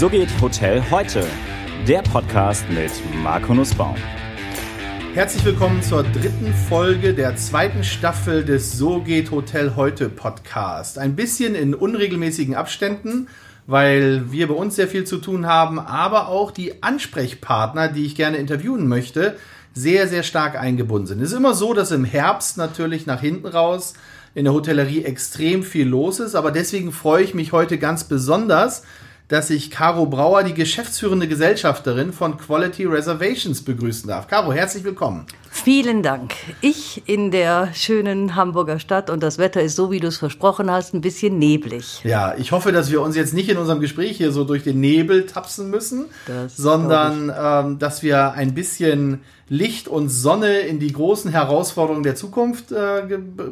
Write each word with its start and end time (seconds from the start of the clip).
So 0.00 0.08
geht 0.08 0.30
Hotel 0.40 0.82
heute. 0.90 1.26
Der 1.86 2.00
Podcast 2.00 2.64
mit 2.70 2.90
Marco 3.22 3.52
Nussbaum. 3.52 3.96
Herzlich 5.12 5.44
willkommen 5.44 5.82
zur 5.82 6.04
dritten 6.04 6.54
Folge 6.70 7.12
der 7.12 7.36
zweiten 7.36 7.84
Staffel 7.84 8.42
des 8.42 8.78
So 8.78 9.02
geht 9.02 9.30
Hotel 9.30 9.76
heute 9.76 10.08
Podcast. 10.08 10.98
Ein 10.98 11.16
bisschen 11.16 11.54
in 11.54 11.74
unregelmäßigen 11.74 12.54
Abständen, 12.54 13.28
weil 13.66 14.32
wir 14.32 14.48
bei 14.48 14.54
uns 14.54 14.76
sehr 14.76 14.88
viel 14.88 15.04
zu 15.04 15.18
tun 15.18 15.44
haben, 15.44 15.78
aber 15.78 16.28
auch 16.28 16.50
die 16.50 16.82
Ansprechpartner, 16.82 17.88
die 17.88 18.06
ich 18.06 18.14
gerne 18.14 18.38
interviewen 18.38 18.88
möchte, 18.88 19.36
sehr, 19.74 20.08
sehr 20.08 20.22
stark 20.22 20.58
eingebunden 20.58 21.08
sind. 21.08 21.20
Es 21.20 21.32
ist 21.32 21.36
immer 21.36 21.52
so, 21.52 21.74
dass 21.74 21.90
im 21.90 22.06
Herbst 22.06 22.56
natürlich 22.56 23.04
nach 23.04 23.20
hinten 23.20 23.48
raus 23.48 23.92
in 24.34 24.44
der 24.44 24.54
Hotellerie 24.54 25.04
extrem 25.04 25.62
viel 25.62 25.86
los 25.86 26.20
ist, 26.20 26.36
aber 26.36 26.52
deswegen 26.52 26.90
freue 26.90 27.22
ich 27.22 27.34
mich 27.34 27.52
heute 27.52 27.76
ganz 27.76 28.04
besonders, 28.04 28.82
dass 29.30 29.48
ich 29.48 29.70
Caro 29.70 30.06
Brauer, 30.06 30.42
die 30.42 30.54
geschäftsführende 30.54 31.28
Gesellschafterin 31.28 32.12
von 32.12 32.36
Quality 32.36 32.84
Reservations, 32.86 33.62
begrüßen 33.62 34.08
darf. 34.08 34.26
Caro, 34.26 34.52
herzlich 34.52 34.82
willkommen. 34.82 35.24
Vielen 35.52 36.02
Dank. 36.02 36.34
Ich 36.60 37.04
in 37.06 37.30
der 37.30 37.72
schönen 37.72 38.34
Hamburger 38.34 38.80
Stadt 38.80 39.08
und 39.08 39.22
das 39.22 39.38
Wetter 39.38 39.62
ist 39.62 39.76
so, 39.76 39.92
wie 39.92 40.00
du 40.00 40.08
es 40.08 40.16
versprochen 40.16 40.68
hast, 40.68 40.94
ein 40.94 41.00
bisschen 41.00 41.38
neblig. 41.38 42.00
Ja, 42.02 42.34
ich 42.36 42.50
hoffe, 42.50 42.72
dass 42.72 42.90
wir 42.90 43.00
uns 43.02 43.14
jetzt 43.14 43.32
nicht 43.32 43.48
in 43.48 43.56
unserem 43.56 43.78
Gespräch 43.78 44.16
hier 44.16 44.32
so 44.32 44.42
durch 44.42 44.64
den 44.64 44.80
Nebel 44.80 45.26
tapsen 45.26 45.70
müssen, 45.70 46.06
das 46.26 46.56
sondern 46.56 47.32
ähm, 47.36 47.78
dass 47.78 48.02
wir 48.02 48.32
ein 48.32 48.54
bisschen 48.54 49.20
Licht 49.48 49.86
und 49.86 50.08
Sonne 50.08 50.60
in 50.60 50.80
die 50.80 50.92
großen 50.92 51.30
Herausforderungen 51.30 52.02
der 52.02 52.16
Zukunft 52.16 52.72
äh, 52.72 53.02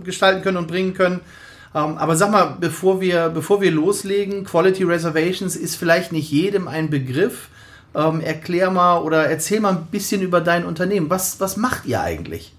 gestalten 0.03 0.43
können 0.43 0.57
und 0.57 0.67
bringen 0.67 0.95
können. 0.95 1.21
Ähm, 1.75 1.99
aber 1.99 2.17
sag 2.17 2.31
mal, 2.31 2.57
bevor 2.61 3.01
wir, 3.01 3.29
bevor 3.29 3.61
wir 3.61 3.71
loslegen, 3.71 4.45
Quality 4.45 4.85
Reservations 4.85 5.57
ist 5.57 5.77
vielleicht 5.77 6.13
nicht 6.13 6.31
jedem 6.31 6.69
ein 6.69 6.91
Begriff. 6.91 7.49
Ähm, 7.95 8.21
erklär 8.21 8.71
mal 8.71 8.99
oder 8.99 9.27
erzähl 9.29 9.61
mal 9.61 9.73
ein 9.73 9.87
bisschen 9.91 10.23
über 10.23 10.41
dein 10.41 10.65
Unternehmen. 10.65 11.11
Was, 11.11 11.41
was 11.41 11.57
macht 11.57 11.87
ihr 11.87 12.01
eigentlich? 12.01 12.55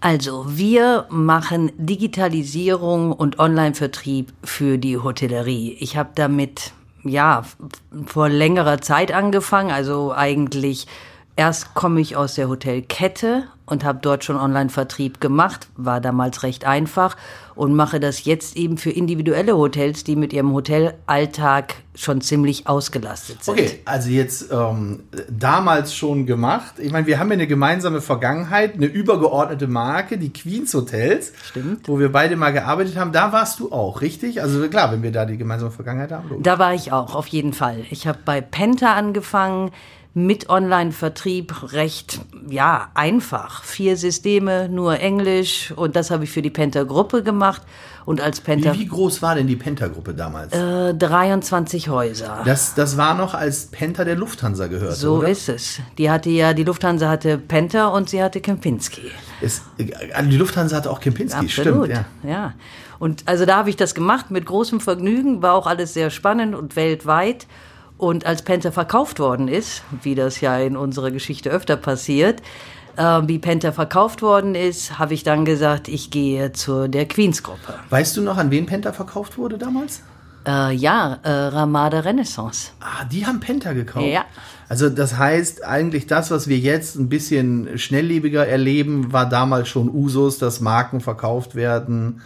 Also, 0.00 0.44
wir 0.48 1.06
machen 1.08 1.72
Digitalisierung 1.78 3.12
und 3.12 3.38
Online-Vertrieb 3.38 4.32
für 4.44 4.78
die 4.78 4.98
Hotellerie. 4.98 5.76
Ich 5.80 5.96
habe 5.96 6.10
damit 6.14 6.72
ja 7.02 7.44
vor 8.06 8.28
längerer 8.28 8.80
Zeit 8.80 9.12
angefangen, 9.12 9.70
also 9.70 10.12
eigentlich 10.12 10.86
Erst 11.38 11.74
komme 11.74 12.00
ich 12.00 12.16
aus 12.16 12.34
der 12.34 12.48
Hotelkette 12.48 13.44
und 13.66 13.84
habe 13.84 13.98
dort 14.00 14.24
schon 14.24 14.36
Online-Vertrieb 14.36 15.20
gemacht, 15.20 15.68
war 15.76 16.00
damals 16.00 16.42
recht 16.42 16.64
einfach 16.64 17.14
und 17.54 17.74
mache 17.74 18.00
das 18.00 18.24
jetzt 18.24 18.56
eben 18.56 18.78
für 18.78 18.90
individuelle 18.90 19.54
Hotels, 19.56 20.02
die 20.02 20.16
mit 20.16 20.32
ihrem 20.32 20.52
Hotelalltag 20.52 21.74
schon 21.94 22.22
ziemlich 22.22 22.66
ausgelastet 22.66 23.44
sind. 23.44 23.52
Okay, 23.52 23.80
also 23.84 24.08
jetzt 24.08 24.50
ähm, 24.50 25.00
damals 25.28 25.94
schon 25.94 26.24
gemacht. 26.24 26.74
Ich 26.78 26.92
meine, 26.92 27.06
wir 27.06 27.18
haben 27.18 27.28
ja 27.28 27.34
eine 27.34 27.46
gemeinsame 27.46 28.00
Vergangenheit, 28.00 28.74
eine 28.74 28.86
übergeordnete 28.86 29.66
Marke, 29.66 30.16
die 30.16 30.32
Queens 30.32 30.72
Hotels, 30.72 31.32
Stimmt. 31.50 31.86
wo 31.86 31.98
wir 31.98 32.10
beide 32.10 32.36
mal 32.36 32.52
gearbeitet 32.52 32.96
haben. 32.96 33.12
Da 33.12 33.32
warst 33.32 33.60
du 33.60 33.72
auch, 33.72 34.00
richtig? 34.00 34.40
Also 34.40 34.66
klar, 34.68 34.92
wenn 34.92 35.02
wir 35.02 35.12
da 35.12 35.26
die 35.26 35.36
gemeinsame 35.36 35.70
Vergangenheit 35.70 36.12
haben. 36.12 36.42
Da 36.42 36.58
war 36.58 36.72
ich 36.72 36.92
auch, 36.92 37.14
auf 37.14 37.26
jeden 37.26 37.52
Fall. 37.52 37.84
Ich 37.90 38.06
habe 38.06 38.18
bei 38.24 38.40
Penta 38.40 38.94
angefangen 38.94 39.70
mit 40.16 40.48
Online-Vertrieb 40.48 41.74
recht, 41.74 42.20
ja, 42.48 42.88
einfach. 42.94 43.62
Vier 43.64 43.98
Systeme, 43.98 44.66
nur 44.66 44.98
Englisch 44.98 45.74
und 45.76 45.94
das 45.94 46.10
habe 46.10 46.24
ich 46.24 46.30
für 46.30 46.40
die 46.40 46.48
Penta-Gruppe 46.48 47.22
gemacht. 47.22 47.60
Und 48.06 48.22
als 48.22 48.40
Penta. 48.40 48.72
Wie, 48.72 48.80
wie 48.80 48.86
groß 48.86 49.20
war 49.20 49.34
denn 49.34 49.46
die 49.46 49.56
Penta-Gruppe 49.56 50.14
damals? 50.14 50.54
Äh, 50.54 50.94
23 50.94 51.90
Häuser. 51.90 52.40
Das, 52.46 52.74
das 52.74 52.96
war 52.96 53.14
noch, 53.14 53.34
als 53.34 53.66
Penta 53.66 54.04
der 54.04 54.16
Lufthansa 54.16 54.68
gehörte. 54.68 54.94
So 54.94 55.16
oder? 55.16 55.28
ist 55.28 55.50
es. 55.50 55.80
Die 55.98 56.10
hatte 56.10 56.30
ja, 56.30 56.54
die 56.54 56.64
Lufthansa 56.64 57.10
hatte 57.10 57.36
Penta 57.36 57.88
und 57.88 58.08
sie 58.08 58.22
hatte 58.22 58.40
Kempinski. 58.40 59.10
Ist, 59.42 59.64
also 60.14 60.30
die 60.30 60.36
Lufthansa 60.38 60.76
hatte 60.76 60.90
auch 60.90 61.00
Kempinski, 61.00 61.44
Absolut, 61.44 61.90
stimmt. 61.90 62.06
Ja. 62.22 62.30
ja. 62.30 62.54
Und 62.98 63.24
also 63.26 63.44
da 63.44 63.58
habe 63.58 63.68
ich 63.68 63.76
das 63.76 63.94
gemacht 63.94 64.30
mit 64.30 64.46
großem 64.46 64.80
Vergnügen, 64.80 65.42
war 65.42 65.52
auch 65.52 65.66
alles 65.66 65.92
sehr 65.92 66.08
spannend 66.08 66.54
und 66.54 66.74
weltweit. 66.74 67.46
Und 67.98 68.26
als 68.26 68.42
Penta 68.42 68.70
verkauft 68.70 69.18
worden 69.18 69.48
ist, 69.48 69.82
wie 70.02 70.14
das 70.14 70.40
ja 70.40 70.58
in 70.58 70.76
unserer 70.76 71.10
Geschichte 71.10 71.50
öfter 71.50 71.76
passiert, 71.76 72.42
äh, 72.96 73.02
wie 73.26 73.38
Penta 73.38 73.72
verkauft 73.72 74.22
worden 74.22 74.54
ist, 74.54 74.98
habe 74.98 75.14
ich 75.14 75.22
dann 75.22 75.44
gesagt, 75.44 75.88
ich 75.88 76.10
gehe 76.10 76.52
zu 76.52 76.88
der 76.88 77.06
Queens-Gruppe. 77.06 77.74
Weißt 77.90 78.16
du 78.16 78.22
noch, 78.22 78.36
an 78.36 78.50
wen 78.50 78.66
Penta 78.66 78.92
verkauft 78.92 79.38
wurde 79.38 79.56
damals? 79.56 80.02
Äh, 80.46 80.74
ja, 80.74 81.18
äh, 81.22 81.30
Ramada 81.30 82.00
Renaissance. 82.00 82.70
Ah, 82.80 83.04
die 83.04 83.26
haben 83.26 83.40
Penta 83.40 83.72
gekauft. 83.72 84.06
Ja. 84.06 84.24
Also 84.68 84.88
das 84.88 85.16
heißt, 85.16 85.64
eigentlich 85.64 86.06
das, 86.06 86.30
was 86.30 86.48
wir 86.48 86.58
jetzt 86.58 86.96
ein 86.96 87.08
bisschen 87.08 87.78
schnelllebiger 87.78 88.46
erleben, 88.46 89.12
war 89.12 89.28
damals 89.28 89.68
schon 89.68 89.88
Usus, 89.88 90.38
dass 90.38 90.60
Marken 90.60 91.00
verkauft 91.00 91.54
werden 91.54 92.20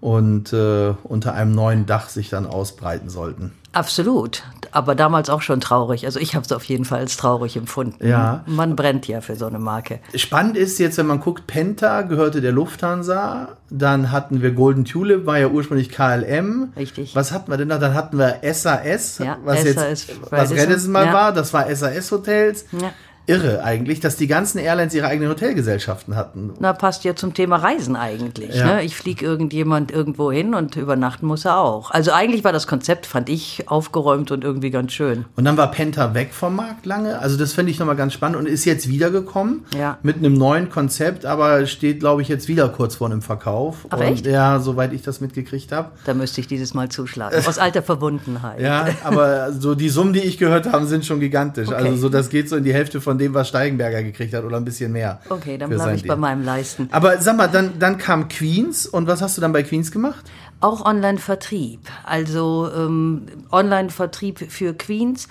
und 0.00 0.52
äh, 0.52 0.94
unter 1.02 1.34
einem 1.34 1.54
neuen 1.54 1.86
Dach 1.86 2.08
sich 2.08 2.28
dann 2.28 2.46
ausbreiten 2.46 3.08
sollten. 3.08 3.52
Absolut, 3.72 4.44
aber 4.72 4.94
damals 4.94 5.28
auch 5.28 5.42
schon 5.42 5.60
traurig. 5.60 6.06
Also 6.06 6.18
ich 6.18 6.34
habe 6.34 6.44
es 6.44 6.52
auf 6.52 6.64
jeden 6.64 6.84
Fall 6.84 7.00
als 7.00 7.16
traurig 7.16 7.56
empfunden. 7.56 8.06
Ja. 8.06 8.42
Man 8.46 8.76
brennt 8.76 9.06
ja 9.06 9.20
für 9.20 9.36
so 9.36 9.46
eine 9.46 9.58
Marke. 9.58 10.00
Spannend 10.14 10.56
ist 10.56 10.78
jetzt, 10.78 10.96
wenn 10.98 11.06
man 11.06 11.20
guckt, 11.20 11.46
Penta 11.46 12.02
gehörte 12.02 12.40
der 12.40 12.52
Lufthansa, 12.52 13.56
dann 13.68 14.10
hatten 14.10 14.40
wir 14.40 14.52
Golden 14.52 14.84
Tulip, 14.84 15.26
war 15.26 15.38
ja 15.38 15.48
ursprünglich 15.48 15.90
KLM. 15.90 16.72
Richtig. 16.76 17.14
Was 17.14 17.30
hatten 17.30 17.50
wir 17.50 17.58
denn 17.58 17.68
noch? 17.68 17.78
Dann 17.78 17.94
hatten 17.94 18.18
wir 18.18 18.40
SAS, 18.42 19.18
Ja, 19.18 19.36
was 19.44 19.62
SAS 19.62 20.06
jetzt 20.08 20.12
was 20.30 20.50
Radisson 20.50 20.90
mal 20.90 21.06
ja. 21.06 21.12
war, 21.12 21.32
das 21.32 21.52
war 21.52 21.72
SAS 21.74 22.10
Hotels. 22.10 22.64
Ja. 22.72 22.92
Irre 23.28 23.62
eigentlich, 23.62 24.00
dass 24.00 24.16
die 24.16 24.26
ganzen 24.26 24.58
Airlines 24.58 24.94
ihre 24.94 25.06
eigenen 25.06 25.28
Hotelgesellschaften 25.30 26.16
hatten. 26.16 26.54
Na, 26.60 26.72
passt 26.72 27.04
ja 27.04 27.14
zum 27.14 27.34
Thema 27.34 27.56
Reisen 27.56 27.94
eigentlich. 27.94 28.54
Ja. 28.54 28.76
Ne? 28.76 28.82
Ich 28.84 28.96
fliege 28.96 29.24
irgendjemand 29.24 29.90
irgendwo 29.90 30.32
hin 30.32 30.54
und 30.54 30.76
übernachten 30.76 31.26
muss 31.26 31.44
er 31.44 31.58
auch. 31.58 31.90
Also 31.90 32.12
eigentlich 32.12 32.42
war 32.42 32.52
das 32.52 32.66
Konzept, 32.66 33.04
fand 33.04 33.28
ich, 33.28 33.68
aufgeräumt 33.68 34.30
und 34.30 34.44
irgendwie 34.44 34.70
ganz 34.70 34.92
schön. 34.92 35.26
Und 35.36 35.44
dann 35.44 35.58
war 35.58 35.70
Penta 35.70 36.14
weg 36.14 36.30
vom 36.32 36.56
Markt 36.56 36.86
lange. 36.86 37.18
Also 37.18 37.36
das 37.36 37.52
finde 37.52 37.70
ich 37.70 37.78
nochmal 37.78 37.96
ganz 37.96 38.14
spannend 38.14 38.38
und 38.38 38.46
ist 38.46 38.64
jetzt 38.64 38.88
wiedergekommen 38.88 39.64
Ja. 39.78 39.98
mit 40.02 40.16
einem 40.16 40.32
neuen 40.34 40.70
Konzept, 40.70 41.26
aber 41.26 41.66
steht, 41.66 42.00
glaube 42.00 42.22
ich, 42.22 42.28
jetzt 42.28 42.48
wieder 42.48 42.68
kurz 42.70 42.96
vor 42.96 43.08
einem 43.08 43.20
Verkauf. 43.20 43.86
Ach, 43.90 43.98
und, 43.98 44.04
echt? 44.04 44.26
Ja, 44.26 44.58
soweit 44.58 44.94
ich 44.94 45.02
das 45.02 45.20
mitgekriegt 45.20 45.70
habe. 45.70 45.90
Da 46.06 46.14
müsste 46.14 46.40
ich 46.40 46.46
dieses 46.46 46.72
Mal 46.72 46.88
zuschlagen. 46.88 47.36
Aus 47.46 47.58
alter 47.58 47.82
Verbundenheit. 47.82 48.60
Ja, 48.60 48.86
aber 49.04 49.52
so 49.52 49.74
die 49.74 49.90
Summen, 49.90 50.12
die 50.14 50.20
ich 50.20 50.38
gehört 50.38 50.72
habe, 50.72 50.86
sind 50.86 51.04
schon 51.04 51.20
gigantisch. 51.20 51.68
Okay. 51.68 51.76
Also 51.76 51.96
so, 51.96 52.08
das 52.08 52.30
geht 52.30 52.48
so 52.48 52.56
in 52.56 52.64
die 52.64 52.72
Hälfte 52.72 53.00
von 53.00 53.17
dem, 53.18 53.34
was 53.34 53.48
Steigenberger 53.48 54.02
gekriegt 54.02 54.34
hat 54.34 54.44
oder 54.44 54.56
ein 54.56 54.64
bisschen 54.64 54.92
mehr. 54.92 55.20
Okay, 55.28 55.58
dann 55.58 55.70
bleibe 55.70 55.94
ich 55.94 56.06
bei 56.06 56.14
Ding. 56.14 56.20
meinem 56.20 56.44
Leisten. 56.44 56.88
Aber 56.92 57.18
sag 57.18 57.36
mal, 57.36 57.48
dann, 57.48 57.78
dann 57.78 57.98
kam 57.98 58.28
Queens 58.28 58.86
und 58.86 59.06
was 59.06 59.22
hast 59.22 59.36
du 59.36 59.40
dann 59.40 59.52
bei 59.52 59.62
Queens 59.62 59.90
gemacht? 59.90 60.24
Auch 60.60 60.84
Online-Vertrieb. 60.84 61.80
Also 62.04 62.70
ähm, 62.74 63.26
Online-Vertrieb 63.50 64.50
für 64.50 64.74
Queens 64.74 65.28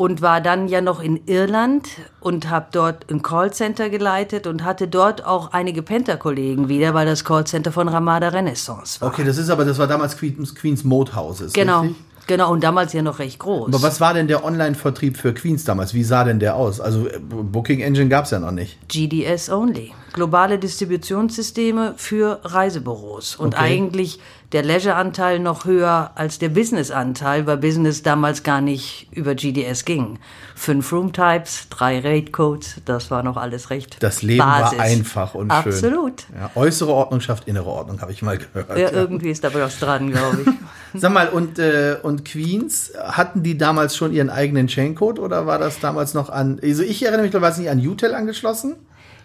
und 0.00 0.22
war 0.22 0.40
dann 0.40 0.66
ja 0.66 0.80
noch 0.80 1.02
in 1.02 1.20
Irland 1.26 1.86
und 2.20 2.48
habe 2.48 2.68
dort 2.72 3.10
ein 3.10 3.20
Callcenter 3.20 3.90
geleitet 3.90 4.46
und 4.46 4.64
hatte 4.64 4.88
dort 4.88 5.26
auch 5.26 5.52
einige 5.52 5.82
Penta-Kollegen 5.82 6.68
wieder, 6.70 6.94
weil 6.94 7.04
das 7.04 7.22
Callcenter 7.22 7.70
von 7.70 7.86
Ramada 7.86 8.28
Renaissance 8.28 8.98
war. 9.02 9.08
Okay, 9.08 9.24
das 9.24 9.36
ist 9.36 9.50
aber, 9.50 9.66
das 9.66 9.78
war 9.78 9.86
damals 9.86 10.16
Queens, 10.16 10.54
Queens 10.54 10.84
Mode 10.84 11.14
Houses. 11.14 11.52
Genau, 11.52 11.82
Richtig? 11.82 11.98
Genau 12.30 12.52
und 12.52 12.62
damals 12.62 12.92
ja 12.92 13.02
noch 13.02 13.18
recht 13.18 13.38
groß. 13.40 13.68
Aber 13.68 13.82
was 13.82 14.00
war 14.00 14.14
denn 14.14 14.28
der 14.28 14.44
Online-Vertrieb 14.44 15.16
für 15.16 15.34
Queens 15.34 15.64
damals? 15.64 15.94
Wie 15.94 16.04
sah 16.04 16.22
denn 16.24 16.38
der 16.38 16.54
aus? 16.54 16.80
Also 16.80 17.08
äh, 17.08 17.18
Booking 17.18 17.80
Engine 17.80 18.08
gab 18.08 18.24
es 18.26 18.30
ja 18.30 18.38
noch 18.38 18.52
nicht. 18.52 18.78
GDS 18.88 19.50
only. 19.50 19.92
Globale 20.12 20.58
Distributionssysteme 20.58 21.94
für 21.96 22.40
Reisebüros. 22.44 23.36
Und 23.36 23.54
Okay. 23.54 23.64
eigentlich 23.64 24.20
der 24.52 24.64
Leisure-Anteil 24.64 25.38
noch 25.38 25.64
höher 25.64 26.10
als 26.16 26.38
der 26.38 26.48
Business-Anteil, 26.48 27.46
weil 27.46 27.58
Business 27.58 28.02
damals 28.02 28.42
gar 28.42 28.60
nicht 28.60 29.08
über 29.12 29.34
GDS 29.34 29.84
ging. 29.84 30.18
Fünf 30.56 30.92
Room-Types, 30.92 31.68
drei 31.70 32.00
Rate-Codes, 32.00 32.82
das 32.84 33.10
war 33.10 33.22
noch 33.22 33.36
alles 33.36 33.70
recht 33.70 33.96
Das 34.00 34.22
Leben 34.22 34.38
Basis. 34.38 34.78
war 34.78 34.84
einfach 34.84 35.34
und 35.34 35.52
schön. 35.52 35.72
Absolut. 35.72 36.24
Ja, 36.36 36.50
äußere 36.54 36.90
Ordnung 36.92 37.20
schafft 37.20 37.46
innere 37.46 37.66
Ordnung, 37.66 38.00
habe 38.00 38.12
ich 38.12 38.22
mal 38.22 38.38
gehört. 38.38 38.76
Ja, 38.76 38.90
irgendwie 38.90 39.30
ist 39.30 39.44
da 39.44 39.54
was 39.54 39.78
dran, 39.78 40.10
glaube 40.10 40.38
ich. 40.44 40.52
Sag 41.00 41.12
mal, 41.12 41.28
und, 41.28 41.58
äh, 41.60 41.96
und 42.02 42.24
Queens, 42.24 42.92
hatten 43.00 43.44
die 43.44 43.56
damals 43.56 43.96
schon 43.96 44.12
ihren 44.12 44.30
eigenen 44.30 44.66
Chaincode 44.68 45.20
oder 45.20 45.46
war 45.46 45.58
das 45.58 45.78
damals 45.78 46.14
noch 46.14 46.28
an, 46.28 46.60
also 46.62 46.82
ich 46.82 47.04
erinnere 47.04 47.22
mich, 47.22 47.32
war 47.32 47.48
es 47.50 47.58
nicht 47.58 47.70
an 47.70 47.78
UTEL 47.78 48.14
angeschlossen? 48.14 48.74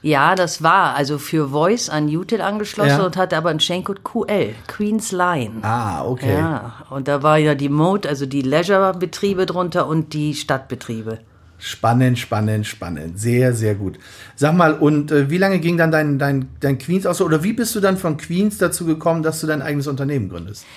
Ja, 0.06 0.36
das 0.36 0.62
war 0.62 0.94
also 0.94 1.18
für 1.18 1.50
Voice 1.50 1.90
an 1.90 2.08
Util 2.08 2.40
angeschlossen 2.40 3.00
Ja. 3.00 3.06
und 3.08 3.18
hatte 3.18 3.36
aber 3.36 3.50
einen 3.50 3.60
Chaincode 3.60 4.04
QL, 4.04 4.54
Queen's 4.68 5.12
Line. 5.12 5.64
Ah, 5.64 6.06
okay. 6.06 6.36
Ja, 6.36 6.76
und 6.92 7.08
da 7.08 7.24
war 7.24 7.40
ja 7.40 7.56
die 7.56 7.70
Mode, 7.70 8.08
also 8.08 8.28
die 8.28 8.44
Leisure-Betriebe 8.44 9.48
drunter 9.48 9.88
und 9.88 10.14
die 10.14 10.36
Stadtbetriebe. 10.36 11.22
Spannend, 11.58 12.20
spannend, 12.20 12.68
spannend. 12.68 13.20
Sehr, 13.20 13.54
sehr 13.54 13.74
gut. 13.74 13.98
Sag 14.36 14.54
mal, 14.56 14.76
und 14.76 15.10
äh, 15.12 15.32
wie 15.32 15.40
lange 15.40 15.58
ging 15.58 15.76
dann 15.76 15.90
dein, 15.92 16.20
dein, 16.20 16.50
dein 16.60 16.78
Queens 16.78 17.08
aus? 17.08 17.20
Oder 17.20 17.42
wie 17.42 17.54
bist 17.54 17.74
du 17.74 17.80
dann 17.80 17.98
von 17.98 18.18
Queens 18.18 18.60
dazu 18.60 18.86
gekommen, 18.86 19.24
dass 19.24 19.42
du 19.42 19.48
dein 19.48 19.64
eigenes 19.64 19.88
Unternehmen 19.88 20.30
gründest? 20.30 20.68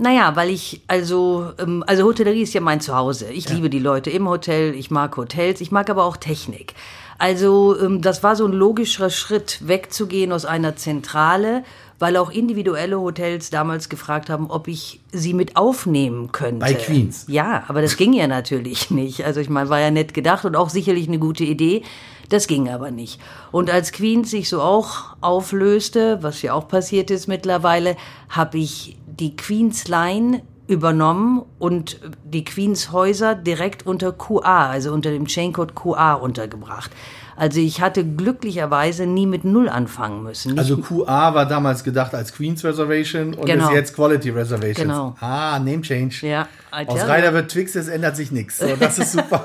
Naja, 0.00 0.36
weil 0.36 0.50
ich, 0.50 0.82
also, 0.86 1.50
ähm, 1.58 1.82
also 1.88 2.04
Hotellerie 2.04 2.42
ist 2.42 2.54
ja 2.54 2.60
mein 2.60 2.80
Zuhause. 2.80 3.26
Ich 3.32 3.48
liebe 3.48 3.68
die 3.68 3.80
Leute 3.80 4.10
im 4.10 4.28
Hotel, 4.28 4.72
ich 4.76 4.92
mag 4.92 5.16
Hotels, 5.16 5.60
ich 5.60 5.72
mag 5.72 5.90
aber 5.90 6.04
auch 6.04 6.16
Technik. 6.16 6.74
Also 7.18 7.76
ähm, 7.80 8.00
das 8.00 8.22
war 8.22 8.36
so 8.36 8.46
ein 8.46 8.52
logischer 8.52 9.10
Schritt, 9.10 9.58
wegzugehen 9.66 10.32
aus 10.32 10.44
einer 10.44 10.76
Zentrale, 10.76 11.64
weil 11.98 12.16
auch 12.16 12.30
individuelle 12.30 13.00
Hotels 13.00 13.50
damals 13.50 13.88
gefragt 13.88 14.30
haben, 14.30 14.48
ob 14.50 14.68
ich 14.68 15.00
sie 15.10 15.34
mit 15.34 15.56
aufnehmen 15.56 16.30
könnte. 16.30 16.60
Bei 16.60 16.74
Queens. 16.74 17.24
Ja, 17.26 17.64
aber 17.66 17.82
das 17.82 17.96
ging 17.96 18.12
ja 18.12 18.28
natürlich 18.28 18.90
nicht. 18.92 19.24
Also 19.24 19.40
ich 19.40 19.50
meine, 19.50 19.68
war 19.68 19.80
ja 19.80 19.90
nett 19.90 20.14
gedacht 20.14 20.44
und 20.44 20.54
auch 20.54 20.70
sicherlich 20.70 21.08
eine 21.08 21.18
gute 21.18 21.42
Idee. 21.42 21.82
Das 22.28 22.46
ging 22.46 22.68
aber 22.68 22.92
nicht. 22.92 23.20
Und 23.50 23.68
als 23.70 23.90
Queens 23.90 24.30
sich 24.30 24.48
so 24.48 24.60
auch 24.60 25.16
auflöste, 25.20 26.22
was 26.22 26.42
ja 26.42 26.52
auch 26.52 26.68
passiert 26.68 27.10
ist 27.10 27.26
mittlerweile, 27.26 27.96
habe 28.28 28.58
ich 28.58 28.96
die 29.06 29.34
Queens 29.34 29.88
Line 29.88 30.42
übernommen 30.68 31.42
und 31.58 31.98
die 32.24 32.44
Queens 32.44 32.92
Häuser 32.92 33.34
direkt 33.34 33.86
unter 33.86 34.12
QA, 34.12 34.68
also 34.70 34.92
unter 34.92 35.10
dem 35.10 35.26
Chaincode 35.26 35.74
QA 35.74 36.14
untergebracht. 36.14 36.90
Also 37.36 37.60
ich 37.60 37.80
hatte 37.80 38.04
glücklicherweise 38.04 39.06
nie 39.06 39.26
mit 39.26 39.44
Null 39.44 39.68
anfangen 39.68 40.22
müssen. 40.24 40.50
Nicht 40.52 40.58
Also 40.58 40.76
QA 40.78 41.34
war 41.34 41.46
damals 41.46 41.84
gedacht 41.84 42.14
als 42.14 42.32
Queen's 42.34 42.64
Reservation 42.64 43.34
und 43.34 43.46
Genau. 43.46 43.68
ist 43.68 43.74
jetzt 43.74 43.94
Quality 43.94 44.30
Reservations. 44.30 44.76
Genau. 44.88 45.14
Ah, 45.20 45.58
Name 45.58 45.80
Change. 45.82 46.26
ja, 46.26 46.48
Aus 46.70 47.00
Reiter 47.06 47.32
wird 47.32 47.50
Twix, 47.50 47.74
es 47.74 47.88
ändert 47.88 48.16
sich 48.16 48.30
nichts. 48.32 48.58
So, 48.58 48.66
das 48.78 48.98
ist 48.98 49.12
super. 49.18 49.44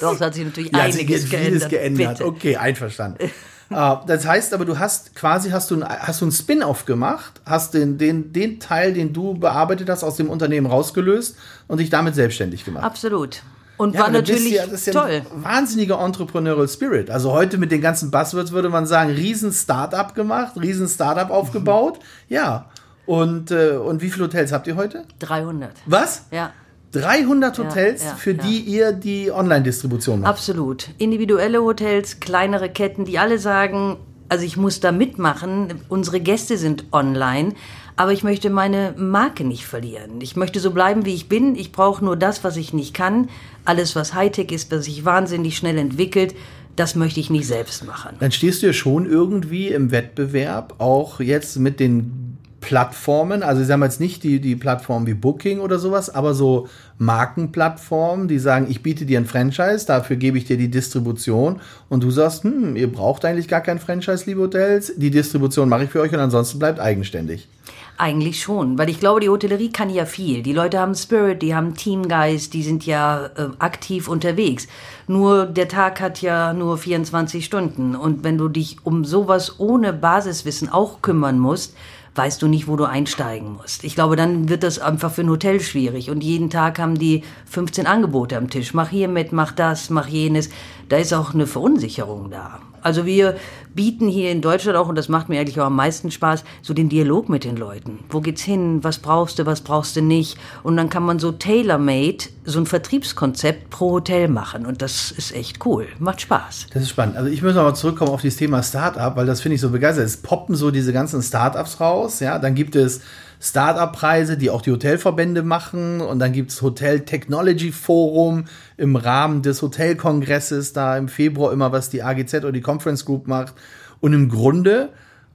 Doch, 0.00 0.14
es 0.14 0.20
hat 0.20 0.34
sich 0.34 0.44
natürlich 0.44 0.72
Ja, 0.72 0.78
hat 0.84 0.92
sich 0.92 1.02
einiges 1.02 1.24
vieles 1.24 1.68
geändert. 1.68 1.70
geändert. 1.70 2.18
Bitte. 2.18 2.26
Okay, 2.30 2.56
einverstanden. 2.56 3.30
Äh, 3.70 3.96
das 4.06 4.26
heißt 4.26 4.54
aber, 4.54 4.64
du 4.64 4.78
hast 4.78 5.14
quasi 5.14 5.50
hast 5.50 5.70
du 5.70 5.76
ein, 5.76 5.84
hast 5.88 6.20
du 6.20 6.24
einen 6.26 6.32
Spin-off 6.32 6.84
gemacht, 6.84 7.40
hast 7.46 7.74
den, 7.74 7.98
den, 7.98 8.32
den 8.32 8.60
Teil, 8.60 8.92
den 8.92 9.12
du 9.12 9.34
bearbeitet 9.34 9.88
hast, 9.88 10.04
aus 10.04 10.16
dem 10.16 10.28
Unternehmen 10.30 10.66
rausgelöst 10.66 11.36
und 11.68 11.78
dich 11.78 11.90
damit 11.90 12.14
selbstständig 12.14 12.64
gemacht. 12.64 12.84
Absolut. 12.84 13.42
Und 13.76 13.94
Ja, 13.94 14.02
war 14.02 14.10
natürlich 14.10 14.52
ja, 14.52 14.64
das 14.66 14.74
ist 14.74 14.86
ja 14.86 14.92
toll. 14.92 15.22
ein 15.34 15.44
wahnsinniger 15.44 15.98
Entrepreneurial 16.00 16.68
Spirit. 16.68 17.10
Also 17.10 17.32
heute 17.32 17.58
mit 17.58 17.72
den 17.72 17.80
ganzen 17.80 18.10
Buzzwords 18.10 18.52
würde 18.52 18.68
man 18.68 18.86
sagen, 18.86 19.10
riesen 19.10 19.52
Startup 19.52 20.14
gemacht, 20.14 20.52
riesen 20.60 20.86
Startup 20.88 21.30
aufgebaut. 21.30 21.98
Ja. 22.28 22.66
Und, 23.06 23.50
äh, 23.50 23.70
und 23.72 24.00
wie 24.00 24.10
viele 24.10 24.26
Hotels 24.26 24.52
habt 24.52 24.66
ihr 24.66 24.76
heute? 24.76 25.04
300. 25.18 25.72
Was? 25.86 26.22
Ja. 26.30 26.52
300 26.94 27.58
Hotels, 27.58 28.04
ja, 28.04 28.14
für 28.14 28.32
ja. 28.32 28.42
die 28.42 28.60
ihr 28.60 28.92
die 28.92 29.30
Online-Distribution 29.30 30.20
macht. 30.20 30.30
Absolut. 30.30 30.88
Individuelle 30.98 31.62
Hotels, 31.62 32.20
kleinere 32.20 32.68
Ketten, 32.68 33.04
die 33.04 33.18
alle 33.18 33.38
sagen, 33.38 33.96
also 34.28 34.44
ich 34.44 34.56
muss 34.56 34.80
da 34.80 34.92
mitmachen, 34.92 35.74
unsere 35.88 36.20
Gäste 36.20 36.56
sind 36.56 36.86
online, 36.92 37.52
aber 37.96 38.12
ich 38.12 38.24
möchte 38.24 38.50
meine 38.50 38.94
Marke 38.96 39.44
nicht 39.44 39.66
verlieren. 39.66 40.20
Ich 40.20 40.34
möchte 40.34 40.58
so 40.58 40.72
bleiben, 40.72 41.04
wie 41.04 41.14
ich 41.14 41.28
bin. 41.28 41.54
Ich 41.54 41.70
brauche 41.70 42.04
nur 42.04 42.16
das, 42.16 42.42
was 42.42 42.56
ich 42.56 42.72
nicht 42.72 42.94
kann. 42.94 43.28
Alles, 43.64 43.94
was 43.94 44.14
Hightech 44.14 44.50
ist, 44.50 44.72
was 44.72 44.86
sich 44.86 45.04
wahnsinnig 45.04 45.56
schnell 45.56 45.78
entwickelt, 45.78 46.34
das 46.76 46.96
möchte 46.96 47.20
ich 47.20 47.30
nicht 47.30 47.46
selbst 47.46 47.86
machen. 47.86 48.16
Dann 48.18 48.32
stehst 48.32 48.62
du 48.62 48.66
ja 48.66 48.72
schon 48.72 49.06
irgendwie 49.06 49.68
im 49.68 49.92
Wettbewerb, 49.92 50.74
auch 50.78 51.20
jetzt 51.20 51.56
mit 51.58 51.78
den 51.78 52.23
Plattformen, 52.64 53.42
also 53.42 53.60
ich 53.60 53.68
sage 53.68 53.84
jetzt 53.84 54.00
nicht 54.00 54.22
die, 54.22 54.40
die 54.40 54.56
Plattformen 54.56 55.06
wie 55.06 55.12
Booking 55.12 55.60
oder 55.60 55.78
sowas, 55.78 56.08
aber 56.08 56.32
so 56.32 56.66
Markenplattformen, 56.96 58.26
die 58.26 58.38
sagen, 58.38 58.66
ich 58.70 58.82
biete 58.82 59.04
dir 59.04 59.20
ein 59.20 59.26
Franchise, 59.26 59.84
dafür 59.84 60.16
gebe 60.16 60.38
ich 60.38 60.46
dir 60.46 60.56
die 60.56 60.70
Distribution 60.70 61.60
und 61.90 62.02
du 62.02 62.10
sagst, 62.10 62.44
hm, 62.44 62.74
ihr 62.74 62.90
braucht 62.90 63.26
eigentlich 63.26 63.48
gar 63.48 63.60
kein 63.60 63.78
Franchise, 63.78 64.24
liebe 64.24 64.40
Hotels, 64.40 64.94
die 64.96 65.10
Distribution 65.10 65.68
mache 65.68 65.84
ich 65.84 65.90
für 65.90 66.00
euch 66.00 66.12
und 66.14 66.20
ansonsten 66.20 66.58
bleibt 66.58 66.80
eigenständig. 66.80 67.48
Eigentlich 67.96 68.42
schon, 68.42 68.76
weil 68.76 68.88
ich 68.88 68.98
glaube, 68.98 69.20
die 69.20 69.28
Hotellerie 69.28 69.70
kann 69.70 69.88
ja 69.88 70.04
viel. 70.04 70.42
Die 70.42 70.52
Leute 70.52 70.80
haben 70.80 70.96
Spirit, 70.96 71.42
die 71.42 71.54
haben 71.54 71.74
Teamgeist, 71.76 72.52
die 72.52 72.64
sind 72.64 72.86
ja 72.86 73.26
äh, 73.36 73.50
aktiv 73.60 74.08
unterwegs. 74.08 74.66
Nur 75.06 75.46
der 75.46 75.68
Tag 75.68 76.00
hat 76.00 76.20
ja 76.20 76.54
nur 76.54 76.76
24 76.76 77.44
Stunden 77.44 77.94
und 77.94 78.24
wenn 78.24 78.36
du 78.36 78.48
dich 78.48 78.78
um 78.82 79.04
sowas 79.04 79.60
ohne 79.60 79.92
Basiswissen 79.92 80.68
auch 80.70 81.02
kümmern 81.02 81.38
musst, 81.38 81.76
weißt 82.14 82.40
du 82.42 82.48
nicht, 82.48 82.68
wo 82.68 82.76
du 82.76 82.84
einsteigen 82.84 83.54
musst. 83.54 83.84
Ich 83.84 83.94
glaube, 83.94 84.16
dann 84.16 84.48
wird 84.48 84.62
das 84.62 84.78
einfach 84.78 85.12
für 85.12 85.22
ein 85.22 85.30
Hotel 85.30 85.60
schwierig 85.60 86.10
und 86.10 86.22
jeden 86.22 86.50
Tag 86.50 86.78
haben 86.78 86.96
die 86.96 87.24
15 87.46 87.86
Angebote 87.86 88.36
am 88.36 88.50
Tisch. 88.50 88.74
Mach 88.74 88.88
hier 88.88 89.08
mit, 89.08 89.32
mach 89.32 89.52
das, 89.52 89.90
mach 89.90 90.06
jenes. 90.06 90.50
Da 90.88 90.96
ist 90.96 91.12
auch 91.12 91.34
eine 91.34 91.46
Verunsicherung 91.46 92.30
da. 92.30 92.60
Also 92.84 93.06
wir 93.06 93.36
bieten 93.74 94.08
hier 94.08 94.30
in 94.30 94.42
Deutschland 94.42 94.76
auch, 94.76 94.88
und 94.88 94.94
das 94.94 95.08
macht 95.08 95.28
mir 95.28 95.40
eigentlich 95.40 95.58
auch 95.58 95.66
am 95.66 95.76
meisten 95.76 96.10
Spaß, 96.10 96.44
so 96.62 96.74
den 96.74 96.88
Dialog 96.88 97.28
mit 97.28 97.44
den 97.44 97.56
Leuten. 97.56 98.00
Wo 98.10 98.20
geht's 98.20 98.42
hin? 98.42 98.84
Was 98.84 98.98
brauchst 98.98 99.38
du? 99.38 99.46
Was 99.46 99.62
brauchst 99.62 99.96
du 99.96 100.02
nicht? 100.02 100.36
Und 100.62 100.76
dann 100.76 100.90
kann 100.90 101.02
man 101.02 101.18
so 101.18 101.32
tailor-made 101.32 102.26
so 102.44 102.60
ein 102.60 102.66
Vertriebskonzept 102.66 103.70
pro 103.70 103.92
Hotel 103.92 104.28
machen. 104.28 104.66
Und 104.66 104.82
das 104.82 105.10
ist 105.10 105.34
echt 105.34 105.64
cool. 105.64 105.86
Macht 105.98 106.20
Spaß. 106.20 106.66
Das 106.74 106.82
ist 106.82 106.90
spannend. 106.90 107.16
Also 107.16 107.30
ich 107.30 107.42
muss 107.42 107.54
noch 107.54 107.62
mal 107.62 107.74
zurückkommen 107.74 108.10
auf 108.12 108.20
dieses 108.20 108.38
Thema 108.38 108.62
Startup, 108.62 109.16
weil 109.16 109.26
das 109.26 109.40
finde 109.40 109.54
ich 109.54 109.60
so 109.62 109.70
begeistert. 109.70 110.04
Es 110.04 110.18
poppen 110.18 110.54
so 110.54 110.70
diese 110.70 110.92
ganzen 110.92 111.22
Startups 111.22 111.80
raus, 111.80 112.20
ja. 112.20 112.38
Dann 112.38 112.54
gibt 112.54 112.76
es 112.76 113.00
Startup-Preise, 113.44 114.38
die 114.38 114.48
auch 114.48 114.62
die 114.62 114.72
Hotelverbände 114.72 115.42
machen. 115.42 116.00
Und 116.00 116.18
dann 116.18 116.32
gibt 116.32 116.50
es 116.50 116.62
Hotel 116.62 117.00
Technology 117.00 117.72
Forum 117.72 118.46
im 118.78 118.96
Rahmen 118.96 119.42
des 119.42 119.60
Hotelkongresses, 119.60 120.72
da 120.72 120.96
im 120.96 121.08
Februar 121.08 121.52
immer, 121.52 121.70
was 121.70 121.90
die 121.90 122.02
AGZ 122.02 122.36
oder 122.36 122.52
die 122.52 122.62
Conference 122.62 123.04
Group 123.04 123.28
macht. 123.28 123.52
Und 124.00 124.14
im 124.14 124.30
Grunde, 124.30 124.90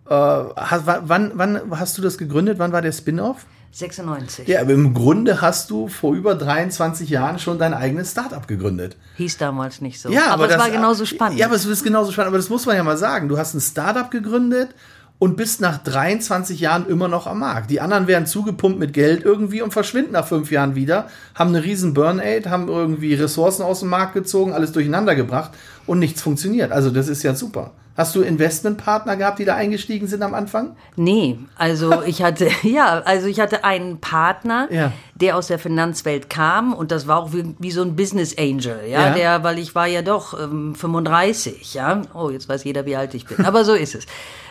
äh, 0.09 0.13
hast, 0.13 0.83
wann, 0.85 1.31
wann 1.35 1.61
hast 1.71 1.97
du 1.99 2.01
das 2.01 2.17
gegründet? 2.17 2.57
Wann 2.57 2.71
war 2.71 2.81
der 2.81 2.93
Spin-off? 2.93 3.45
96. 3.71 4.47
Ja, 4.47 4.61
aber 4.61 4.71
im 4.71 4.95
Grunde 4.95 5.41
hast 5.41 5.69
du 5.69 5.87
vor 5.87 6.15
über 6.15 6.33
23 6.33 7.07
Jahren 7.07 7.37
schon 7.37 7.59
dein 7.59 7.75
eigenes 7.75 8.11
Startup 8.11 8.47
gegründet. 8.47 8.97
Hieß 9.17 9.37
damals 9.37 9.81
nicht 9.81 10.01
so. 10.01 10.09
Ja, 10.09 10.27
aber, 10.31 10.45
es 10.45 10.53
das 10.53 10.59
war 10.59 10.71
genauso 10.71 11.05
spannend. 11.05 11.37
Ja, 11.37 11.45
aber 11.45 11.55
es 11.55 11.65
ist 11.65 11.83
genauso 11.83 12.11
spannend. 12.11 12.29
Aber 12.29 12.37
das 12.37 12.49
muss 12.49 12.65
man 12.65 12.75
ja 12.75 12.83
mal 12.83 12.97
sagen. 12.97 13.29
Du 13.29 13.37
hast 13.37 13.53
ein 13.53 13.61
Startup 13.61 14.09
gegründet 14.09 14.73
und 15.19 15.35
bist 15.35 15.59
nach 15.59 15.77
23 15.77 16.61
Jahren 16.61 16.87
immer 16.87 17.09
noch 17.09 17.27
am 17.27 17.39
Markt. 17.39 17.69
Die 17.69 17.81
anderen 17.81 18.07
werden 18.07 18.25
zugepumpt 18.25 18.79
mit 18.79 18.93
Geld 18.93 19.23
irgendwie 19.23 19.61
und 19.61 19.71
verschwinden 19.71 20.13
nach 20.13 20.25
fünf 20.25 20.49
Jahren 20.49 20.75
wieder, 20.75 21.07
haben 21.35 21.49
eine 21.49 21.63
riesen 21.63 21.93
Burnout, 21.93 22.49
haben 22.49 22.69
irgendwie 22.69 23.13
Ressourcen 23.13 23.63
aus 23.63 23.81
dem 23.81 23.89
Markt 23.89 24.13
gezogen, 24.13 24.53
alles 24.53 24.71
durcheinander 24.71 25.15
gebracht 25.15 25.51
und 25.85 25.99
nichts 25.99 26.21
funktioniert. 26.21 26.71
Also 26.71 26.89
das 26.89 27.09
ist 27.09 27.21
ja 27.23 27.35
super. 27.35 27.71
Hast 27.99 28.15
du 28.15 28.21
Investmentpartner 28.21 29.17
gehabt, 29.17 29.39
die 29.39 29.43
da 29.45 29.55
eingestiegen 29.55 30.07
sind 30.07 30.21
am 30.23 30.33
Anfang? 30.33 30.77
Nee, 30.95 31.37
also 31.57 32.01
ich 32.03 32.23
hatte, 32.23 32.47
ja, 32.63 33.01
also 33.03 33.27
ich 33.27 33.41
hatte 33.41 33.65
einen 33.65 33.99
Partner, 33.99 34.69
Ja. 34.71 34.93
der 35.15 35.35
aus 35.35 35.47
der 35.47 35.59
Finanzwelt 35.59 36.29
kam 36.29 36.73
und 36.73 36.91
das 36.91 37.07
war 37.07 37.17
auch 37.19 37.33
wie, 37.33 37.55
wie 37.59 37.71
so 37.71 37.81
ein 37.81 37.97
Business 37.97 38.37
Angel, 38.37 38.79
ja, 38.89 39.07
Ja. 39.07 39.13
der, 39.13 39.43
weil 39.43 39.59
ich 39.59 39.75
war 39.75 39.85
ja 39.85 40.01
doch 40.01 40.39
ähm, 40.41 40.75
35, 40.75 41.73
ja. 41.73 42.01
Oh, 42.13 42.29
jetzt 42.29 42.47
weiß 42.47 42.63
jeder, 42.63 42.85
wie 42.85 42.95
alt 42.95 43.13
ich 43.15 43.25
bin, 43.25 43.45
aber 43.45 43.65
so 43.65 43.73
ist 43.73 43.95
es. 43.95 44.05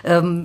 Ähm, 0.04 0.44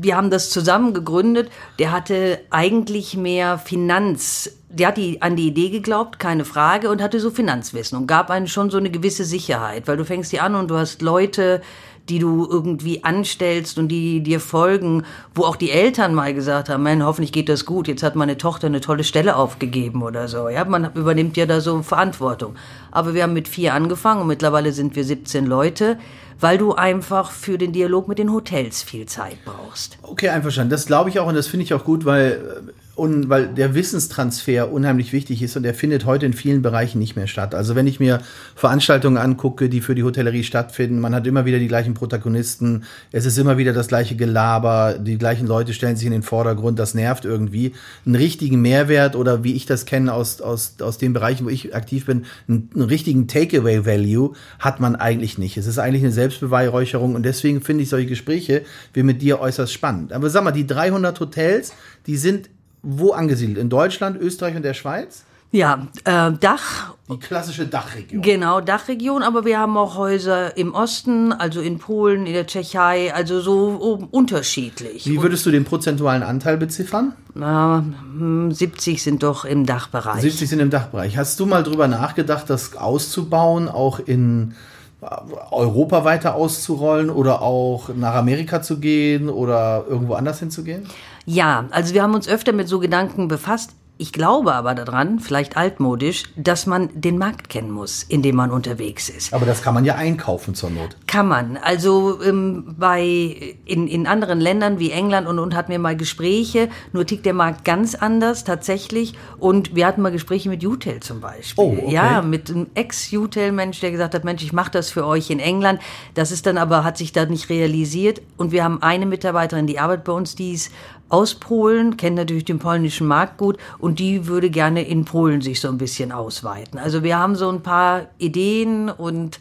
wir 0.00 0.16
haben 0.16 0.30
das 0.30 0.50
zusammen 0.50 0.94
gegründet. 0.94 1.48
Der 1.78 1.92
hatte 1.92 2.40
eigentlich 2.50 3.16
mehr 3.16 3.56
Finanz, 3.58 4.50
der 4.68 4.88
hat 4.88 4.96
die, 4.96 5.22
an 5.22 5.36
die 5.36 5.46
Idee 5.46 5.70
geglaubt, 5.70 6.18
keine 6.18 6.44
Frage, 6.44 6.90
und 6.90 7.00
hatte 7.00 7.20
so 7.20 7.30
Finanzwissen 7.30 7.96
und 7.96 8.08
gab 8.08 8.30
einen 8.30 8.48
schon 8.48 8.68
so 8.68 8.78
eine 8.78 8.90
gewisse 8.90 9.24
Sicherheit, 9.24 9.86
weil 9.86 9.96
du 9.96 10.04
fängst 10.04 10.32
hier 10.32 10.42
an 10.42 10.56
und 10.56 10.68
du 10.68 10.76
hast 10.76 11.02
Leute, 11.02 11.62
die 12.08 12.18
du 12.18 12.48
irgendwie 12.50 13.04
anstellst 13.04 13.78
und 13.78 13.88
die 13.88 14.22
dir 14.22 14.40
folgen, 14.40 15.04
wo 15.34 15.44
auch 15.44 15.56
die 15.56 15.70
Eltern 15.70 16.14
mal 16.14 16.34
gesagt 16.34 16.68
haben, 16.68 16.82
man, 16.82 17.04
hoffentlich 17.04 17.32
geht 17.32 17.48
das 17.48 17.64
gut, 17.64 17.88
jetzt 17.88 18.02
hat 18.02 18.16
meine 18.16 18.36
Tochter 18.36 18.66
eine 18.66 18.80
tolle 18.80 19.04
Stelle 19.04 19.36
aufgegeben 19.36 20.02
oder 20.02 20.28
so. 20.28 20.48
Ja, 20.48 20.64
man 20.64 20.92
übernimmt 20.94 21.36
ja 21.36 21.46
da 21.46 21.60
so 21.60 21.82
Verantwortung. 21.82 22.56
Aber 22.90 23.14
wir 23.14 23.22
haben 23.22 23.32
mit 23.32 23.48
vier 23.48 23.74
angefangen 23.74 24.22
und 24.22 24.26
mittlerweile 24.26 24.72
sind 24.72 24.96
wir 24.96 25.04
17 25.04 25.46
Leute, 25.46 25.98
weil 26.40 26.58
du 26.58 26.74
einfach 26.74 27.30
für 27.30 27.56
den 27.56 27.72
Dialog 27.72 28.08
mit 28.08 28.18
den 28.18 28.32
Hotels 28.32 28.82
viel 28.82 29.06
Zeit 29.06 29.38
brauchst. 29.44 29.98
Okay, 30.02 30.28
einverstanden. 30.28 30.70
Das 30.70 30.86
glaube 30.86 31.08
ich 31.08 31.20
auch 31.20 31.28
und 31.28 31.36
das 31.36 31.46
finde 31.46 31.64
ich 31.64 31.72
auch 31.72 31.84
gut, 31.84 32.04
weil, 32.04 32.64
äh, 32.68 32.81
und, 33.02 33.28
weil 33.28 33.48
der 33.48 33.74
Wissenstransfer 33.74 34.70
unheimlich 34.70 35.12
wichtig 35.12 35.42
ist 35.42 35.56
und 35.56 35.64
der 35.64 35.74
findet 35.74 36.06
heute 36.06 36.24
in 36.24 36.34
vielen 36.34 36.62
Bereichen 36.62 37.00
nicht 37.00 37.16
mehr 37.16 37.26
statt. 37.26 37.52
Also 37.52 37.74
wenn 37.74 37.88
ich 37.88 37.98
mir 37.98 38.20
Veranstaltungen 38.54 39.16
angucke, 39.16 39.68
die 39.68 39.80
für 39.80 39.96
die 39.96 40.04
Hotellerie 40.04 40.44
stattfinden, 40.44 41.00
man 41.00 41.12
hat 41.12 41.26
immer 41.26 41.44
wieder 41.44 41.58
die 41.58 41.66
gleichen 41.66 41.94
Protagonisten, 41.94 42.84
es 43.10 43.26
ist 43.26 43.38
immer 43.38 43.58
wieder 43.58 43.72
das 43.72 43.88
gleiche 43.88 44.14
Gelaber, 44.14 45.00
die 45.00 45.18
gleichen 45.18 45.48
Leute 45.48 45.74
stellen 45.74 45.96
sich 45.96 46.06
in 46.06 46.12
den 46.12 46.22
Vordergrund, 46.22 46.78
das 46.78 46.94
nervt 46.94 47.24
irgendwie. 47.24 47.72
Einen 48.06 48.14
richtigen 48.14 48.62
Mehrwert 48.62 49.16
oder 49.16 49.42
wie 49.42 49.54
ich 49.54 49.66
das 49.66 49.84
kenne 49.84 50.14
aus, 50.14 50.40
aus, 50.40 50.76
aus 50.80 50.96
den 50.96 51.12
Bereichen, 51.12 51.44
wo 51.44 51.48
ich 51.48 51.74
aktiv 51.74 52.06
bin, 52.06 52.26
einen, 52.46 52.70
einen 52.72 52.84
richtigen 52.84 53.26
Takeaway-Value 53.26 54.34
hat 54.60 54.78
man 54.78 54.94
eigentlich 54.94 55.38
nicht. 55.38 55.56
Es 55.56 55.66
ist 55.66 55.80
eigentlich 55.80 56.04
eine 56.04 56.12
Selbstbeweihräucherung 56.12 57.16
und 57.16 57.24
deswegen 57.24 57.62
finde 57.62 57.82
ich 57.82 57.88
solche 57.88 58.06
Gespräche 58.06 58.62
wie 58.94 59.02
mit 59.02 59.22
dir 59.22 59.40
äußerst 59.40 59.72
spannend. 59.72 60.12
Aber 60.12 60.30
sag 60.30 60.44
mal, 60.44 60.52
die 60.52 60.68
300 60.68 61.18
Hotels, 61.18 61.72
die 62.06 62.16
sind 62.16 62.48
wo 62.82 63.12
angesiedelt? 63.12 63.58
In 63.58 63.68
Deutschland, 63.68 64.20
Österreich 64.20 64.56
und 64.56 64.62
der 64.62 64.74
Schweiz? 64.74 65.24
Ja, 65.52 65.86
äh, 66.04 66.32
Dach 66.32 66.94
Die 67.10 67.18
klassische 67.18 67.66
Dachregion. 67.66 68.22
Genau, 68.22 68.62
Dachregion, 68.62 69.22
aber 69.22 69.44
wir 69.44 69.58
haben 69.58 69.76
auch 69.76 69.96
Häuser 69.96 70.56
im 70.56 70.72
Osten, 70.72 71.30
also 71.30 71.60
in 71.60 71.78
Polen, 71.78 72.24
in 72.24 72.32
der 72.32 72.46
Tschechei, 72.46 73.12
also 73.12 73.38
so 73.40 74.08
unterschiedlich. 74.10 75.06
Wie 75.06 75.20
würdest 75.20 75.44
du 75.44 75.50
den 75.50 75.66
prozentualen 75.66 76.22
Anteil 76.22 76.56
beziffern? 76.56 77.12
Na, 77.34 77.84
hm, 78.16 78.50
70 78.50 79.02
sind 79.02 79.22
doch 79.22 79.44
im 79.44 79.66
Dachbereich. 79.66 80.22
70 80.22 80.48
sind 80.48 80.60
im 80.60 80.70
Dachbereich. 80.70 81.18
Hast 81.18 81.38
du 81.38 81.44
mal 81.44 81.62
drüber 81.62 81.86
nachgedacht, 81.86 82.48
das 82.48 82.74
auszubauen, 82.74 83.68
auch 83.68 83.98
in 83.98 84.54
äh, 85.02 85.06
Europa 85.50 86.06
weiter 86.06 86.34
auszurollen 86.34 87.10
oder 87.10 87.42
auch 87.42 87.90
nach 87.94 88.14
Amerika 88.14 88.62
zu 88.62 88.80
gehen 88.80 89.28
oder 89.28 89.84
irgendwo 89.86 90.14
anders 90.14 90.38
hinzugehen? 90.38 90.86
Ja, 91.24 91.66
also 91.70 91.94
wir 91.94 92.02
haben 92.02 92.14
uns 92.14 92.28
öfter 92.28 92.52
mit 92.52 92.68
so 92.68 92.78
Gedanken 92.78 93.28
befasst. 93.28 93.74
Ich 93.98 94.12
glaube 94.12 94.52
aber 94.54 94.74
daran, 94.74 95.20
vielleicht 95.20 95.56
altmodisch, 95.56 96.24
dass 96.34 96.66
man 96.66 96.88
den 96.92 97.18
Markt 97.18 97.48
kennen 97.48 97.70
muss, 97.70 98.02
in 98.02 98.20
dem 98.20 98.34
man 98.34 98.50
unterwegs 98.50 99.08
ist. 99.08 99.32
Aber 99.32 99.46
das 99.46 99.62
kann 99.62 99.74
man 99.74 99.84
ja 99.84 99.94
einkaufen 99.94 100.56
zur 100.56 100.70
Not. 100.70 100.96
Kann 101.06 101.28
man. 101.28 101.56
Also 101.56 102.20
ähm, 102.20 102.74
bei 102.76 103.54
in, 103.64 103.86
in 103.86 104.08
anderen 104.08 104.40
Ländern 104.40 104.80
wie 104.80 104.90
England 104.90 105.28
und, 105.28 105.38
und 105.38 105.54
hatten 105.54 105.70
wir 105.70 105.78
mal 105.78 105.96
Gespräche, 105.96 106.68
nur 106.92 107.06
tickt 107.06 107.26
der 107.26 107.34
Markt 107.34 107.64
ganz 107.64 107.94
anders 107.94 108.42
tatsächlich. 108.42 109.14
Und 109.38 109.76
wir 109.76 109.86
hatten 109.86 110.02
mal 110.02 110.10
Gespräche 110.10 110.48
mit 110.48 110.66
Utel 110.66 110.98
zum 110.98 111.20
Beispiel. 111.20 111.62
Oh, 111.62 111.76
okay. 111.84 111.94
Ja, 111.94 112.22
mit 112.22 112.50
einem 112.50 112.68
Ex-Utel-Mensch, 112.74 113.78
der 113.78 113.92
gesagt 113.92 114.14
hat, 114.14 114.24
Mensch, 114.24 114.42
ich 114.42 114.52
mache 114.52 114.72
das 114.72 114.90
für 114.90 115.06
euch 115.06 115.30
in 115.30 115.38
England. 115.38 115.80
Das 116.14 116.32
ist 116.32 116.46
dann 116.46 116.58
aber, 116.58 116.82
hat 116.82 116.98
sich 116.98 117.12
da 117.12 117.26
nicht 117.26 117.50
realisiert. 117.50 118.20
Und 118.36 118.50
wir 118.50 118.64
haben 118.64 118.82
eine 118.82 119.06
Mitarbeiterin, 119.06 119.68
die 119.68 119.78
arbeitet 119.78 120.06
bei 120.06 120.12
uns, 120.12 120.34
die 120.34 120.54
ist 120.54 120.72
aus 121.12 121.34
Polen, 121.34 121.96
kennt 121.98 122.16
natürlich 122.16 122.46
den 122.46 122.58
polnischen 122.58 123.06
Markt 123.06 123.36
gut 123.36 123.58
und 123.78 123.98
die 123.98 124.26
würde 124.26 124.48
gerne 124.48 124.82
in 124.82 125.04
Polen 125.04 125.42
sich 125.42 125.60
so 125.60 125.68
ein 125.68 125.78
bisschen 125.78 126.10
ausweiten. 126.10 126.78
Also 126.78 127.02
wir 127.02 127.18
haben 127.18 127.36
so 127.36 127.50
ein 127.50 127.62
paar 127.62 128.06
Ideen 128.18 128.88
und 128.88 129.38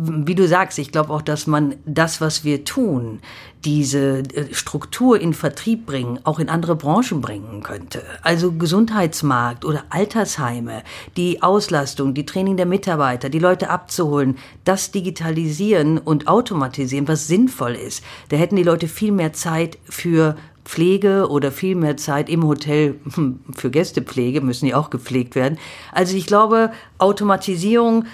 wie 0.00 0.36
du 0.36 0.46
sagst, 0.46 0.78
ich 0.78 0.92
glaube 0.92 1.12
auch, 1.12 1.22
dass 1.22 1.48
man 1.48 1.74
das, 1.84 2.20
was 2.20 2.44
wir 2.44 2.64
tun, 2.64 3.18
diese 3.64 4.18
äh, 4.18 4.54
Struktur 4.54 5.20
in 5.20 5.34
Vertrieb 5.34 5.86
bringen, 5.86 6.20
auch 6.22 6.38
in 6.38 6.48
andere 6.48 6.76
Branchen 6.76 7.20
bringen 7.20 7.64
könnte. 7.64 8.04
Also 8.22 8.52
Gesundheitsmarkt 8.52 9.64
oder 9.64 9.84
Altersheime, 9.90 10.84
die 11.16 11.42
Auslastung, 11.42 12.14
die 12.14 12.24
Training 12.26 12.56
der 12.56 12.66
Mitarbeiter, 12.66 13.28
die 13.28 13.40
Leute 13.40 13.70
abzuholen, 13.70 14.36
das 14.64 14.92
digitalisieren 14.92 15.98
und 15.98 16.28
automatisieren, 16.28 17.08
was 17.08 17.26
sinnvoll 17.26 17.74
ist. 17.74 18.04
Da 18.28 18.36
hätten 18.36 18.54
die 18.54 18.62
Leute 18.62 18.86
viel 18.86 19.10
mehr 19.10 19.32
Zeit 19.32 19.78
für 19.88 20.36
Pflege 20.68 21.28
oder 21.30 21.50
viel 21.50 21.74
mehr 21.74 21.96
Zeit 21.96 22.28
im 22.28 22.46
Hotel 22.46 22.96
für 23.56 23.70
Gästepflege, 23.70 24.42
müssen 24.42 24.66
ja 24.66 24.76
auch 24.76 24.90
gepflegt 24.90 25.34
werden. 25.34 25.58
Also 25.92 26.14
ich 26.14 26.26
glaube, 26.26 26.70
Automatisierung 26.98 28.04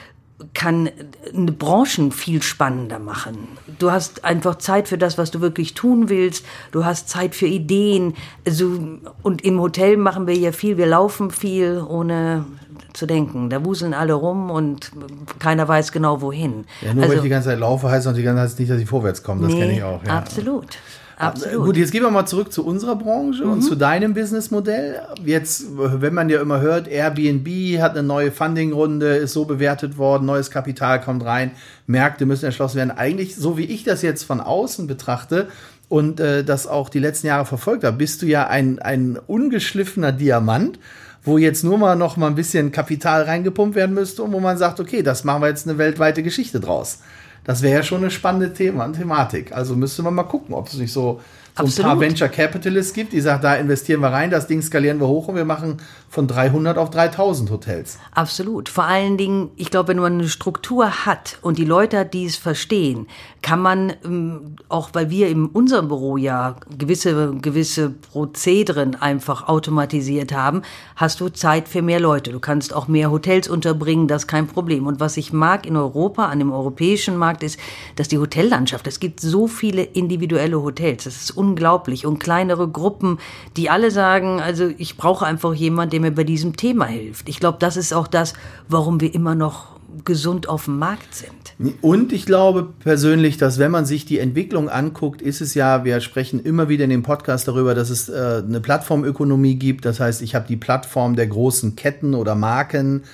kann 0.52 0.88
eine 1.34 1.52
Branchen 1.52 2.12
viel 2.12 2.42
spannender 2.42 3.00
machen. 3.00 3.48
Du 3.78 3.90
hast 3.90 4.24
einfach 4.24 4.56
Zeit 4.58 4.86
für 4.86 4.98
das, 4.98 5.18
was 5.18 5.32
du 5.32 5.40
wirklich 5.40 5.74
tun 5.74 6.08
willst. 6.08 6.44
Du 6.70 6.84
hast 6.84 7.08
Zeit 7.08 7.34
für 7.34 7.46
Ideen. 7.46 8.14
Also, 8.46 8.78
und 9.22 9.42
im 9.42 9.60
Hotel 9.60 9.96
machen 9.96 10.26
wir 10.26 10.36
ja 10.36 10.52
viel. 10.52 10.76
Wir 10.76 10.86
laufen 10.86 11.30
viel, 11.30 11.84
ohne 11.86 12.44
zu 12.92 13.06
denken. 13.06 13.50
Da 13.50 13.64
wuseln 13.64 13.94
alle 13.94 14.12
rum 14.12 14.50
und 14.50 14.92
keiner 15.40 15.66
weiß 15.66 15.90
genau 15.90 16.20
wohin. 16.20 16.66
Ja, 16.82 16.94
nur 16.94 17.02
also, 17.02 17.10
weil 17.10 17.16
ich 17.18 17.22
die 17.24 17.28
ganze 17.30 17.48
Zeit 17.48 17.58
laufe, 17.58 17.88
heißt 17.90 18.06
noch 18.06 18.14
die 18.14 18.22
ganze 18.22 18.46
Zeit 18.46 18.60
nicht, 18.60 18.70
dass 18.70 18.80
ich 18.80 18.88
vorwärts 18.88 19.22
komme. 19.22 19.42
Das 19.42 19.52
nee, 19.52 19.60
kenne 19.60 19.72
ich 19.72 19.82
auch. 19.82 20.04
Ja. 20.04 20.18
Absolut. 20.18 20.78
Absolut. 21.26 21.66
Gut, 21.66 21.76
jetzt 21.76 21.92
gehen 21.92 22.02
wir 22.02 22.10
mal 22.10 22.26
zurück 22.26 22.52
zu 22.52 22.64
unserer 22.64 22.96
Branche 22.96 23.44
und 23.44 23.62
zu 23.62 23.74
deinem 23.74 24.14
Businessmodell. 24.14 25.00
Jetzt, 25.24 25.66
wenn 25.76 26.14
man 26.14 26.28
ja 26.28 26.40
immer 26.40 26.60
hört, 26.60 26.88
Airbnb 26.88 27.48
hat 27.80 27.92
eine 27.92 28.02
neue 28.02 28.32
Fundingrunde, 28.32 29.16
ist 29.16 29.32
so 29.32 29.44
bewertet 29.44 29.98
worden, 29.98 30.26
neues 30.26 30.50
Kapital 30.50 31.00
kommt 31.00 31.24
rein, 31.24 31.52
Märkte 31.86 32.26
müssen 32.26 32.46
erschlossen 32.46 32.76
werden. 32.76 32.90
Eigentlich, 32.90 33.36
so 33.36 33.58
wie 33.58 33.64
ich 33.64 33.84
das 33.84 34.02
jetzt 34.02 34.24
von 34.24 34.40
außen 34.40 34.86
betrachte 34.86 35.48
und 35.88 36.20
äh, 36.20 36.44
das 36.44 36.66
auch 36.66 36.88
die 36.88 37.00
letzten 37.00 37.26
Jahre 37.26 37.46
verfolgt 37.46 37.84
habe, 37.84 37.96
bist 37.96 38.22
du 38.22 38.26
ja 38.26 38.46
ein, 38.46 38.78
ein 38.78 39.18
ungeschliffener 39.26 40.12
Diamant 40.12 40.78
wo 41.24 41.38
jetzt 41.38 41.64
nur 41.64 41.78
mal 41.78 41.96
noch 41.96 42.16
mal 42.16 42.26
ein 42.26 42.34
bisschen 42.34 42.70
Kapital 42.70 43.22
reingepumpt 43.22 43.74
werden 43.74 43.94
müsste 43.94 44.22
und 44.22 44.32
wo 44.32 44.40
man 44.40 44.58
sagt, 44.58 44.78
okay, 44.78 45.02
das 45.02 45.24
machen 45.24 45.42
wir 45.42 45.48
jetzt 45.48 45.66
eine 45.66 45.78
weltweite 45.78 46.22
Geschichte 46.22 46.60
draus. 46.60 46.98
Das 47.44 47.62
wäre 47.62 47.76
ja 47.76 47.82
schon 47.82 47.98
eine 47.98 48.10
spannende 48.10 48.52
Thema, 48.52 48.88
Thematik. 48.88 49.52
Also 49.52 49.76
müsste 49.76 50.02
man 50.02 50.14
mal 50.14 50.24
gucken, 50.24 50.54
ob 50.54 50.68
es 50.68 50.74
nicht 50.74 50.92
so, 50.92 51.20
so 51.56 51.82
ein 51.82 51.88
paar 51.88 52.00
Venture 52.00 52.28
Capitalists 52.28 52.92
gibt, 52.92 53.12
die 53.12 53.20
sagen, 53.20 53.42
da 53.42 53.54
investieren 53.54 54.00
wir 54.00 54.08
rein, 54.08 54.30
das 54.30 54.46
Ding 54.48 54.60
skalieren 54.60 54.98
wir 54.98 55.06
hoch 55.06 55.28
und 55.28 55.36
wir 55.36 55.44
machen 55.44 55.76
von 56.10 56.26
300 56.26 56.78
auf 56.78 56.90
3000 56.90 57.50
Hotels. 57.50 57.98
Absolut. 58.12 58.68
Vor 58.68 58.84
allen 58.84 59.16
Dingen, 59.16 59.50
ich 59.56 59.70
glaube, 59.70 59.88
wenn 59.88 59.98
man 59.98 60.14
eine 60.14 60.28
Struktur 60.28 61.06
hat 61.06 61.38
und 61.42 61.58
die 61.58 61.64
Leute 61.64 61.98
hat, 61.98 62.14
die 62.14 62.24
es 62.24 62.36
verstehen, 62.36 63.06
kann 63.42 63.60
man, 63.60 63.92
ähm, 64.04 64.56
auch 64.68 64.90
weil 64.94 65.10
wir 65.10 65.28
in 65.28 65.46
unserem 65.46 65.88
Büro 65.88 66.16
ja 66.16 66.56
gewisse, 66.76 67.34
gewisse 67.34 67.90
Prozederen 67.90 68.94
einfach 68.94 69.48
automatisiert 69.48 70.32
haben, 70.32 70.62
hast 70.96 71.20
du 71.20 71.28
Zeit 71.28 71.68
für 71.68 71.82
mehr 71.82 72.00
Leute. 72.00 72.32
Du 72.32 72.40
kannst 72.40 72.74
auch 72.74 72.88
mehr 72.88 73.10
Hotels 73.10 73.48
unterbringen, 73.48 74.08
das 74.08 74.22
ist 74.22 74.28
kein 74.28 74.46
Problem. 74.46 74.86
Und 74.86 74.98
was 74.98 75.16
ich 75.16 75.32
mag 75.32 75.66
in 75.66 75.76
Europa, 75.76 76.26
an 76.26 76.38
dem 76.38 76.52
europäischen 76.52 77.16
Markt, 77.16 77.42
ist, 77.42 77.60
dass 77.96 78.08
die 78.08 78.18
Hotellandschaft, 78.18 78.86
es 78.86 78.98
gibt 78.98 79.20
so 79.20 79.46
viele 79.46 79.82
individuelle 79.82 80.62
Hotels, 80.62 81.04
das 81.04 81.16
ist 81.16 81.36
unglaublich. 81.44 82.06
Und 82.06 82.18
kleinere 82.18 82.68
Gruppen, 82.68 83.18
die 83.56 83.70
alle 83.70 83.90
sagen, 83.90 84.40
also 84.40 84.70
ich 84.78 84.96
brauche 84.96 85.26
einfach 85.26 85.54
jemanden, 85.54 85.90
der 85.90 86.00
mir 86.00 86.10
bei 86.12 86.24
diesem 86.24 86.56
Thema 86.56 86.86
hilft. 86.86 87.28
Ich 87.28 87.40
glaube, 87.40 87.58
das 87.60 87.76
ist 87.76 87.92
auch 87.92 88.06
das, 88.06 88.34
warum 88.68 89.00
wir 89.00 89.14
immer 89.14 89.34
noch 89.34 89.74
gesund 90.04 90.48
auf 90.48 90.64
dem 90.64 90.78
Markt 90.78 91.14
sind. 91.14 91.76
Und 91.80 92.12
ich 92.12 92.26
glaube 92.26 92.68
persönlich, 92.80 93.36
dass 93.36 93.58
wenn 93.58 93.70
man 93.70 93.86
sich 93.86 94.04
die 94.04 94.18
Entwicklung 94.18 94.68
anguckt, 94.68 95.22
ist 95.22 95.40
es 95.40 95.54
ja, 95.54 95.84
wir 95.84 96.00
sprechen 96.00 96.42
immer 96.42 96.68
wieder 96.68 96.84
in 96.84 96.90
dem 96.90 97.04
Podcast 97.04 97.46
darüber, 97.46 97.74
dass 97.76 97.90
es 97.90 98.08
äh, 98.08 98.42
eine 98.44 98.60
Plattformökonomie 98.60 99.54
gibt. 99.54 99.84
Das 99.84 100.00
heißt, 100.00 100.22
ich 100.22 100.34
habe 100.34 100.48
die 100.48 100.56
Plattform 100.56 101.14
der 101.14 101.28
großen 101.28 101.76
Ketten 101.76 102.14
oder 102.14 102.34
Marken, 102.34 103.04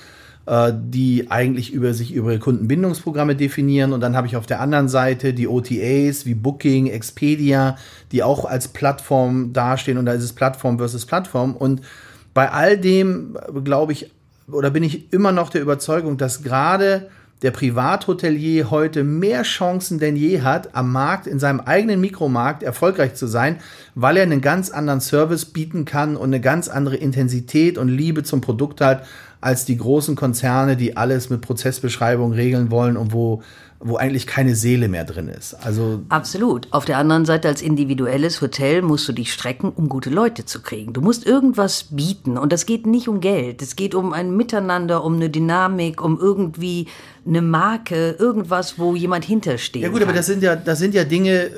äh, 0.51 0.73
die 0.75 1.31
eigentlich 1.31 1.71
über 1.71 1.93
sich 1.93 2.13
über 2.13 2.37
Kundenbindungsprogramme 2.37 3.37
definieren. 3.37 3.93
Und 3.93 4.01
dann 4.01 4.17
habe 4.17 4.27
ich 4.27 4.35
auf 4.35 4.45
der 4.45 4.59
anderen 4.59 4.89
Seite 4.89 5.33
die 5.33 5.47
OTAs 5.47 6.25
wie 6.25 6.33
Booking, 6.33 6.87
Expedia, 6.87 7.77
die 8.11 8.21
auch 8.21 8.43
als 8.43 8.67
Plattform 8.67 9.53
dastehen. 9.53 9.97
Und 9.97 10.07
da 10.07 10.11
ist 10.11 10.23
es 10.23 10.33
Plattform 10.33 10.77
versus 10.77 11.05
Plattform. 11.05 11.55
Und 11.55 11.79
bei 12.33 12.51
all 12.51 12.77
dem, 12.77 13.37
glaube 13.63 13.93
ich, 13.93 14.11
oder 14.51 14.71
bin 14.71 14.83
ich 14.83 15.13
immer 15.13 15.31
noch 15.31 15.49
der 15.49 15.61
Überzeugung, 15.61 16.17
dass 16.17 16.43
gerade 16.43 17.07
der 17.43 17.51
Privathotelier 17.51 18.69
heute 18.69 19.05
mehr 19.05 19.43
Chancen 19.43 19.99
denn 19.99 20.17
je 20.17 20.41
hat, 20.41 20.75
am 20.75 20.91
Markt, 20.91 21.27
in 21.27 21.39
seinem 21.39 21.61
eigenen 21.61 22.01
Mikromarkt 22.01 22.61
erfolgreich 22.61 23.15
zu 23.15 23.25
sein, 23.25 23.55
weil 23.95 24.17
er 24.17 24.23
einen 24.23 24.41
ganz 24.41 24.69
anderen 24.69 24.99
Service 24.99 25.45
bieten 25.45 25.85
kann 25.85 26.17
und 26.17 26.25
eine 26.25 26.41
ganz 26.41 26.67
andere 26.67 26.97
Intensität 26.97 27.77
und 27.77 27.87
Liebe 27.87 28.23
zum 28.23 28.41
Produkt 28.41 28.81
hat, 28.81 29.05
als 29.41 29.65
die 29.65 29.77
großen 29.77 30.15
Konzerne, 30.15 30.77
die 30.77 30.95
alles 30.95 31.29
mit 31.29 31.41
Prozessbeschreibung 31.41 32.31
regeln 32.31 32.71
wollen 32.71 32.95
und 32.95 33.11
wo 33.11 33.41
wo 33.83 33.97
eigentlich 33.97 34.27
keine 34.27 34.55
Seele 34.55 34.87
mehr 34.87 35.05
drin 35.05 35.27
ist. 35.27 35.55
Also 35.55 36.03
Absolut. 36.09 36.67
Auf 36.71 36.85
der 36.85 36.97
anderen 36.97 37.25
Seite 37.25 37.47
als 37.47 37.61
individuelles 37.61 38.39
Hotel 38.41 38.81
musst 38.81 39.07
du 39.07 39.11
dich 39.13 39.33
strecken, 39.33 39.71
um 39.75 39.89
gute 39.89 40.09
Leute 40.09 40.45
zu 40.45 40.61
kriegen. 40.61 40.93
Du 40.93 41.01
musst 41.01 41.25
irgendwas 41.25 41.87
bieten 41.89 42.37
und 42.37 42.53
das 42.53 42.65
geht 42.65 42.85
nicht 42.85 43.07
um 43.07 43.21
Geld. 43.21 43.61
Es 43.61 43.75
geht 43.75 43.95
um 43.95 44.13
ein 44.13 44.35
Miteinander, 44.37 45.03
um 45.03 45.15
eine 45.15 45.29
Dynamik, 45.29 46.03
um 46.03 46.19
irgendwie 46.19 46.87
eine 47.25 47.41
Marke, 47.41 48.15
irgendwas, 48.19 48.77
wo 48.77 48.95
jemand 48.95 49.25
hintersteht. 49.25 49.81
Ja 49.81 49.89
gut, 49.89 50.03
aber 50.03 50.13
das 50.13 50.27
sind 50.27 50.43
ja 50.43 50.55
das 50.55 50.77
sind 50.77 50.93
ja 50.93 51.03
Dinge, 51.03 51.49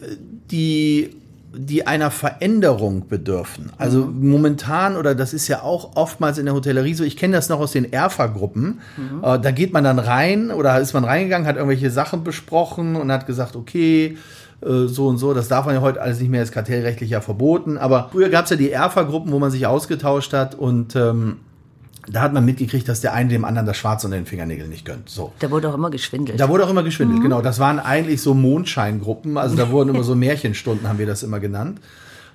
die 0.50 1.10
die 1.56 1.86
einer 1.86 2.10
Veränderung 2.10 3.08
bedürfen. 3.08 3.72
Also 3.78 4.06
mhm. 4.06 4.30
momentan, 4.30 4.96
oder 4.96 5.16
das 5.16 5.34
ist 5.34 5.48
ja 5.48 5.62
auch 5.62 5.96
oftmals 5.96 6.38
in 6.38 6.46
der 6.46 6.56
Hotellerie 6.56 6.94
so, 6.94 7.04
ich 7.04 7.18
kenne 7.18 7.36
das 7.36 7.50
noch 7.50 7.60
aus 7.60 7.72
den 7.72 7.92
Erfa-Gruppen, 7.92 8.82
mhm. 8.98 9.24
äh, 9.24 9.40
da 9.40 9.52
geht 9.52 9.72
man 9.72 9.84
dann 9.84 10.00
rein 10.00 10.52
oder 10.52 10.80
ist 10.80 10.94
man 10.94 11.04
reingegangen, 11.04 11.48
hat 11.48 11.56
irgendwelche 11.56 11.92
Sachen 11.92 12.24
besprochen 12.24 12.96
und 12.96 13.12
hat 13.12 13.28
gesagt, 13.28 13.56
okay, 13.56 14.18
äh, 14.62 14.88
so 14.88 15.08
und 15.08 15.18
so, 15.18 15.34
das 15.34 15.48
darf 15.48 15.66
man 15.66 15.76
ja 15.76 15.82
heute 15.82 16.02
alles 16.02 16.20
nicht 16.20 16.30
mehr, 16.30 16.42
ist 16.42 16.52
kartellrechtlich 16.52 17.12
ja 17.12 17.22
verboten, 17.22 17.78
aber 17.78 18.10
früher 18.12 18.30
gab 18.30 18.46
es 18.46 18.52
ja 18.52 18.58
die 18.58 18.72
Erfa-Gruppen, 18.72 19.32
wo 19.32 19.40
man 19.40 19.52
sich 19.52 19.68
ausgetauscht 19.68 20.34
hat 20.34 20.56
und 20.56 20.96
ähm, 20.96 21.38
da 22.08 22.22
hat 22.22 22.34
man 22.34 22.46
mitgekriegt, 22.46 22.88
dass 22.88 23.02
der 23.02 23.14
eine 23.14 23.30
dem 23.30 23.46
anderen 23.46 23.66
das 23.66 23.78
Schwarz 23.78 24.04
unter 24.04 24.18
den 24.18 24.26
Fingernägeln 24.26 24.70
nicht 24.70 24.86
gönnt. 24.86 25.10
So. 25.10 25.32
Da 25.40 25.50
wurde 25.52 25.70
auch 25.70 25.76
immer 25.76 25.90
geschwindelt. 25.90 26.40
Da 26.40 26.50
wurde 26.50 26.66
auch 26.66 26.70
immer 26.70 26.84
geschwindelt, 26.84 27.20
mhm. 27.20 27.24
genau. 27.24 27.42
Das 27.42 27.60
waren 27.60 27.80
eigentlich 27.80 28.22
so 28.22 28.34
Mondscheingruppen. 28.34 29.38
Also 29.38 29.56
da 29.56 29.70
wurden 29.72 29.90
immer 29.90 30.04
so 30.04 30.16
Märchenstunden, 30.16 30.88
haben 30.88 31.00
wir 31.00 31.06
das 31.06 31.24
immer 31.24 31.40
genannt. 31.40 31.80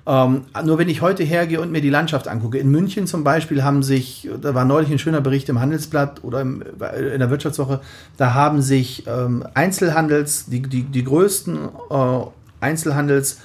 Ähm, 0.07 0.45
nur 0.65 0.79
wenn 0.79 0.89
ich 0.89 1.03
heute 1.03 1.23
hergehe 1.23 1.61
und 1.61 1.71
mir 1.71 1.83
die 1.83 1.91
Landschaft 1.91 2.29
angucke, 2.29 2.57
in 2.57 2.71
München 2.71 3.07
zum 3.07 3.25
Beispiel 3.25 3.63
haben 3.63 3.83
sich, 3.83 4.27
da 4.41 4.55
war 4.55 4.65
neulich 4.65 4.91
ein 4.91 4.99
schöner 4.99 5.21
Bericht 5.21 5.51
im 5.51 5.61
Handelsblatt 5.61 6.25
oder 6.25 6.41
im, 6.41 6.63
in 6.63 7.19
der 7.19 7.29
Wirtschaftswoche, 7.29 7.81
da 8.17 8.33
haben 8.33 8.63
sich 8.63 9.07
ähm, 9.07 9.45
Einzelhandels, 9.53 10.47
die, 10.47 10.63
die, 10.63 10.85
die 10.85 11.05
größten 11.05 11.69
äh, 11.91 12.21
Einzelhandels 12.61 13.41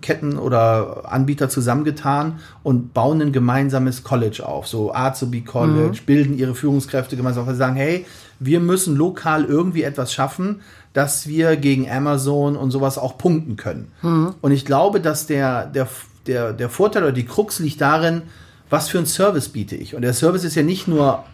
Ketten 0.00 0.36
oder 0.38 1.12
Anbieter 1.12 1.48
zusammengetan 1.48 2.40
und 2.62 2.92
bauen 2.92 3.22
ein 3.22 3.32
gemeinsames 3.32 4.02
College 4.02 4.44
auf, 4.46 4.66
so 4.66 4.92
Azubi 4.92 5.42
College, 5.42 5.98
mhm. 6.00 6.06
bilden 6.06 6.38
ihre 6.38 6.54
Führungskräfte 6.54 7.16
gemeinsam, 7.16 7.46
sie 7.46 7.54
sagen, 7.54 7.76
hey, 7.76 8.04
wir 8.40 8.58
müssen 8.58 8.96
lokal 8.96 9.44
irgendwie 9.44 9.82
etwas 9.82 10.12
schaffen, 10.12 10.62
dass 10.92 11.28
wir 11.28 11.56
gegen 11.56 11.88
Amazon 11.88 12.56
und 12.56 12.70
sowas 12.72 12.98
auch 12.98 13.16
punkten 13.16 13.56
können. 13.56 13.92
Mhm. 14.02 14.34
Und 14.40 14.50
ich 14.50 14.64
glaube, 14.64 15.00
dass 15.00 15.26
der, 15.26 15.66
der, 15.66 15.86
der, 16.26 16.52
der 16.52 16.68
Vorteil 16.68 17.04
oder 17.04 17.12
die 17.12 17.26
Krux 17.26 17.60
liegt 17.60 17.80
darin, 17.80 18.22
was 18.70 18.88
für 18.88 18.98
einen 18.98 19.06
Service 19.06 19.50
biete 19.50 19.76
ich. 19.76 19.94
Und 19.94 20.02
der 20.02 20.14
Service 20.14 20.44
ist 20.44 20.56
ja 20.56 20.62
nicht 20.62 20.88
nur 20.88 21.24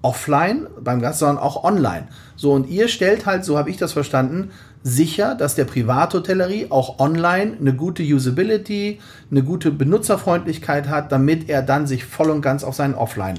offline 0.00 0.66
beim 0.80 1.00
Gast, 1.00 1.20
sondern 1.20 1.38
auch 1.38 1.62
online. 1.62 2.08
So, 2.34 2.52
und 2.52 2.68
ihr 2.68 2.88
stellt 2.88 3.24
halt, 3.26 3.44
so 3.44 3.56
habe 3.56 3.70
ich 3.70 3.76
das 3.76 3.92
verstanden, 3.92 4.50
sicher, 4.84 5.34
dass 5.34 5.54
der 5.54 5.64
Privathotellerie 5.64 6.66
auch 6.70 6.98
online 6.98 7.56
eine 7.60 7.74
gute 7.74 8.02
Usability, 8.02 8.98
eine 9.30 9.42
gute 9.42 9.70
Benutzerfreundlichkeit 9.70 10.88
hat, 10.88 11.12
damit 11.12 11.48
er 11.48 11.62
dann 11.62 11.86
sich 11.86 12.04
voll 12.04 12.30
und 12.30 12.42
ganz 12.42 12.64
auf 12.64 12.74
seinen 12.74 12.94
Offline 12.94 13.38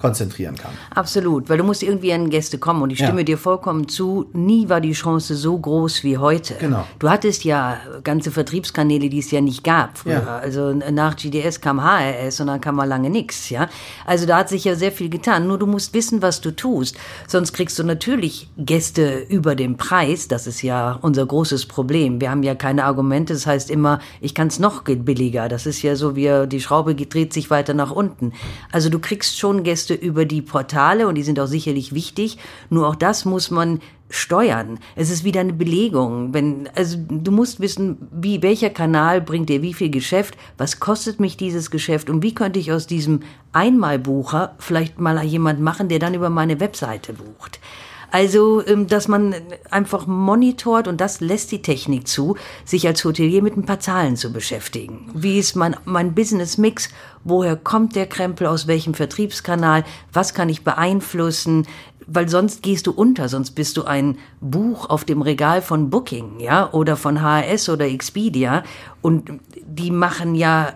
konzentrieren 0.00 0.56
kann. 0.56 0.72
Absolut, 0.94 1.48
weil 1.48 1.58
du 1.58 1.64
musst 1.64 1.82
irgendwie 1.82 2.12
an 2.12 2.30
Gäste 2.30 2.58
kommen 2.58 2.82
und 2.82 2.90
ich 2.90 2.98
stimme 2.98 3.20
ja. 3.20 3.24
dir 3.24 3.38
vollkommen 3.38 3.88
zu, 3.88 4.26
nie 4.32 4.68
war 4.68 4.80
die 4.80 4.92
Chance 4.92 5.34
so 5.34 5.58
groß 5.58 6.04
wie 6.04 6.18
heute. 6.18 6.54
Genau. 6.54 6.86
Du 6.98 7.10
hattest 7.10 7.44
ja 7.44 7.76
ganze 8.02 8.30
Vertriebskanäle, 8.30 9.08
die 9.08 9.18
es 9.18 9.30
ja 9.30 9.40
nicht 9.40 9.62
gab 9.62 9.98
früher. 9.98 10.14
Ja. 10.14 10.38
Also 10.38 10.72
nach 10.72 11.16
GDS 11.16 11.60
kam 11.60 11.82
HRS 11.82 12.40
und 12.40 12.46
dann 12.48 12.60
kam 12.60 12.76
mal 12.76 12.86
lange 12.86 13.10
nichts, 13.10 13.50
ja. 13.50 13.68
Also 14.06 14.26
da 14.26 14.38
hat 14.38 14.48
sich 14.48 14.64
ja 14.64 14.74
sehr 14.74 14.92
viel 14.92 15.10
getan, 15.10 15.46
nur 15.46 15.58
du 15.58 15.66
musst 15.66 15.94
wissen, 15.94 16.22
was 16.22 16.40
du 16.40 16.50
tust, 16.50 16.96
sonst 17.26 17.52
kriegst 17.52 17.78
du 17.78 17.84
natürlich 17.84 18.48
Gäste 18.56 19.20
über 19.28 19.54
den 19.54 19.76
Preis, 19.76 20.28
das 20.28 20.46
ist 20.46 20.62
ja 20.62 20.98
unser 21.02 21.26
großes 21.26 21.66
Problem. 21.66 22.20
Wir 22.20 22.30
haben 22.30 22.42
ja 22.42 22.54
keine 22.54 22.84
Argumente, 22.84 23.34
das 23.34 23.46
heißt 23.46 23.70
immer, 23.70 24.00
ich 24.20 24.34
kann 24.34 24.48
es 24.48 24.58
noch 24.58 24.82
billiger, 24.84 25.48
das 25.48 25.66
ist 25.66 25.82
ja 25.82 25.96
so, 25.96 26.16
wie 26.16 26.46
die 26.46 26.60
Schraube 26.60 26.94
dreht 26.94 27.32
sich 27.32 27.50
weiter 27.50 27.74
nach 27.74 27.90
unten. 27.90 28.32
Also 28.72 28.88
du 28.88 28.98
kriegst 28.98 29.38
schon 29.38 29.62
Gäste 29.62 29.89
Gäste 29.90 29.94
über 29.94 30.24
die 30.24 30.42
Portale 30.42 31.08
und 31.08 31.14
die 31.16 31.22
sind 31.22 31.40
auch 31.40 31.46
sicherlich 31.46 31.94
wichtig. 31.94 32.38
Nur 32.68 32.88
auch 32.88 32.96
das 32.96 33.24
muss 33.24 33.50
man 33.50 33.80
steuern. 34.08 34.78
Es 34.96 35.10
ist 35.10 35.24
wieder 35.24 35.40
eine 35.40 35.52
Belegung. 35.52 36.34
Wenn, 36.34 36.68
also 36.74 36.98
du 36.98 37.30
musst 37.30 37.60
wissen, 37.60 38.08
wie, 38.12 38.42
welcher 38.42 38.70
Kanal 38.70 39.20
bringt 39.20 39.48
dir 39.48 39.62
wie 39.62 39.74
viel 39.74 39.90
Geschäft, 39.90 40.36
was 40.58 40.80
kostet 40.80 41.20
mich 41.20 41.36
dieses 41.36 41.70
Geschäft 41.70 42.10
und 42.10 42.22
wie 42.22 42.34
könnte 42.34 42.58
ich 42.58 42.72
aus 42.72 42.86
diesem 42.86 43.20
Einmalbucher 43.52 44.54
vielleicht 44.58 44.98
mal 44.98 45.22
jemand 45.24 45.60
machen, 45.60 45.88
der 45.88 46.00
dann 46.00 46.14
über 46.14 46.30
meine 46.30 46.58
Webseite 46.58 47.12
bucht. 47.12 47.60
Also, 48.10 48.64
ähm, 48.66 48.86
dass 48.86 49.08
man 49.08 49.34
einfach 49.70 50.06
monitort, 50.06 50.88
und 50.88 51.00
das 51.00 51.20
lässt 51.20 51.52
die 51.52 51.62
Technik 51.62 52.08
zu, 52.08 52.36
sich 52.64 52.86
als 52.86 53.04
Hotelier 53.04 53.42
mit 53.42 53.56
ein 53.56 53.66
paar 53.66 53.80
Zahlen 53.80 54.16
zu 54.16 54.32
beschäftigen. 54.32 55.10
Wie 55.14 55.38
ist 55.38 55.56
mein, 55.56 55.76
mein 55.84 56.14
Business-Mix? 56.14 56.90
Woher 57.24 57.56
kommt 57.56 57.94
der 57.96 58.06
Krempel? 58.06 58.46
Aus 58.46 58.66
welchem 58.66 58.94
Vertriebskanal? 58.94 59.84
Was 60.12 60.34
kann 60.34 60.48
ich 60.48 60.64
beeinflussen? 60.64 61.66
Weil 62.06 62.28
sonst 62.28 62.62
gehst 62.62 62.88
du 62.88 62.92
unter, 62.92 63.28
sonst 63.28 63.52
bist 63.52 63.76
du 63.76 63.84
ein 63.84 64.18
Buch 64.40 64.90
auf 64.90 65.04
dem 65.04 65.22
Regal 65.22 65.62
von 65.62 65.90
Booking, 65.90 66.40
ja, 66.40 66.72
oder 66.72 66.96
von 66.96 67.20
HRS 67.20 67.68
oder 67.68 67.86
Expedia. 67.86 68.64
Und 69.00 69.30
die 69.64 69.92
machen 69.92 70.34
ja, 70.34 70.72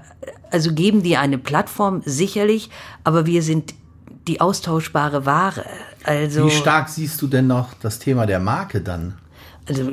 also 0.53 0.73
geben 0.73 1.03
dir 1.03 1.21
eine 1.21 1.39
Plattform 1.39 2.03
sicherlich, 2.05 2.71
aber 3.03 3.27
wir 3.27 3.43
sind 3.43 3.75
die 4.27 4.41
austauschbare 4.41 5.27
Ware. 5.27 5.65
Also, 6.05 6.47
Wie 6.47 6.51
stark 6.51 6.89
siehst 6.89 7.21
du 7.23 7.27
denn 7.27 7.47
noch 7.47 7.75
das 7.75 7.99
Thema 7.99 8.27
der 8.27 8.41
Marke 8.41 8.81
dann? 8.81 9.15
Also 9.67 9.93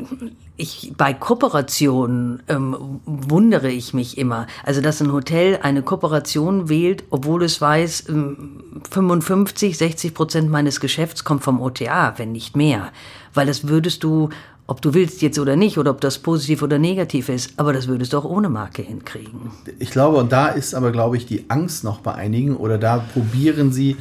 ich, 0.57 0.93
bei 0.97 1.13
Kooperationen 1.13 2.43
ähm, 2.49 2.99
wundere 3.05 3.69
ich 3.69 3.93
mich 3.93 4.17
immer. 4.17 4.47
Also, 4.63 4.81
dass 4.81 5.01
ein 5.01 5.13
Hotel 5.13 5.59
eine 5.61 5.81
Kooperation 5.81 6.67
wählt, 6.67 7.05
obwohl 7.09 7.43
es 7.43 7.61
weiß, 7.61 8.09
ähm, 8.09 8.63
55, 8.89 9.77
60 9.77 10.13
Prozent 10.13 10.49
meines 10.49 10.79
Geschäfts 10.79 11.23
kommt 11.23 11.43
vom 11.43 11.61
OTA, 11.61 12.13
wenn 12.17 12.31
nicht 12.33 12.55
mehr. 12.55 12.91
Weil 13.33 13.47
das 13.47 13.67
würdest 13.67 14.03
du, 14.03 14.29
ob 14.67 14.81
du 14.81 14.93
willst 14.93 15.21
jetzt 15.21 15.37
oder 15.39 15.55
nicht, 15.55 15.77
oder 15.77 15.91
ob 15.91 16.01
das 16.01 16.19
positiv 16.19 16.61
oder 16.61 16.79
negativ 16.79 17.29
ist, 17.29 17.53
aber 17.57 17.73
das 17.73 17.87
würdest 17.87 18.13
du 18.13 18.17
auch 18.17 18.25
ohne 18.25 18.49
Marke 18.49 18.81
hinkriegen. 18.81 19.51
Ich 19.79 19.91
glaube, 19.91 20.17
und 20.17 20.31
da 20.31 20.47
ist 20.47 20.73
aber, 20.73 20.91
glaube 20.91 21.17
ich, 21.17 21.25
die 21.25 21.45
Angst 21.49 21.83
noch 21.83 21.99
bei 21.99 22.13
einigen, 22.13 22.55
oder 22.55 22.77
da 22.77 22.99
probieren 22.99 23.71
sie, 23.71 23.97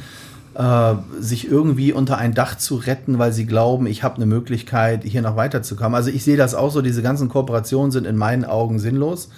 äh, 0.53 0.95
sich 1.19 1.49
irgendwie 1.49 1.93
unter 1.93 2.17
ein 2.17 2.33
Dach 2.33 2.57
zu 2.57 2.75
retten, 2.75 3.19
weil 3.19 3.31
sie 3.31 3.45
glauben, 3.45 3.85
ich 3.85 4.03
habe 4.03 4.15
eine 4.15 4.25
Möglichkeit, 4.25 5.03
hier 5.03 5.21
noch 5.21 5.35
weiterzukommen. 5.35 5.95
Also 5.95 6.09
ich 6.09 6.23
sehe 6.23 6.37
das 6.37 6.55
auch 6.55 6.71
so, 6.71 6.81
diese 6.81 7.01
ganzen 7.01 7.29
Kooperationen 7.29 7.91
sind 7.91 8.05
in 8.05 8.17
meinen 8.17 8.45
Augen 8.45 8.79
sinnlos, 8.79 9.29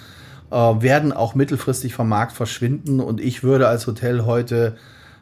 äh, 0.50 0.56
werden 0.56 1.12
auch 1.12 1.34
mittelfristig 1.34 1.94
vom 1.94 2.08
Markt 2.08 2.32
verschwinden 2.32 3.00
und 3.00 3.20
ich 3.20 3.42
würde 3.42 3.68
als 3.68 3.86
Hotel 3.86 4.24
heute 4.24 4.76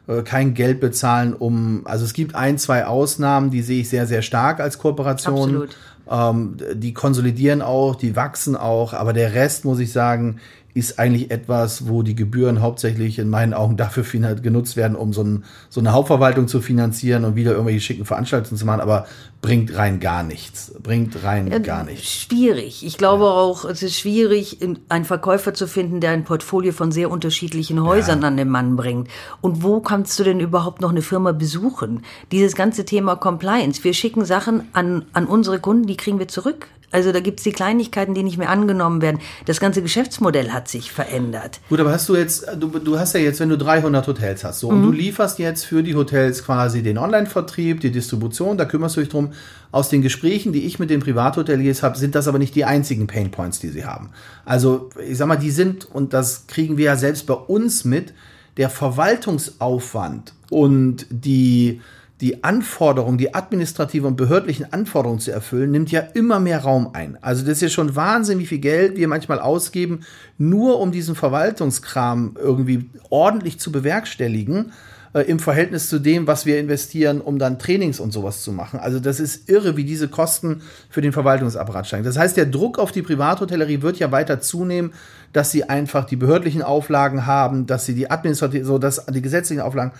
äh, 0.07 0.21
kein 0.23 0.53
Geld 0.53 0.79
bezahlen, 0.79 1.33
um, 1.33 1.81
also 1.85 2.03
es 2.05 2.13
gibt 2.13 2.35
ein, 2.35 2.57
zwei 2.57 2.85
Ausnahmen, 2.85 3.51
die 3.51 3.61
sehe 3.61 3.81
ich 3.81 3.89
sehr, 3.89 4.05
sehr 4.05 4.21
stark 4.21 4.59
als 4.59 4.77
Kooperation. 4.77 5.49
Absolut. 5.49 5.77
Ähm, 6.09 6.57
die 6.73 6.93
konsolidieren 6.93 7.61
auch, 7.61 7.95
die 7.95 8.15
wachsen 8.15 8.55
auch, 8.55 8.93
aber 8.93 9.13
der 9.13 9.33
Rest, 9.33 9.65
muss 9.65 9.79
ich 9.79 9.91
sagen, 9.91 10.39
ist 10.73 10.97
eigentlich 10.97 11.29
etwas, 11.29 11.87
wo 11.87 12.01
die 12.01 12.15
Gebühren 12.15 12.61
hauptsächlich 12.61 13.19
in 13.19 13.29
meinen 13.29 13.53
Augen 13.53 13.77
dafür 13.77 14.03
genutzt 14.35 14.75
werden, 14.75 14.95
um 14.95 15.13
so, 15.13 15.23
ein, 15.23 15.43
so, 15.69 15.79
eine 15.79 15.93
Hauptverwaltung 15.93 16.47
zu 16.47 16.61
finanzieren 16.61 17.25
und 17.25 17.35
wieder 17.35 17.51
irgendwelche 17.51 17.79
schicken 17.79 18.05
Veranstaltungen 18.05 18.57
zu 18.57 18.65
machen, 18.65 18.81
aber 18.81 19.05
bringt 19.43 19.75
rein 19.75 19.99
gar 19.99 20.23
nichts. 20.23 20.73
Bringt 20.81 21.21
rein 21.23 21.47
ja, 21.47 21.59
gar 21.59 21.83
nichts. 21.83 22.09
Schwierig. 22.09 22.83
Ich 22.83 22.97
glaube 22.97 23.25
ja. 23.25 23.29
auch, 23.29 23.65
es 23.65 23.83
ist 23.83 23.99
schwierig, 23.99 24.59
einen 24.89 25.05
Verkäufer 25.05 25.53
zu 25.53 25.67
finden, 25.67 25.99
der 25.99 26.11
ein 26.11 26.23
Portfolio 26.23 26.71
von 26.71 26.91
sehr 26.91 27.11
unterschiedlichen 27.11 27.83
Häusern 27.83 28.21
ja. 28.21 28.29
an 28.29 28.37
den 28.37 28.49
Mann 28.49 28.75
bringt. 28.77 29.09
Und 29.41 29.61
wo 29.61 29.81
kannst 29.81 30.17
du 30.17 30.23
denn 30.23 30.39
überhaupt 30.39 30.81
noch 30.81 30.91
eine 30.91 31.01
Firma 31.01 31.33
besuchen? 31.33 32.03
Dieses 32.31 32.55
ganze 32.55 32.85
Thema 32.85 33.17
Compliance. 33.17 33.83
Wir 33.83 33.93
schicken 33.93 34.23
Sachen 34.25 34.69
an, 34.71 35.05
an 35.11 35.27
unsere 35.27 35.59
Kunden, 35.59 35.87
die 35.87 35.97
kriegen 35.97 36.19
wir 36.19 36.29
zurück. 36.29 36.69
Also 36.93 37.11
da 37.11 37.19
gibt's 37.19 37.41
die 37.41 37.51
Kleinigkeiten, 37.51 38.13
die 38.13 38.21
nicht 38.21 38.37
mehr 38.37 38.51
angenommen 38.51 39.01
werden. 39.01 39.19
Das 39.45 39.59
ganze 39.59 39.81
Geschäftsmodell 39.81 40.51
hat 40.51 40.67
sich 40.67 40.91
verändert. 40.91 41.59
Gut, 41.67 41.79
aber 41.79 41.91
hast 41.91 42.07
du 42.07 42.15
jetzt, 42.15 42.45
du, 42.59 42.67
du 42.67 42.99
hast 42.99 43.15
ja 43.15 43.19
jetzt, 43.19 43.39
wenn 43.39 43.49
du 43.49 43.57
300 43.57 44.07
Hotels 44.07 44.43
hast, 44.43 44.59
so, 44.59 44.69
mhm. 44.69 44.77
und 44.77 44.83
du 44.83 44.91
lieferst 44.91 45.39
jetzt 45.39 45.65
für 45.65 45.81
die 45.81 45.95
Hotels 45.95 46.45
quasi 46.45 46.83
den 46.83 46.99
Online-Vertrieb, 46.99 47.79
die 47.81 47.91
Distribution, 47.91 48.59
da 48.59 48.65
kümmerst 48.65 48.95
du 48.95 49.01
dich 49.01 49.09
drum. 49.09 49.32
Aus 49.71 49.89
den 49.89 50.01
Gesprächen, 50.01 50.53
die 50.53 50.65
ich 50.65 50.77
mit 50.77 50.89
den 50.89 50.99
Privathoteliers 50.99 51.81
habe, 51.81 51.97
sind 51.97 52.15
das 52.15 52.27
aber 52.27 52.37
nicht 52.37 52.55
die 52.55 52.65
einzigen 52.65 53.07
Painpoints, 53.07 53.59
die 53.59 53.69
sie 53.69 53.85
haben. 53.85 54.11
Also 54.45 54.89
ich 55.07 55.17
sag 55.17 55.27
mal, 55.27 55.35
die 55.35 55.51
sind, 55.51 55.85
und 55.85 56.13
das 56.13 56.47
kriegen 56.47 56.77
wir 56.77 56.85
ja 56.85 56.95
selbst 56.95 57.25
bei 57.25 57.33
uns 57.33 57.83
mit, 57.83 58.13
der 58.57 58.69
Verwaltungsaufwand 58.69 60.33
und 60.49 61.07
die 61.09 61.81
die 62.23 62.41
Anforderungen, 62.41 63.17
die 63.17 63.35
administrativen 63.35 64.07
und 64.07 64.15
behördlichen 64.15 64.71
Anforderungen 64.71 65.19
zu 65.19 65.31
erfüllen, 65.31 65.71
nimmt 65.71 65.91
ja 65.91 65.99
immer 65.99 66.39
mehr 66.39 66.59
Raum 66.59 66.91
ein. 66.93 67.17
Also 67.21 67.41
das 67.41 67.57
ist 67.57 67.61
ja 67.61 67.69
schon 67.69 67.97
Wahnsinn, 67.97 68.39
wie 68.39 68.45
viel 68.45 68.59
Geld 68.59 68.95
wir 68.95 69.09
manchmal 69.09 69.39
ausgeben, 69.39 70.05
nur 70.37 70.79
um 70.79 70.93
diesen 70.93 71.15
Verwaltungskram 71.15 72.37
irgendwie 72.41 72.89
ordentlich 73.09 73.59
zu 73.59 73.73
bewerkstelligen 73.73 74.71
äh, 75.13 75.21
im 75.21 75.39
Verhältnis 75.39 75.89
zu 75.89 75.99
dem, 75.99 76.27
was 76.27 76.45
wir 76.45 76.59
investieren, 76.59 77.21
um 77.21 77.39
dann 77.39 77.59
Trainings 77.59 77.99
und 77.99 78.11
sowas 78.11 78.41
zu 78.41 78.51
machen. 78.51 78.79
Also 78.79 78.99
das 78.99 79.19
ist 79.19 79.49
irre, 79.49 79.77
wie 79.77 79.83
diese 79.83 80.07
Kosten 80.07 80.61
für 80.89 81.01
den 81.01 81.13
Verwaltungsapparat 81.13 81.87
steigen. 81.87 82.03
Das 82.03 82.17
heißt, 82.17 82.37
der 82.37 82.45
Druck 82.45 82.79
auf 82.79 82.91
die 82.91 83.01
Privathotellerie 83.01 83.81
wird 83.81 83.99
ja 83.99 84.11
weiter 84.11 84.41
zunehmen, 84.41 84.93
dass 85.31 85.51
sie 85.51 85.63
einfach 85.63 86.05
die 86.05 86.15
behördlichen 86.15 86.61
Auflagen 86.61 87.25
haben, 87.25 87.65
dass 87.65 87.85
sie 87.85 87.95
die 87.95 88.11
administrativen, 88.11 88.65
so 88.65 88.77
dass 88.77 89.05
die 89.07 89.21
gesetzlichen 89.21 89.61
Auflagen 89.61 89.93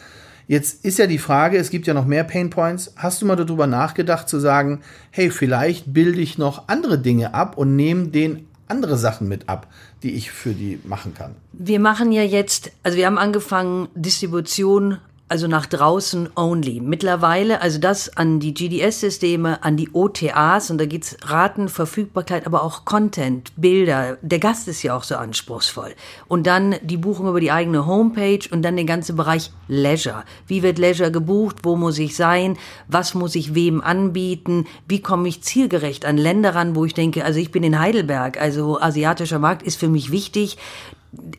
Jetzt 0.48 0.84
ist 0.84 1.00
ja 1.00 1.08
die 1.08 1.20
Frage, 1.20 1.58
es 1.58 1.70
gibt 1.70 1.88
ja 1.88 1.94
noch 1.94 2.06
mehr 2.06 2.26
Pain 2.26 2.50
Points. 2.50 2.94
Hast 2.98 3.22
du 3.22 3.26
mal 3.26 3.38
darüber 3.38 3.66
nachgedacht 3.66 4.28
zu 4.28 4.40
sagen, 4.40 4.82
hey, 5.12 5.30
vielleicht 5.30 5.94
bilde 5.94 6.20
ich 6.20 6.38
noch 6.38 6.68
andere 6.68 7.00
Dinge 7.00 7.34
ab 7.34 7.58
und 7.58 7.76
nehme 7.76 8.10
den 8.10 8.46
andere 8.68 8.98
Sachen 8.98 9.28
mit 9.28 9.48
ab, 9.50 9.68
die 10.04 10.12
ich 10.12 10.32
für 10.32 10.54
die 10.54 10.80
machen 10.84 11.14
kann? 11.14 11.36
Wir 11.54 11.80
machen 11.80 12.12
ja 12.12 12.24
jetzt, 12.24 12.72
also 12.84 12.98
wir 12.98 13.06
haben 13.06 13.18
angefangen, 13.18 13.88
Distribution 13.96 15.00
also 15.34 15.48
nach 15.48 15.66
draußen 15.66 16.30
only. 16.36 16.80
Mittlerweile, 16.80 17.60
also 17.60 17.80
das 17.80 18.16
an 18.18 18.40
die 18.40 18.54
GDS-Systeme, 18.54 19.64
an 19.64 19.78
die 19.78 19.90
OTAs 19.92 20.70
und 20.70 20.78
da 20.78 20.86
geht's 20.86 21.18
Raten, 21.24 21.70
Verfügbarkeit, 21.70 22.46
aber 22.46 22.62
auch 22.62 22.86
Content, 22.86 23.52
Bilder. 23.56 24.20
Der 24.22 24.38
Gast 24.38 24.68
ist 24.68 24.84
ja 24.84 24.96
auch 24.96 25.02
so 25.02 25.16
anspruchsvoll. 25.16 25.96
Und 26.28 26.46
dann 26.46 26.76
die 26.84 26.98
Buchung 26.98 27.28
über 27.28 27.40
die 27.40 27.50
eigene 27.50 27.88
Homepage 27.88 28.48
und 28.52 28.62
dann 28.62 28.76
der 28.76 28.86
ganze 28.86 29.14
Bereich 29.14 29.50
Leisure. 29.68 30.24
Wie 30.46 30.62
wird 30.62 30.78
Leisure 30.78 31.10
gebucht? 31.10 31.56
Wo 31.64 31.78
muss 31.78 31.98
ich 31.98 32.16
sein? 32.16 32.56
Was 32.88 33.16
muss 33.16 33.34
ich 33.34 33.56
wem 33.56 33.82
anbieten? 33.82 34.68
Wie 34.88 35.02
komme 35.02 35.28
ich 35.28 35.42
zielgerecht 35.42 36.06
an 36.06 36.18
Länder 36.18 36.54
ran, 36.54 36.76
wo 36.76 36.86
ich 36.86 36.94
denke, 36.94 37.26
also 37.26 37.40
ich 37.40 37.50
bin 37.50 37.64
in 37.64 37.80
Heidelberg, 37.80 38.40
also 38.40 38.80
asiatischer 38.80 39.40
Markt 39.40 39.64
ist 39.64 39.80
für 39.80 39.88
mich 39.88 40.12
wichtig. 40.12 40.60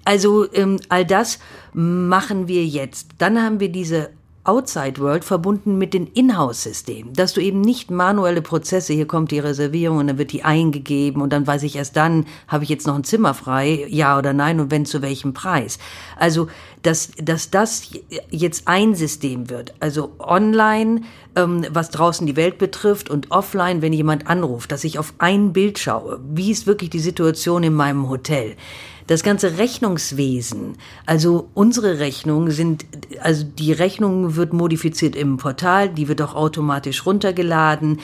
Also 0.04 0.50
ähm, 0.52 0.78
all 0.88 1.04
das 1.04 1.38
machen 1.72 2.48
wir 2.48 2.64
jetzt. 2.64 3.08
Dann 3.18 3.42
haben 3.42 3.60
wir 3.60 3.70
diese 3.70 4.10
Outside 4.44 5.00
World 5.00 5.24
verbunden 5.24 5.78
mit 5.78 5.94
den 5.94 6.06
Inhouse-Systemen, 6.06 7.14
dass 7.14 7.32
du 7.32 7.40
eben 7.40 7.62
nicht 7.62 7.90
manuelle 7.90 8.42
Prozesse, 8.42 8.92
hier 8.92 9.06
kommt 9.06 9.30
die 9.30 9.38
Reservierung 9.38 9.96
und 9.96 10.06
dann 10.06 10.18
wird 10.18 10.32
die 10.32 10.44
eingegeben 10.44 11.22
und 11.22 11.32
dann 11.32 11.46
weiß 11.46 11.62
ich 11.62 11.76
erst 11.76 11.96
dann, 11.96 12.26
habe 12.46 12.62
ich 12.62 12.68
jetzt 12.68 12.86
noch 12.86 12.94
ein 12.94 13.04
Zimmer 13.04 13.32
frei, 13.32 13.86
ja 13.88 14.18
oder 14.18 14.34
nein 14.34 14.60
und 14.60 14.70
wenn 14.70 14.84
zu 14.84 15.00
welchem 15.00 15.32
Preis. 15.32 15.78
Also, 16.18 16.48
dass, 16.82 17.12
dass 17.16 17.48
das 17.48 17.88
jetzt 18.30 18.68
ein 18.68 18.94
System 18.94 19.48
wird, 19.48 19.72
also 19.80 20.12
online, 20.18 21.00
ähm, 21.36 21.64
was 21.70 21.88
draußen 21.88 22.26
die 22.26 22.36
Welt 22.36 22.58
betrifft 22.58 23.08
und 23.08 23.30
offline, 23.30 23.80
wenn 23.80 23.94
jemand 23.94 24.26
anruft, 24.26 24.72
dass 24.72 24.84
ich 24.84 24.98
auf 24.98 25.14
ein 25.16 25.54
Bild 25.54 25.78
schaue, 25.78 26.20
wie 26.22 26.50
ist 26.50 26.66
wirklich 26.66 26.90
die 26.90 26.98
Situation 26.98 27.62
in 27.62 27.72
meinem 27.72 28.10
Hotel 28.10 28.56
das 29.06 29.22
ganze 29.22 29.58
Rechnungswesen, 29.58 30.76
also 31.04 31.48
unsere 31.54 31.98
Rechnungen 31.98 32.50
sind, 32.50 32.86
also 33.20 33.44
die 33.44 33.72
Rechnung 33.72 34.36
wird 34.36 34.52
modifiziert 34.52 35.14
im 35.14 35.36
Portal, 35.36 35.88
die 35.90 36.08
wird 36.08 36.22
auch 36.22 36.34
automatisch 36.34 37.04
runtergeladen. 37.04 38.00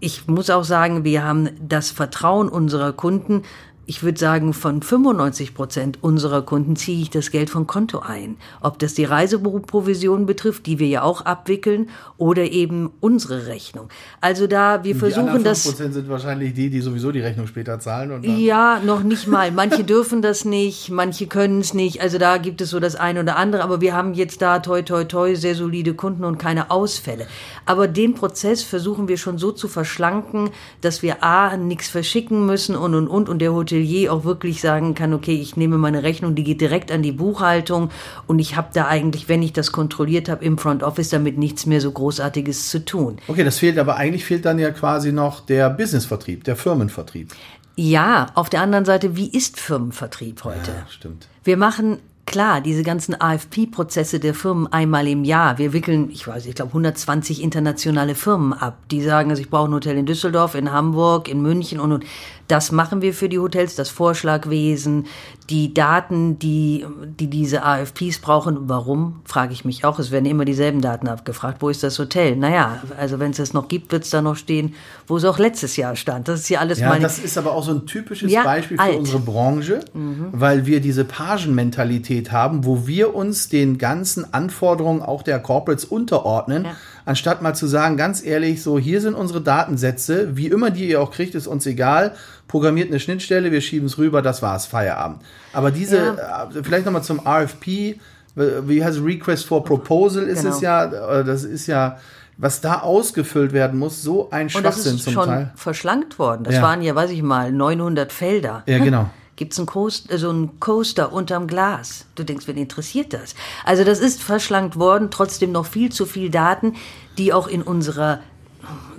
Ich 0.00 0.26
muss 0.26 0.50
auch 0.50 0.64
sagen, 0.64 1.04
wir 1.04 1.22
haben 1.22 1.50
das 1.60 1.90
Vertrauen 1.90 2.48
unserer 2.48 2.92
Kunden 2.92 3.42
ich 3.86 4.02
würde 4.04 4.20
sagen, 4.20 4.52
von 4.52 4.82
95 4.82 5.52
Prozent 5.52 5.98
unserer 6.00 6.42
Kunden 6.42 6.76
ziehe 6.76 7.02
ich 7.02 7.10
das 7.10 7.30
Geld 7.30 7.50
vom 7.50 7.66
Konto 7.66 7.98
ein. 7.98 8.36
Ob 8.60 8.78
das 8.78 8.94
die 8.94 9.04
Reiseprovision 9.04 10.26
betrifft, 10.26 10.66
die 10.66 10.78
wir 10.78 10.86
ja 10.86 11.02
auch 11.02 11.22
abwickeln, 11.22 11.88
oder 12.16 12.44
eben 12.44 12.90
unsere 13.00 13.46
Rechnung. 13.46 13.88
Also 14.20 14.46
da, 14.46 14.84
wir 14.84 14.94
die 14.94 14.98
versuchen 14.98 15.42
das. 15.42 15.62
5 15.62 15.92
sind 15.92 16.08
wahrscheinlich 16.08 16.54
die, 16.54 16.70
die 16.70 16.80
sowieso 16.80 17.10
die 17.10 17.20
Rechnung 17.20 17.46
später 17.46 17.80
zahlen. 17.80 18.22
ja, 18.22 18.80
noch 18.84 19.02
nicht 19.02 19.26
mal. 19.26 19.50
Manche 19.50 19.82
dürfen 19.92 20.22
das 20.22 20.44
nicht, 20.44 20.90
manche 20.90 21.26
können 21.26 21.60
es 21.60 21.74
nicht. 21.74 22.00
Also 22.00 22.18
da 22.18 22.36
gibt 22.36 22.60
es 22.60 22.70
so 22.70 22.78
das 22.78 22.94
eine 22.94 23.20
oder 23.20 23.36
andere. 23.36 23.64
Aber 23.64 23.80
wir 23.80 23.94
haben 23.94 24.14
jetzt 24.14 24.40
da 24.42 24.60
toi 24.60 24.82
toi 24.82 25.04
toi 25.04 25.34
sehr 25.34 25.54
solide 25.54 25.94
Kunden 25.94 26.24
und 26.24 26.38
keine 26.38 26.70
Ausfälle. 26.70 27.26
Aber 27.66 27.88
den 27.88 28.14
Prozess 28.14 28.62
versuchen 28.62 29.08
wir 29.08 29.16
schon 29.16 29.38
so 29.38 29.50
zu 29.50 29.66
verschlanken, 29.66 30.50
dass 30.80 31.02
wir 31.02 31.24
A, 31.24 31.56
nichts 31.56 31.88
verschicken 31.88 32.46
müssen 32.46 32.76
und 32.76 32.94
und 32.94 33.08
und 33.08 33.28
und 33.28 33.38
der 33.40 33.52
Hotel 33.52 33.69
Hotelier 33.70 34.12
auch 34.12 34.24
wirklich 34.24 34.60
sagen 34.60 34.94
kann, 34.94 35.14
okay, 35.14 35.34
ich 35.34 35.56
nehme 35.56 35.78
meine 35.78 36.02
Rechnung, 36.02 36.34
die 36.34 36.44
geht 36.44 36.60
direkt 36.60 36.90
an 36.90 37.02
die 37.02 37.12
Buchhaltung 37.12 37.90
und 38.26 38.38
ich 38.38 38.56
habe 38.56 38.68
da 38.72 38.86
eigentlich, 38.86 39.28
wenn 39.28 39.42
ich 39.42 39.52
das 39.52 39.72
kontrolliert 39.72 40.28
habe, 40.28 40.44
im 40.44 40.58
Front 40.58 40.82
Office 40.82 41.10
damit 41.10 41.38
nichts 41.38 41.66
mehr 41.66 41.80
so 41.80 41.90
Großartiges 41.90 42.70
zu 42.70 42.84
tun. 42.84 43.18
Okay, 43.28 43.44
das 43.44 43.58
fehlt 43.58 43.78
aber 43.78 43.96
eigentlich 43.96 44.24
fehlt 44.24 44.44
dann 44.44 44.58
ja 44.58 44.70
quasi 44.70 45.12
noch 45.12 45.40
der 45.40 45.70
Businessvertrieb, 45.70 46.44
der 46.44 46.56
Firmenvertrieb. 46.56 47.32
Ja, 47.76 48.26
auf 48.34 48.50
der 48.50 48.60
anderen 48.60 48.84
Seite, 48.84 49.16
wie 49.16 49.28
ist 49.28 49.58
Firmenvertrieb 49.58 50.44
heute? 50.44 50.70
Ja, 50.70 50.86
stimmt. 50.88 51.28
Wir 51.44 51.56
machen 51.56 51.98
klar, 52.30 52.60
diese 52.60 52.84
ganzen 52.84 53.20
AFP-Prozesse 53.20 54.20
der 54.20 54.34
Firmen 54.34 54.72
einmal 54.72 55.08
im 55.08 55.24
Jahr. 55.24 55.58
Wir 55.58 55.72
wickeln, 55.72 56.10
ich 56.10 56.28
weiß, 56.28 56.46
ich 56.46 56.54
glaube 56.54 56.70
120 56.70 57.42
internationale 57.42 58.14
Firmen 58.14 58.52
ab, 58.52 58.78
die 58.90 59.02
sagen, 59.02 59.30
also 59.30 59.42
ich 59.42 59.50
brauche 59.50 59.68
ein 59.68 59.74
Hotel 59.74 59.96
in 59.96 60.06
Düsseldorf, 60.06 60.54
in 60.54 60.70
Hamburg, 60.70 61.28
in 61.28 61.42
München 61.42 61.80
und, 61.80 61.90
und 61.90 62.04
das 62.50 62.72
machen 62.72 63.02
wir 63.02 63.14
für 63.14 63.28
die 63.28 63.38
Hotels, 63.38 63.74
das 63.76 63.88
Vorschlagwesen, 63.90 65.06
die 65.48 65.74
Daten, 65.74 66.38
die, 66.38 66.84
die 67.18 67.28
diese 67.28 67.62
AFPs 67.64 68.18
brauchen. 68.18 68.68
Warum, 68.68 69.20
frage 69.24 69.52
ich 69.52 69.64
mich 69.64 69.84
auch. 69.84 69.98
Es 69.98 70.10
werden 70.10 70.26
immer 70.26 70.44
dieselben 70.44 70.80
Daten 70.80 71.08
abgefragt. 71.08 71.60
Wo 71.60 71.68
ist 71.68 71.82
das 71.82 71.98
Hotel? 71.98 72.36
Naja, 72.36 72.82
also 72.98 73.18
wenn 73.18 73.32
es 73.32 73.38
es 73.38 73.52
noch 73.52 73.68
gibt, 73.68 73.92
wird 73.92 74.04
es 74.04 74.10
da 74.10 74.22
noch 74.22 74.36
stehen, 74.36 74.74
wo 75.06 75.16
es 75.16 75.24
auch 75.24 75.38
letztes 75.38 75.76
Jahr 75.76 75.96
stand. 75.96 76.28
Das 76.28 76.40
ist 76.40 76.48
ja 76.48 76.60
alles 76.60 76.80
ja, 76.80 76.88
meine... 76.88 77.02
das 77.02 77.18
ist 77.18 77.36
aber 77.36 77.52
auch 77.52 77.64
so 77.64 77.72
ein 77.72 77.86
typisches 77.86 78.30
ja, 78.30 78.44
Beispiel 78.44 78.76
für 78.76 78.82
alt. 78.82 78.98
unsere 78.98 79.20
Branche, 79.20 79.80
mhm. 79.92 80.28
weil 80.32 80.66
wir 80.66 80.80
diese 80.80 81.04
Pagenmentalität 81.04 82.32
haben, 82.32 82.64
wo 82.64 82.86
wir 82.86 83.14
uns 83.14 83.48
den 83.48 83.78
ganzen 83.78 84.32
Anforderungen 84.32 85.02
auch 85.02 85.22
der 85.22 85.40
Corporates 85.40 85.84
unterordnen. 85.84 86.64
Ja 86.64 86.70
anstatt 87.04 87.42
mal 87.42 87.54
zu 87.54 87.66
sagen, 87.66 87.96
ganz 87.96 88.24
ehrlich, 88.24 88.62
so 88.62 88.78
hier 88.78 89.00
sind 89.00 89.14
unsere 89.14 89.40
Datensätze, 89.40 90.36
wie 90.36 90.46
immer 90.46 90.70
die 90.70 90.88
ihr 90.88 91.00
auch 91.00 91.10
kriegt, 91.10 91.34
ist 91.34 91.46
uns 91.46 91.66
egal. 91.66 92.14
Programmiert 92.48 92.88
eine 92.88 93.00
Schnittstelle, 93.00 93.52
wir 93.52 93.60
schieben 93.60 93.86
es 93.86 93.98
rüber, 93.98 94.22
das 94.22 94.42
war's, 94.42 94.66
Feierabend. 94.66 95.22
Aber 95.52 95.70
diese, 95.70 96.16
ja. 96.18 96.44
Äh, 96.44 96.62
vielleicht 96.62 96.86
nochmal 96.86 97.02
zum 97.02 97.20
RFP, 97.20 97.96
wie 98.34 98.84
heißt 98.84 99.00
Request 99.02 99.46
for 99.46 99.64
Proposal 99.64 100.24
ist 100.24 100.42
genau. 100.42 100.54
es 100.54 100.60
ja, 100.60 100.86
das 101.22 101.44
ist 101.44 101.66
ja, 101.66 101.98
was 102.36 102.60
da 102.60 102.80
ausgefüllt 102.80 103.52
werden 103.52 103.78
muss, 103.78 104.02
so 104.02 104.30
ein 104.30 104.48
Schwachsinn 104.48 104.98
zum 104.98 105.14
Teil. 105.14 105.22
Und 105.22 105.28
das 105.28 105.36
ist 105.36 105.44
schon 105.44 105.50
verschlankt 105.56 106.18
worden. 106.18 106.44
Das 106.44 106.54
ja. 106.54 106.62
waren 106.62 106.80
ja, 106.80 106.94
weiß 106.94 107.10
ich 107.10 107.22
mal, 107.22 107.52
900 107.52 108.12
Felder. 108.12 108.62
Ja, 108.66 108.78
genau 108.78 109.10
gibt 109.40 109.54
es 109.54 109.58
einen 109.58 109.66
Coaster, 109.66 110.18
so 110.18 110.28
einen 110.28 110.60
Coaster 110.60 111.14
unterm 111.14 111.46
Glas. 111.46 112.04
Du 112.14 112.24
denkst, 112.24 112.46
wen 112.46 112.58
interessiert 112.58 113.14
das? 113.14 113.34
Also 113.64 113.84
das 113.84 113.98
ist 113.98 114.22
verschlankt 114.22 114.78
worden, 114.78 115.10
trotzdem 115.10 115.50
noch 115.50 115.64
viel 115.64 115.90
zu 115.90 116.04
viel 116.04 116.28
Daten, 116.28 116.74
die 117.16 117.32
auch 117.32 117.48
in 117.48 117.62
unserer 117.62 118.20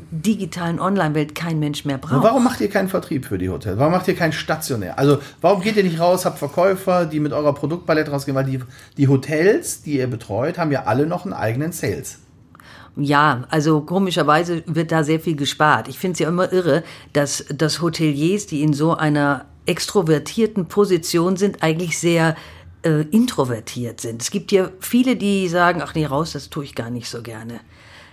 digitalen 0.09 0.79
Online-Welt 0.79 1.35
kein 1.35 1.59
Mensch 1.59 1.85
mehr 1.85 1.99
braucht. 1.99 2.23
warum 2.23 2.43
macht 2.43 2.59
ihr 2.59 2.71
keinen 2.71 2.89
Vertrieb 2.89 3.25
für 3.27 3.37
die 3.37 3.49
Hotels? 3.49 3.77
Warum 3.77 3.93
macht 3.93 4.07
ihr 4.07 4.15
keinen 4.15 4.33
stationär? 4.33 4.97
Also 4.97 5.19
warum 5.41 5.61
geht 5.61 5.77
ihr 5.77 5.83
nicht 5.83 5.99
raus, 5.99 6.25
habt 6.25 6.39
Verkäufer, 6.39 7.05
die 7.05 7.19
mit 7.19 7.33
eurer 7.33 7.53
Produktpalette 7.53 8.09
rausgehen? 8.09 8.33
Weil 8.33 8.45
die, 8.45 8.59
die 8.97 9.07
Hotels, 9.07 9.83
die 9.83 9.99
ihr 9.99 10.07
betreut, 10.07 10.57
haben 10.57 10.71
ja 10.71 10.85
alle 10.85 11.05
noch 11.05 11.23
einen 11.23 11.33
eigenen 11.35 11.71
Sales. 11.71 12.17
Ja, 12.95 13.43
also 13.51 13.81
komischerweise 13.81 14.63
wird 14.65 14.91
da 14.91 15.03
sehr 15.03 15.19
viel 15.19 15.35
gespart. 15.35 15.87
Ich 15.87 15.99
finde 15.99 16.13
es 16.13 16.19
ja 16.19 16.27
immer 16.27 16.51
irre, 16.51 16.83
dass, 17.13 17.45
dass 17.55 17.79
Hoteliers, 17.79 18.47
die 18.47 18.63
in 18.63 18.73
so 18.73 18.95
einer 18.97 19.45
extrovertierten 19.65 20.67
Position 20.67 21.37
sind, 21.37 21.63
eigentlich 21.63 21.97
sehr 21.97 22.35
äh, 22.83 23.01
introvertiert 23.11 24.01
sind. 24.01 24.21
Es 24.21 24.31
gibt 24.31 24.51
ja 24.51 24.69
viele, 24.79 25.15
die 25.15 25.47
sagen, 25.47 25.81
ach 25.83 25.93
nee, 25.95 26.05
raus, 26.05 26.33
das 26.33 26.49
tue 26.49 26.63
ich 26.63 26.75
gar 26.75 26.89
nicht 26.89 27.09
so 27.09 27.21
gerne. 27.21 27.61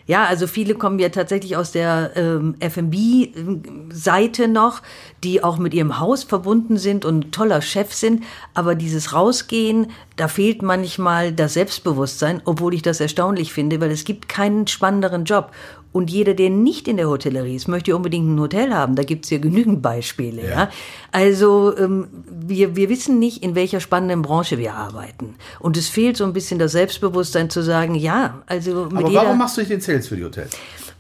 Ja, 0.09 0.25
also 0.25 0.47
viele 0.47 0.75
kommen 0.75 0.99
ja 0.99 1.11
tatsächlich 1.11 1.55
aus 1.55 1.71
der 1.71 2.13
ähm, 2.17 2.55
FMB-Seite 2.61 4.49
noch, 4.49 4.81
die 5.23 5.45
auch 5.45 5.59
mit 5.59 5.75
ihrem 5.75 6.01
Haus 6.01 6.25
verbunden 6.25 6.79
sind 6.79 7.05
und 7.05 7.31
toller 7.31 7.61
Chef 7.61 7.93
sind. 7.93 8.25
Aber 8.55 8.75
dieses 8.75 9.13
Rausgehen, 9.13 9.89
da 10.17 10.29
fehlt 10.29 10.63
manchmal 10.63 11.33
das 11.33 11.53
Selbstbewusstsein, 11.53 12.41
obwohl 12.47 12.73
ich 12.73 12.81
das 12.81 13.01
erstaunlich 13.01 13.53
finde, 13.53 13.83
weil 13.83 13.91
es 13.91 14.07
gibt 14.07 14.31
keinen 14.31 14.67
spannenderen 14.67 15.27
Job. 15.27 15.51
Und 15.91 16.11
jeder, 16.11 16.35
der 16.35 16.51
nicht 16.51 16.87
in 16.87 16.99
der 16.99 17.09
Hotellerie 17.09 17.57
ist, 17.57 17.67
möchte 17.67 17.97
unbedingt 17.97 18.29
ein 18.29 18.39
Hotel 18.39 18.75
haben. 18.75 18.95
Da 18.95 19.03
gibt's 19.03 19.31
ja 19.31 19.39
genügend 19.39 19.81
Beispiele. 19.81 20.43
Ja. 20.43 20.51
ja? 20.51 20.71
Also 21.13 21.77
ähm, 21.77 22.09
wir, 22.31 22.77
wir 22.77 22.89
wissen 22.89 23.19
nicht, 23.19 23.43
in 23.43 23.55
welcher 23.55 23.81
spannenden 23.81 24.23
Branche 24.23 24.59
wir 24.59 24.75
arbeiten. 24.75 25.35
Und 25.61 25.77
es 25.77 25.89
fehlt 25.89 26.17
so 26.17 26.25
ein 26.25 26.33
bisschen 26.33 26.59
das 26.59 26.73
Selbstbewusstsein 26.73 27.49
zu 27.49 27.63
sagen, 27.63 27.95
ja, 27.95 28.43
also 28.47 28.89
mit 28.93 29.05
Aber 29.05 29.15
warum 29.15 29.39
machst 29.39 29.57
du 29.57 29.63
nicht 29.63 29.71
den 29.71 29.81
Sales 29.81 30.09
für 30.09 30.17
die 30.17 30.25
Hotels? 30.25 30.51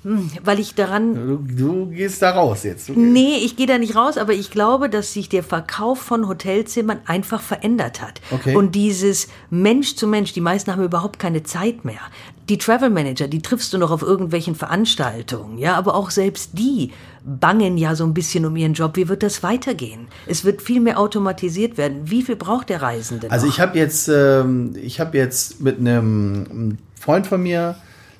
Hm, 0.04 0.30
weil 0.44 0.60
ich 0.60 0.74
daran. 0.74 1.14
Du, 1.14 1.36
du 1.36 1.86
gehst 1.86 2.22
da 2.22 2.30
raus 2.30 2.62
jetzt. 2.62 2.88
Okay. 2.88 2.98
Nee, 2.98 3.38
ich 3.44 3.56
gehe 3.56 3.66
da 3.66 3.78
nicht 3.78 3.96
raus, 3.96 4.16
aber 4.16 4.32
ich 4.32 4.50
glaube, 4.50 4.88
dass 4.88 5.12
sich 5.12 5.28
der 5.28 5.42
Verkauf 5.42 5.98
von 5.98 6.28
Hotelzimmern 6.28 7.00
einfach 7.06 7.42
verändert 7.42 8.00
hat. 8.00 8.20
Okay. 8.30 8.54
Und 8.54 8.76
dieses 8.76 9.26
Mensch 9.50 9.96
zu 9.96 10.06
Mensch, 10.06 10.32
die 10.32 10.40
meisten 10.40 10.70
haben 10.70 10.84
überhaupt 10.84 11.18
keine 11.18 11.42
Zeit 11.42 11.84
mehr. 11.84 12.00
Die 12.48 12.58
Travel 12.58 12.90
Manager, 12.90 13.28
die 13.28 13.42
triffst 13.42 13.72
du 13.72 13.78
noch 13.78 13.90
auf 13.90 14.02
irgendwelchen 14.02 14.54
Veranstaltungen, 14.54 15.58
ja, 15.58 15.74
aber 15.74 15.94
auch 15.94 16.10
selbst 16.10 16.52
die 16.54 16.92
bangen 17.24 17.76
ja 17.76 17.94
so 17.94 18.04
ein 18.04 18.14
bisschen 18.14 18.46
um 18.46 18.56
ihren 18.56 18.72
Job. 18.72 18.96
Wie 18.96 19.08
wird 19.08 19.22
das 19.22 19.42
weitergehen? 19.42 20.08
Es 20.26 20.44
wird 20.44 20.62
viel 20.62 20.80
mehr 20.80 20.98
automatisiert 20.98 21.76
werden. 21.76 22.10
Wie 22.10 22.22
viel 22.22 22.36
braucht 22.36 22.70
der 22.70 22.80
Reisende? 22.80 23.30
Also 23.30 23.46
noch? 23.46 23.52
Ich 23.52 23.60
habe 23.60 23.78
jetzt, 23.78 24.08
ähm, 24.08 24.74
ich 24.80 24.98
habe 24.98 25.18
jetzt 25.18 25.60
mit 25.60 25.78
einem 25.78 26.78
Freund 26.98 27.26
von 27.26 27.42
mir 27.42 27.76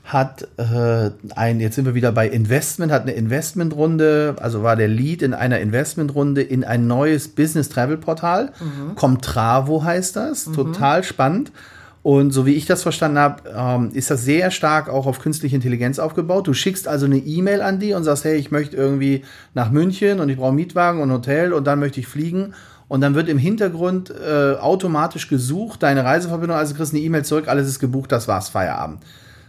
hat 0.09 0.49
äh, 0.57 1.11
ein, 1.37 1.61
jetzt 1.61 1.75
sind 1.75 1.85
wir 1.85 1.95
wieder 1.95 2.12
bei 2.12 2.27
Investment, 2.27 2.91
hat 2.91 3.03
eine 3.03 3.12
Investmentrunde, 3.12 4.37
also 4.41 4.62
war 4.62 4.75
der 4.75 4.88
Lead 4.88 5.21
in 5.21 5.35
einer 5.35 5.61
Investmentrunde 5.61 6.41
in 6.41 6.64
ein 6.64 6.87
neues 6.87 7.29
Business 7.29 7.69
Travel 7.69 7.99
Portal. 7.99 8.53
Mhm. 8.59 8.95
Comtravo 8.95 9.85
heißt 9.85 10.17
das, 10.17 10.47
mhm. 10.47 10.55
total 10.55 11.05
spannend. 11.05 11.53
Und 12.03 12.31
so 12.31 12.47
wie 12.47 12.55
ich 12.55 12.67
das 12.67 12.83
verstanden 12.83 13.19
habe, 13.19 13.43
ähm, 13.55 13.91
ist 13.93 14.11
das 14.11 14.25
sehr 14.25 14.51
stark 14.51 14.89
auch 14.89 15.07
auf 15.07 15.19
künstliche 15.19 15.57
Intelligenz 15.57 15.99
aufgebaut. 15.99 16.47
Du 16.47 16.55
schickst 16.55 16.87
also 16.87 17.07
eine 17.07 17.19
E-Mail 17.19 17.61
an 17.61 17.81
die 17.81 17.93
und 17.93 18.05
sagst, 18.05 18.25
hey, 18.25 18.37
ich 18.37 18.51
möchte 18.51 18.77
irgendwie 18.77 19.25
nach 19.55 19.71
München 19.71 20.21
und 20.21 20.29
ich 20.29 20.37
brauche 20.37 20.53
Mietwagen 20.53 21.03
und 21.03 21.11
Hotel 21.11 21.53
und 21.53 21.67
dann 21.67 21.81
möchte 21.81 22.01
ich 22.01 22.07
fliegen. 22.07 22.55
Und 22.87 23.03
dann 23.03 23.15
wird 23.15 23.29
im 23.29 23.37
Hintergrund 23.37 24.11
äh, 24.11 24.55
automatisch 24.55 25.29
gesucht, 25.29 25.83
deine 25.83 26.05
Reiseverbindung, 26.05 26.57
also 26.57 26.75
kriegst 26.75 26.95
eine 26.95 27.03
E-Mail 27.03 27.25
zurück, 27.25 27.49
alles 27.49 27.69
ist 27.69 27.81
gebucht, 27.81 28.11
das 28.13 28.29
war's, 28.29 28.49
Feierabend. 28.49 29.03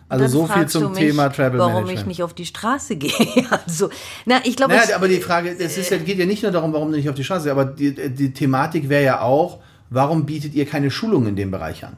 Also 0.10 0.28
so 0.28 0.48
viel 0.48 0.66
zum 0.66 0.92
mich, 0.92 1.00
Thema 1.00 1.30
Travel 1.30 1.60
warum 1.60 1.74
Management. 1.74 2.00
ich 2.00 2.08
nicht 2.08 2.24
auf 2.24 2.34
die 2.34 2.48
Straße 2.48 2.96
gehe. 2.98 3.12
also, 3.52 3.92
na, 4.26 4.40
ich 4.44 4.56
glaube. 4.56 4.74
Naja, 4.74 4.96
aber 4.96 5.08
die 5.08 5.22
Frage, 5.22 5.56
es 5.58 5.78
ist 5.78 5.92
ja, 5.92 5.98
geht 5.98 6.18
ja 6.18 6.26
nicht 6.26 6.42
nur 6.42 6.52
darum, 6.52 6.74
warum 6.74 6.92
du 6.92 6.98
nicht 6.98 7.08
auf 7.08 7.16
die 7.16 7.24
Straße, 7.24 7.50
aber 7.50 7.64
die, 7.66 7.94
die 8.10 8.34
Thematik 8.34 8.90
wäre 8.90 9.04
ja 9.04 9.22
auch, 9.22 9.60
warum 9.92 10.26
bietet 10.26 10.56
ihr 10.56 10.66
keine 10.66 10.90
Schulung 10.90 11.28
in 11.28 11.36
dem 11.36 11.52
Bereich 11.52 11.86
an? 11.86 11.96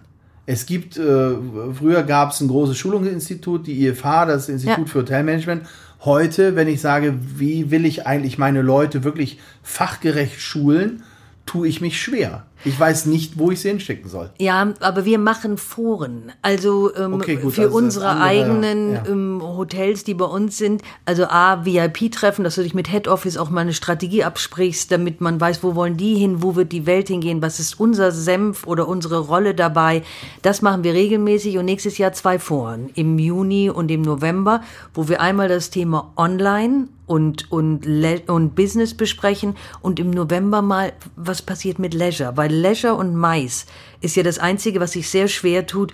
Es 0.52 0.66
gibt, 0.66 0.98
äh, 0.98 1.32
früher 1.74 2.04
gab 2.04 2.32
es 2.32 2.42
ein 2.42 2.50
großes 2.50 2.78
Schulungsinstitut, 2.78 3.68
die 3.68 3.88
IFH, 3.88 4.26
das 4.26 4.50
Institut 4.50 4.80
ja. 4.80 4.86
für 4.86 5.00
Hotelmanagement. 5.00 5.66
Heute, 6.02 6.58
wenn 6.58 6.68
ich 6.68 6.82
sage, 6.82 7.16
wie 7.38 7.72
will 7.72 7.86
ich 7.86 8.06
eigentlich 8.06 8.38
meine 8.38 8.62
Leute 8.62 9.06
wirklich 9.06 9.40
fachgerecht 9.64 10.42
schulen, 10.42 11.04
tue 11.46 11.70
ich 11.70 11.80
mich 11.80 12.02
schwer. 12.02 12.46
Ich 12.65 12.80
weiß 12.80 13.06
nicht, 13.08 13.38
wo 13.38 13.52
ich 13.52 13.62
sie 13.62 13.69
hinstecken 13.69 14.10
soll. 14.10 14.30
Ja, 14.39 14.74
aber 14.80 15.06
wir 15.06 15.19
machen 15.19 15.58
Foren. 15.58 16.32
Also 16.41 16.95
ähm, 16.95 17.15
Okay, 17.15 17.38
gut, 17.38 17.54
für 17.54 17.63
also 17.63 17.78
unsere 17.78 18.08
andere, 18.08 18.26
eigenen 18.26 18.93
ja. 18.93 19.04
ähm, 19.08 19.41
Hotels, 19.41 20.04
die 20.04 20.13
bei 20.13 20.26
uns 20.26 20.58
sind. 20.58 20.82
Also 21.06 21.26
A, 21.26 21.65
VIP-Treffen, 21.65 22.43
dass 22.43 22.56
du 22.56 22.63
dich 22.63 22.74
mit 22.74 22.89
Head 22.89 23.08
Office 23.08 23.38
auch 23.38 23.50
mal 23.50 23.62
eine 23.62 23.74
Strategie 23.74 24.24
absprichst, 24.24 24.91
damit 24.91 25.21
man 25.21 25.39
weiß, 25.39 25.63
wo 25.63 25.76
wollen 25.76 25.97
die 25.97 26.15
hin, 26.15 26.41
wo 26.43 26.56
wird 26.56 26.71
die 26.71 26.86
Welt 26.86 27.08
hingehen, 27.08 27.41
was 27.41 27.60
ist 27.60 27.80
unser 27.80 28.12
Senf 28.12 28.67
oder 28.67 28.88
unsere 28.88 29.19
Rolle 29.19 29.56
dabei. 29.56 30.04
Das 30.41 30.62
machen 30.62 30.84
wir 30.84 30.93
regelmäßig 30.93 31.58
und 31.58 31.65
nächstes 31.65 31.97
Jahr 31.97 32.13
zwei 32.13 32.39
Foren. 32.39 32.89
Im 32.95 33.17
Juni 33.19 33.69
und 33.69 33.91
im 33.91 34.02
November, 34.02 34.62
wo 34.93 35.08
wir 35.08 35.21
einmal 35.21 35.47
das 35.47 35.69
Thema 35.69 36.12
Online 36.15 36.88
und, 37.12 37.52
und, 37.52 37.86
und 38.30 38.56
Business 38.56 38.93
besprechen 38.93 39.56
und 39.82 40.00
im 40.00 40.12
November 40.12 40.62
mal, 40.62 40.93
was 41.17 41.41
passiert 41.41 41.78
mit 41.78 41.93
Leisure. 41.93 42.38
Weil 42.38 42.51
Leisure 42.52 42.96
und 42.96 43.16
Mais 43.16 43.66
ist 44.02 44.16
ja 44.16 44.24
das 44.24 44.40
Einzige, 44.40 44.80
was 44.80 44.92
sich 44.92 45.10
sehr 45.10 45.28
schwer 45.28 45.66
tut, 45.66 45.94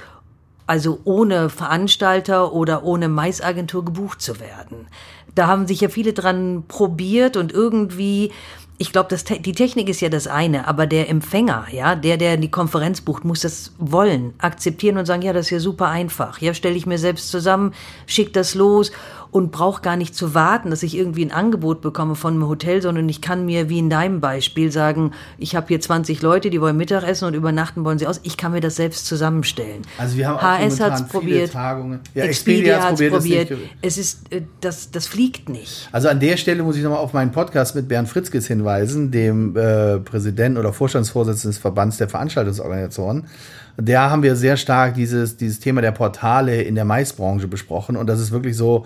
also 0.65 0.99
ohne 1.05 1.49
Veranstalter 1.49 2.51
oder 2.53 2.83
ohne 2.83 3.07
Maisagentur 3.07 3.85
gebucht 3.85 4.21
zu 4.21 4.39
werden. 4.39 4.87
Da 5.33 5.47
haben 5.47 5.67
sich 5.67 5.81
ja 5.81 5.89
viele 5.89 6.13
dran 6.13 6.63
probiert 6.67 7.37
und 7.37 7.51
irgendwie, 7.53 8.31
ich 8.77 8.91
glaube, 8.91 9.15
Te- 9.15 9.39
die 9.39 9.51
Technik 9.53 9.87
ist 9.87 10.01
ja 10.01 10.09
das 10.09 10.27
eine, 10.27 10.67
aber 10.67 10.87
der 10.87 11.09
Empfänger, 11.09 11.67
ja, 11.71 11.95
der, 11.95 12.17
der 12.17 12.37
die 12.37 12.51
Konferenz 12.51 13.01
bucht, 13.01 13.23
muss 13.23 13.41
das 13.41 13.71
wollen, 13.77 14.33
akzeptieren 14.39 14.97
und 14.97 15.05
sagen, 15.05 15.21
ja, 15.21 15.31
das 15.33 15.45
ist 15.45 15.51
ja 15.51 15.59
super 15.59 15.87
einfach. 15.87 16.41
Ja, 16.41 16.53
stelle 16.53 16.75
ich 16.75 16.85
mir 16.85 16.97
selbst 16.97 17.29
zusammen, 17.29 17.73
schick 18.07 18.33
das 18.33 18.55
los 18.55 18.91
und 19.31 19.51
brauche 19.51 19.81
gar 19.81 19.97
nicht 19.97 20.15
zu 20.15 20.33
warten, 20.33 20.69
dass 20.69 20.83
ich 20.83 20.97
irgendwie 20.97 21.25
ein 21.25 21.31
Angebot 21.31 21.81
bekomme 21.81 22.15
von 22.15 22.33
einem 22.33 22.47
Hotel, 22.47 22.81
sondern 22.81 23.07
ich 23.09 23.21
kann 23.21 23.45
mir, 23.45 23.69
wie 23.69 23.79
in 23.79 23.89
deinem 23.89 24.19
Beispiel, 24.19 24.71
sagen, 24.71 25.11
ich 25.37 25.55
habe 25.55 25.67
hier 25.67 25.81
20 25.81 26.21
Leute, 26.21 26.49
die 26.49 26.61
wollen 26.61 26.77
Mittagessen 26.77 27.25
und 27.25 27.33
übernachten 27.33 27.83
wollen 27.83 27.99
sie 27.99 28.07
aus. 28.07 28.19
Ich 28.23 28.37
kann 28.37 28.51
mir 28.51 28.61
das 28.61 28.75
selbst 28.75 29.05
zusammenstellen. 29.05 29.81
Also 29.97 30.17
wir 30.17 30.27
haben 30.27 30.37
auch 30.37 30.41
HS 30.41 30.79
hat's 30.79 31.01
viele 31.01 31.09
probiert, 31.09 31.51
Tagungen. 31.51 31.99
Ja, 32.13 32.23
Expedia, 32.23 32.75
Expedia 32.75 32.89
hat's 32.89 33.01
hat's 33.01 33.11
probiert, 33.11 33.51
Es 33.81 33.97
ist, 33.97 34.31
äh, 34.31 34.41
das, 34.61 34.91
das 34.91 35.07
fliegt 35.07 35.49
nicht. 35.49 35.89
Also 35.91 36.09
an 36.09 36.19
der 36.19 36.37
Stelle 36.37 36.63
muss 36.63 36.77
ich 36.77 36.83
nochmal 36.83 36.99
auf 36.99 37.13
meinen 37.13 37.31
Podcast 37.31 37.75
mit 37.75 37.87
Bernd 37.87 38.09
Fritzkes 38.09 38.47
hinweisen, 38.47 39.11
dem 39.11 39.55
äh, 39.55 39.99
Präsidenten 39.99 40.57
oder 40.57 40.73
Vorstandsvorsitzenden 40.73 41.51
des 41.51 41.57
Verbands 41.59 41.97
der 41.97 42.09
Veranstaltungsorganisationen. 42.09 43.25
Da 43.77 44.09
haben 44.09 44.23
wir 44.23 44.35
sehr 44.35 44.57
stark 44.57 44.95
dieses, 44.95 45.37
dieses 45.37 45.59
Thema 45.59 45.81
der 45.81 45.91
Portale 45.91 46.63
in 46.63 46.73
der 46.73 46.85
Maisbranche 46.85 47.47
besprochen 47.47 47.95
und 47.95 48.07
das 48.07 48.19
ist 48.19 48.31
wirklich 48.31 48.57
so, 48.57 48.85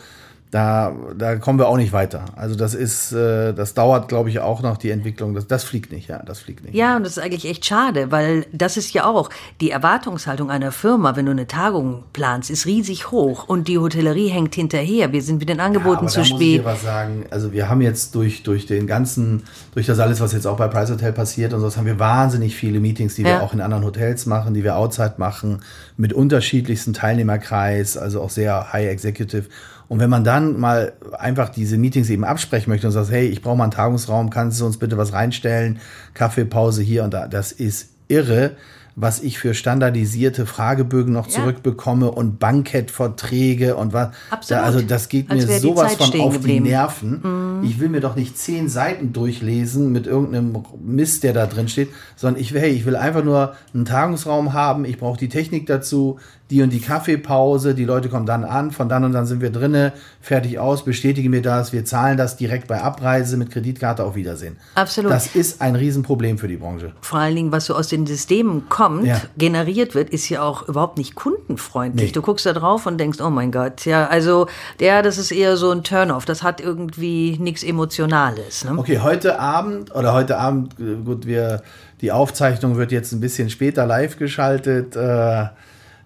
da, 0.52 0.94
da 1.18 1.38
kommen 1.38 1.60
wir 1.60 1.70
auch 1.70 1.78
nicht 1.78 1.94
weiter. 1.94 2.26
Also 2.36 2.56
das 2.56 2.74
ist, 2.74 3.14
äh, 3.14 3.54
das 3.54 3.74
dauert, 3.74 4.10
glaube 4.10 4.30
ich, 4.30 4.40
auch 4.42 4.62
noch 4.62 4.76
die 4.76 4.92
Entwicklung. 4.92 5.34
Das, 5.34 5.48
das 5.48 5.64
fliegt 5.64 5.94
nicht, 5.94 6.10
ja, 6.10 6.22
das 6.24 6.40
fliegt 6.40 6.66
nicht. 6.66 6.76
Ja, 6.76 6.98
und 6.98 7.04
das 7.06 7.14
ist 7.16 7.24
eigentlich 7.24 7.46
echt 7.50 7.66
schade, 7.66 8.12
weil 8.12 8.46
das 8.52 8.76
ist 8.76 8.94
ja 8.94 9.06
auch 9.06 9.30
die 9.62 9.72
Erwartungshaltung 9.72 10.52
einer 10.52 10.74
Firma, 10.74 11.16
wenn 11.16 11.26
du 11.26 11.32
eine 11.32 11.48
Tagung 11.48 12.04
planst, 12.12 12.50
ist 12.50 12.66
riesig 12.66 13.12
hoch 13.12 13.48
und 13.48 13.70
die 13.70 13.78
Hotellerie 13.80 14.28
hängt 14.28 14.54
hinterher. 14.54 15.14
Wir 15.14 15.22
sind 15.22 15.40
mit 15.40 15.48
den 15.48 15.62
Angeboten 15.62 16.00
aber 16.00 16.08
zu 16.08 16.16
da 16.16 16.20
muss 16.22 16.30
ich 16.32 16.36
spät. 16.36 16.60
dir 16.60 16.66
was 16.66 16.82
sagen. 16.84 17.26
Also 17.32 17.54
wir 17.54 17.70
haben 17.70 17.80
jetzt 17.80 18.14
durch, 18.16 18.44
durch 18.44 18.66
den 18.66 18.88
ganzen, 18.88 19.44
durch 19.74 19.86
das 19.86 20.00
alles, 20.00 20.20
was 20.20 20.34
jetzt 20.34 20.46
auch 20.48 20.58
bei 20.58 20.68
Price 20.68 20.92
Hotel 20.92 21.14
passiert 21.14 21.54
und 21.54 21.62
so, 21.62 21.78
haben 21.78 21.86
wir 21.86 21.98
wahnsinnig 21.98 22.56
viele 22.58 22.82
Meetings, 22.82 23.16
die 23.16 23.24
wir 23.24 23.32
Ja. 23.32 23.40
auch 23.42 23.54
in 23.54 23.62
anderen 23.62 23.86
Hotels 23.86 24.26
machen, 24.26 24.54
die 24.54 24.66
wir 24.66 24.76
outside 24.76 25.14
machen, 25.16 25.62
mit 25.96 26.12
unterschiedlichsten 26.12 26.92
Teilnehmerkreis, 26.92 27.96
also 27.96 28.22
auch 28.22 28.30
sehr 28.30 28.74
high 28.74 28.88
executive. 28.90 29.46
Und 29.92 30.00
wenn 30.00 30.10
man 30.10 30.24
dann 30.24 30.58
mal 30.58 30.94
einfach 31.20 31.50
diese 31.50 31.78
Meetings 31.78 32.10
eben 32.10 32.24
absprechen 32.24 32.70
möchte 32.70 32.88
und 32.88 32.94
sagt, 32.94 33.12
hey, 33.12 33.28
ich 33.28 33.42
brauche 33.42 33.58
mal 33.58 33.66
einen 33.66 33.74
Tagungsraum, 33.74 34.30
kannst 34.30 34.62
du 34.62 34.66
uns 34.66 34.78
bitte 34.78 34.98
was 34.98 35.12
reinstellen? 35.12 35.82
Kaffeepause 36.14 36.82
hier 36.82 37.04
und 37.04 37.14
da. 37.14 37.28
Das 37.28 37.52
ist 37.52 37.90
irre, 38.08 38.52
was 38.96 39.22
ich 39.22 39.38
für 39.38 39.54
standardisierte 39.54 40.46
Fragebögen 40.46 41.12
noch 41.12 41.28
Ja. 41.28 41.34
zurückbekomme 41.34 42.10
und 42.10 42.40
Bankettverträge 42.40 43.76
und 43.76 43.92
was. 43.92 44.12
Absolut. 44.30 44.62
Da, 44.62 44.66
also 44.66 44.82
das 44.82 45.10
geht 45.10 45.30
Als 45.30 45.46
mir 45.48 45.60
sowas 45.60 45.96
von 45.96 46.22
auf 46.22 46.34
geblieben. 46.36 46.64
Die 46.64 46.72
Nerven. 46.72 47.62
Ich 47.64 47.82
will 47.82 47.90
mir 47.90 48.00
doch 48.00 48.16
nicht 48.16 48.38
zehn 48.38 48.70
Seiten 48.70 49.12
durchlesen 49.12 49.92
mit 49.92 50.08
irgendeinem 50.08 50.64
Mist, 50.82 51.24
der 51.24 51.34
da 51.34 51.48
drin 51.48 51.68
steht, 51.68 51.90
sondern 52.16 52.42
ich 52.42 52.54
will, 52.54 52.62
hey, 52.62 52.72
ich 52.72 52.86
will 52.86 52.96
einfach 52.96 53.26
nur 53.26 53.56
einen 53.74 53.84
Tagungsraum 53.84 54.54
haben. 54.54 54.86
Ich 54.86 54.98
brauche 54.98 55.20
die 55.20 55.30
Technik 55.30 55.66
dazu, 55.68 56.18
die 56.52 56.62
und 56.62 56.70
die 56.70 56.82
Kaffeepause. 56.82 57.74
Die 57.74 57.86
Leute 57.86 58.10
kommen 58.10 58.26
dann 58.26 58.44
an, 58.44 58.72
von 58.72 58.90
dann 58.90 59.04
und 59.06 59.14
dann 59.14 59.26
sind 59.26 59.42
wir 59.42 59.50
drinne, 59.50 59.94
fertig 60.20 60.60
aus, 60.60 60.84
bestätige 60.86 61.30
mir 61.30 61.42
das. 61.42 61.74
Wir 61.74 61.86
zahlen 61.86 62.18
das 62.18 62.36
direkt 62.38 62.68
bei 62.68 62.82
Abreise 62.82 63.38
mit 63.38 63.50
Kreditkarte 63.52 64.04
auf 64.04 64.16
Wiedersehen. 64.16 64.58
Absolut. 64.76 65.12
Das 65.12 65.36
ist 65.36 65.62
ein 65.62 65.76
Riesenproblem 65.76 66.38
für 66.38 66.48
die 66.48 66.58
Branche. 66.58 66.92
Vor 67.02 67.20
allen 67.20 67.36
Dingen, 67.36 67.52
was 67.52 67.66
so 67.66 67.76
aus 67.76 67.88
den 67.88 68.06
Systemen 68.06 68.68
kommt, 68.70 69.06
Ja. 69.06 69.22
generiert 69.38 69.96
wird, 69.96 70.10
ist 70.10 70.28
ja 70.30 70.44
auch 70.44 70.68
überhaupt 70.68 70.98
nicht 70.98 71.16
kundenfreundlich. 71.16 72.08
Nee. 72.08 72.12
Du 72.12 72.22
guckst 72.22 72.46
da 72.46 72.54
drauf 72.54 72.86
und 72.86 72.98
denkst, 73.00 73.20
oh 73.22 73.30
mein 73.30 73.52
Gott, 73.52 73.86
ja, 73.86 74.08
also, 74.08 74.48
ja, 74.80 75.02
das 75.02 75.18
ist 75.18 75.32
eher 75.32 75.56
so 75.58 75.72
ein 75.72 75.84
Turn-off. 75.84 76.26
Das 76.26 76.44
hat 76.44 76.60
irgendwie 76.60 77.38
nichts 77.40 77.64
Emotionales. 77.64 78.66
Ne? 78.66 78.78
Okay, 78.78 79.00
heute 79.00 79.40
Abend 79.40 79.96
oder 79.96 80.14
heute 80.14 80.38
Abend, 80.38 80.76
äh, 80.80 80.96
gut, 81.04 81.26
wir, 81.26 81.64
die 82.02 82.12
Aufzeichnung 82.12 82.76
wird 82.76 82.92
jetzt 82.92 83.14
ein 83.14 83.22
bisschen 83.22 83.50
später 83.50 83.86
live 83.86 84.18
geschaltet. 84.18 84.96
Äh, 84.98 85.46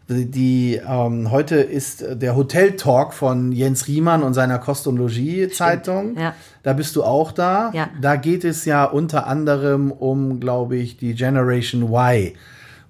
die, 0.08 0.80
ähm, 0.88 1.32
heute 1.32 1.56
ist 1.56 2.06
der 2.10 2.36
Hotel 2.36 2.76
Talk 2.76 3.14
von 3.14 3.52
Jens 3.52 3.88
Riemann 3.88 4.24
und 4.24 4.34
seiner 4.34 4.60
Kost 4.60 4.88
und 4.88 4.98
Logis 4.98 5.56
Zeitung. 5.56 6.18
Ja. 6.18 6.36
Da 6.64 6.74
bist 6.74 6.96
du 6.96 7.04
auch 7.04 7.32
da. 7.32 7.72
Ja. 7.74 7.90
Da 8.00 8.16
geht 8.16 8.44
es 8.44 8.66
ja 8.66 8.86
unter 8.86 9.28
anderem 9.28 9.92
um, 9.92 10.40
glaube 10.40 10.76
ich, 10.78 10.98
die 10.98 11.16
Generation 11.16 11.84
Y 11.92 12.34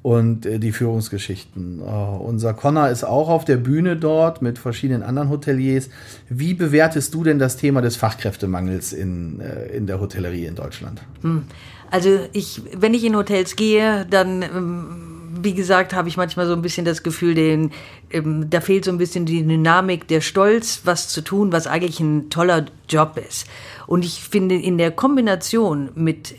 und 0.06 0.46
äh, 0.46 0.60
die 0.60 0.72
Führungsgeschichten. 0.72 1.80
Äh, 1.80 1.84
unser 1.84 2.54
Connor 2.54 2.90
ist 2.90 3.04
auch 3.04 3.28
auf 3.28 3.44
der 3.44 3.58
Bühne 3.58 3.96
dort 3.96 4.42
mit 4.42 4.60
verschiedenen 4.60 5.02
anderen 5.02 5.30
Hoteliers. 5.30 5.90
Wie 6.30 6.54
bewertest 6.54 7.14
du 7.14 7.24
denn 7.24 7.40
das 7.40 7.58
Thema 7.58 7.82
des 7.82 7.96
Fachkräftemangels 7.96 8.94
in, 8.94 9.40
äh, 9.40 9.68
in 9.76 9.88
der 9.88 10.00
Hotellerie 10.00 10.46
in 10.46 10.54
Deutschland? 10.54 11.02
Also 11.90 12.20
ich, 12.34 12.62
wenn 12.78 12.94
ich 12.94 13.04
in 13.04 13.16
Hotels 13.16 13.56
gehe, 13.56 14.06
dann, 14.08 14.44
ähm, 14.44 15.15
wie 15.46 15.54
gesagt, 15.54 15.94
habe 15.94 16.10
ich 16.10 16.18
manchmal 16.18 16.48
so 16.48 16.54
ein 16.54 16.62
bisschen 16.62 16.84
das 16.84 17.04
Gefühl, 17.04 17.36
den, 17.36 17.72
ähm, 18.12 18.50
da 18.50 18.60
fehlt 18.60 18.84
so 18.84 18.92
ein 18.92 18.98
bisschen 18.98 19.26
die 19.26 19.46
Dynamik, 19.48 20.10
der 20.10 20.20
Stolz, 20.20 20.82
was 20.84 21.08
zu 21.08 21.22
tun, 21.22 21.54
was 21.54 21.68
eigentlich 21.68 22.02
ein 22.02 22.30
toller 22.30 22.66
Job 22.90 23.18
ist. 23.18 23.48
Und 23.88 24.04
ich 24.04 24.22
finde, 24.22 24.56
in 24.56 24.78
der 24.78 24.92
Kombination 24.92 25.92
mit 25.96 26.36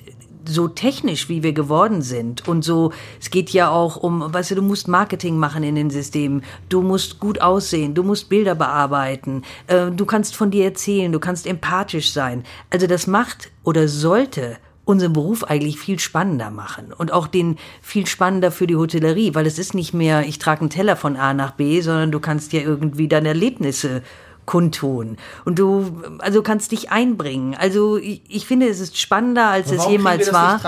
so 0.49 0.69
technisch, 0.69 1.29
wie 1.29 1.43
wir 1.43 1.53
geworden 1.53 2.03
sind 2.03 2.47
und 2.47 2.65
so, 2.65 2.93
es 3.21 3.31
geht 3.31 3.51
ja 3.51 3.71
auch 3.71 3.97
um, 3.97 4.33
weißt 4.33 4.53
du, 4.53 4.57
du 4.57 4.63
musst 4.63 4.89
Marketing 4.89 5.39
machen 5.39 5.63
in 5.63 5.75
den 5.75 5.91
Systemen, 5.91 6.43
du 6.69 6.83
musst 6.83 7.19
gut 7.19 7.41
aussehen, 7.41 7.95
du 7.95 8.03
musst 8.03 8.29
Bilder 8.29 8.55
bearbeiten, 8.55 9.43
äh, 9.67 9.91
du 9.91 10.07
kannst 10.07 10.37
von 10.37 10.51
dir 10.51 10.65
erzählen, 10.65 11.11
du 11.11 11.19
kannst 11.19 11.47
empathisch 11.47 12.13
sein. 12.13 12.45
Also 12.71 12.87
das 12.87 13.07
macht 13.07 13.51
oder 13.65 13.89
sollte 13.89 14.59
unseren 14.87 15.13
Beruf 15.13 15.45
eigentlich 15.45 15.79
viel 15.79 15.99
spannender 15.99 16.51
machen 16.51 16.93
und 16.97 17.13
auch 17.13 17.27
den 17.27 17.59
viel 17.83 18.07
spannender 18.07 18.51
für 18.51 18.67
die 18.67 18.77
Hotellerie, 18.77 19.35
weil 19.35 19.45
es 19.45 19.59
ist 19.59 19.75
nicht 19.75 19.93
mehr, 19.93 20.25
ich 20.27 20.39
trage 20.39 20.61
einen 20.63 20.71
Teller 20.71 20.97
von 20.97 21.17
A 21.17 21.35
nach 21.35 21.51
B, 21.51 21.81
sondern 21.83 22.11
du 22.13 22.21
kannst 22.21 22.53
ja 22.55 22.61
irgendwie 22.61 23.09
deine 23.09 23.29
Erlebnisse 23.29 24.03
kundtun 24.47 25.17
und 25.45 25.59
du 25.59 26.01
also 26.21 26.41
kannst 26.41 26.71
dich 26.71 26.91
einbringen. 26.93 27.57
Also 27.59 27.97
ich, 27.97 28.23
ich 28.29 28.47
finde, 28.47 28.69
es 28.69 28.79
ist 28.79 28.97
spannender 28.97 29.49
als 29.49 29.73
es 29.73 29.89
jemals 29.89 30.33
war. 30.33 30.61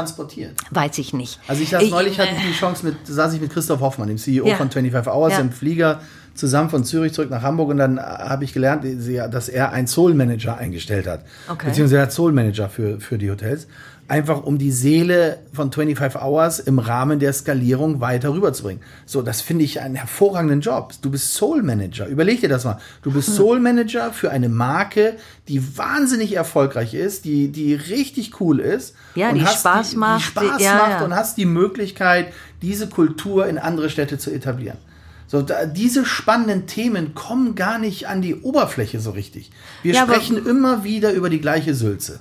Weiß 0.72 0.98
ich 0.98 1.12
nicht. 1.12 1.38
Also 1.46 1.62
ich 1.62 1.70
saß 1.70 1.82
Ich- 1.84 1.90
neulich 1.92 2.18
hatte 2.18 2.30
ich 2.36 2.42
die 2.44 2.52
Chance 2.58 2.84
mit, 2.84 2.96
saß 3.06 3.34
ich 3.34 3.40
mit 3.40 3.52
Christoph 3.52 3.78
Hoffmann, 3.80 4.08
dem 4.08 4.18
CEO 4.18 4.46
Ja. 4.48 4.56
von 4.56 4.68
25 4.68 5.12
Hours 5.12 5.34
Ja. 5.34 5.38
im 5.38 5.52
Flieger 5.52 6.00
zusammen 6.38 6.70
von 6.70 6.84
Zürich 6.84 7.12
zurück 7.12 7.30
nach 7.30 7.42
Hamburg 7.42 7.68
und 7.70 7.76
dann 7.78 7.98
äh, 7.98 8.00
habe 8.00 8.44
ich 8.44 8.52
gelernt, 8.52 8.84
dass 9.32 9.48
er 9.48 9.72
einen 9.72 9.86
Soul 9.86 10.14
Manager 10.14 10.56
eingestellt 10.56 11.06
hat. 11.06 11.24
Okay. 11.48 11.66
Beziehungsweise 11.66 12.02
hat 12.02 12.12
Soul 12.12 12.32
Manager 12.32 12.68
für, 12.68 13.00
für 13.00 13.18
die 13.18 13.30
Hotels. 13.30 13.66
Einfach 14.06 14.42
um 14.42 14.56
die 14.56 14.70
Seele 14.70 15.40
von 15.52 15.70
25 15.70 16.18
Hours 16.22 16.60
im 16.60 16.78
Rahmen 16.78 17.18
der 17.18 17.30
Skalierung 17.34 18.00
weiter 18.00 18.32
rüberzubringen. 18.32 18.82
So, 19.04 19.20
das 19.20 19.42
finde 19.42 19.64
ich 19.64 19.82
einen 19.82 19.96
hervorragenden 19.96 20.62
Job. 20.62 20.94
Du 21.02 21.10
bist 21.10 21.34
Soul 21.34 21.62
Manager. 21.62 22.06
Überleg 22.06 22.40
dir 22.40 22.48
das 22.48 22.64
mal. 22.64 22.78
Du 23.02 23.10
Hm. 23.10 23.16
bist 23.16 23.34
Soul 23.34 23.60
Manager 23.60 24.10
für 24.14 24.30
eine 24.30 24.48
Marke, 24.48 25.16
die 25.48 25.76
wahnsinnig 25.76 26.34
erfolgreich 26.36 26.94
ist, 26.94 27.26
die, 27.26 27.52
die 27.52 27.74
richtig 27.74 28.40
cool 28.40 28.60
ist. 28.60 28.94
Ja, 29.14 29.28
und 29.28 29.34
die 29.34 29.46
Spaß 29.46 29.90
die, 29.90 29.96
macht, 29.98 30.20
Die 30.20 30.24
Spaß 30.24 30.62
ja, 30.62 30.74
macht 30.76 30.90
ja. 31.00 31.04
und 31.04 31.14
hast 31.14 31.36
die 31.36 31.44
Möglichkeit, 31.44 32.28
diese 32.62 32.88
Kultur 32.88 33.46
in 33.46 33.58
andere 33.58 33.90
Städte 33.90 34.16
zu 34.16 34.30
etablieren. 34.30 34.78
So, 35.28 35.42
da, 35.42 35.66
diese 35.66 36.06
spannenden 36.06 36.66
Themen 36.66 37.14
kommen 37.14 37.54
gar 37.54 37.78
nicht 37.78 38.08
an 38.08 38.22
die 38.22 38.34
Oberfläche 38.34 38.98
so 38.98 39.10
richtig. 39.10 39.50
Wir 39.82 39.94
Ja, 39.94 40.02
sprechen 40.04 40.44
immer 40.44 40.84
wieder 40.84 41.12
über 41.12 41.28
die 41.28 41.40
gleiche 41.40 41.74
Sülze. 41.74 42.20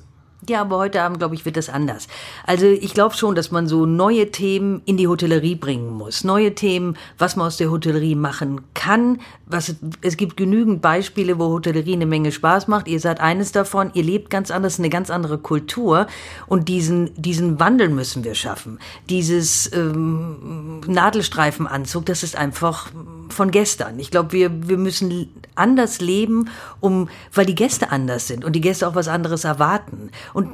Ja, 0.50 0.62
aber 0.62 0.78
heute 0.78 1.02
Abend, 1.02 1.20
glaube 1.20 1.36
ich, 1.36 1.44
wird 1.44 1.58
das 1.58 1.68
anders. 1.68 2.08
Also 2.46 2.68
ich 2.68 2.94
glaube 2.94 3.16
schon, 3.16 3.36
dass 3.36 3.52
man 3.52 3.68
so 3.68 3.86
neue 3.86 4.32
Themen 4.32 4.82
in 4.86 4.96
die 4.96 5.10
Hotellerie 5.10 5.56
bringen 5.56 5.92
muss. 5.92 6.24
Neue 6.24 6.56
Themen, 6.56 6.96
was 7.18 7.36
man 7.36 7.48
aus 7.48 7.58
der 7.58 7.70
Hotellerie 7.70 8.16
machen 8.16 8.62
kann. 8.74 9.20
Was, 9.46 9.76
es 10.02 10.16
gibt 10.16 10.38
genügend 10.38 10.82
Beispiele, 10.82 11.38
wo 11.38 11.50
Hotellerie 11.50 11.94
eine 11.94 12.06
Menge 12.06 12.32
Spaß 12.32 12.70
macht. 12.70 12.88
Ihr 12.88 13.02
seid 13.02 13.20
eines 13.20 13.52
davon. 13.52 13.92
Ihr 13.94 14.04
lebt 14.04 14.30
ganz 14.30 14.50
anders, 14.50 14.80
eine 14.80 14.90
ganz 14.90 15.10
andere 15.10 15.38
Kultur. 15.38 16.08
Und 16.48 16.70
diesen, 16.70 17.14
diesen 17.22 17.60
Wandel 17.60 17.90
müssen 17.90 18.24
wir 18.24 18.34
schaffen. 18.34 18.80
Dieses 19.10 19.70
ähm, 19.74 20.80
Nadelstreifenanzug, 20.88 22.06
das 22.06 22.24
ist 22.24 22.38
einfach 22.38 22.90
von 23.30 23.52
gestern. 23.52 24.00
Ich 24.00 24.12
glaube, 24.12 24.32
wir, 24.32 24.70
wir 24.70 24.78
müssen 24.78 25.30
anders 25.56 26.00
leben, 26.00 26.50
um, 26.80 27.10
weil 27.34 27.46
die 27.46 27.56
Gäste 27.56 27.92
anders 27.92 28.28
sind 28.28 28.46
und 28.46 28.54
die 28.54 28.62
Gäste 28.62 28.88
auch 28.88 28.96
was 28.96 29.08
anderes 29.08 29.44
erwarten. 29.44 30.12
Und 30.38 30.50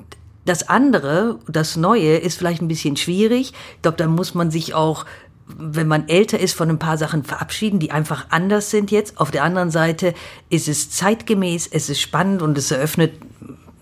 das 0.45 0.69
andere, 0.69 1.39
das 1.49 1.75
Neue, 1.75 2.15
ist 2.15 2.37
vielleicht 2.37 2.61
ein 2.61 2.69
bisschen 2.69 2.95
schwierig. 2.95 3.51
Ich 3.75 3.81
glaube, 3.81 3.97
da 3.97 4.07
muss 4.07 4.33
man 4.33 4.49
sich 4.49 4.73
auch 4.73 5.05
wenn 5.45 5.89
man 5.89 6.07
älter 6.07 6.39
ist, 6.39 6.53
von 6.53 6.69
ein 6.69 6.79
paar 6.79 6.97
Sachen 6.97 7.25
verabschieden, 7.25 7.77
die 7.77 7.91
einfach 7.91 8.27
anders 8.29 8.71
sind 8.71 8.91
jetzt. 8.91 9.19
Auf 9.19 9.29
der 9.29 9.43
anderen 9.43 9.71
Seite 9.71 10.13
ist 10.49 10.69
es 10.69 10.89
zeitgemäß, 10.89 11.67
es 11.69 11.89
ist 11.89 11.99
spannend 11.99 12.41
und 12.41 12.57
es 12.57 12.71
eröffnet 12.71 13.11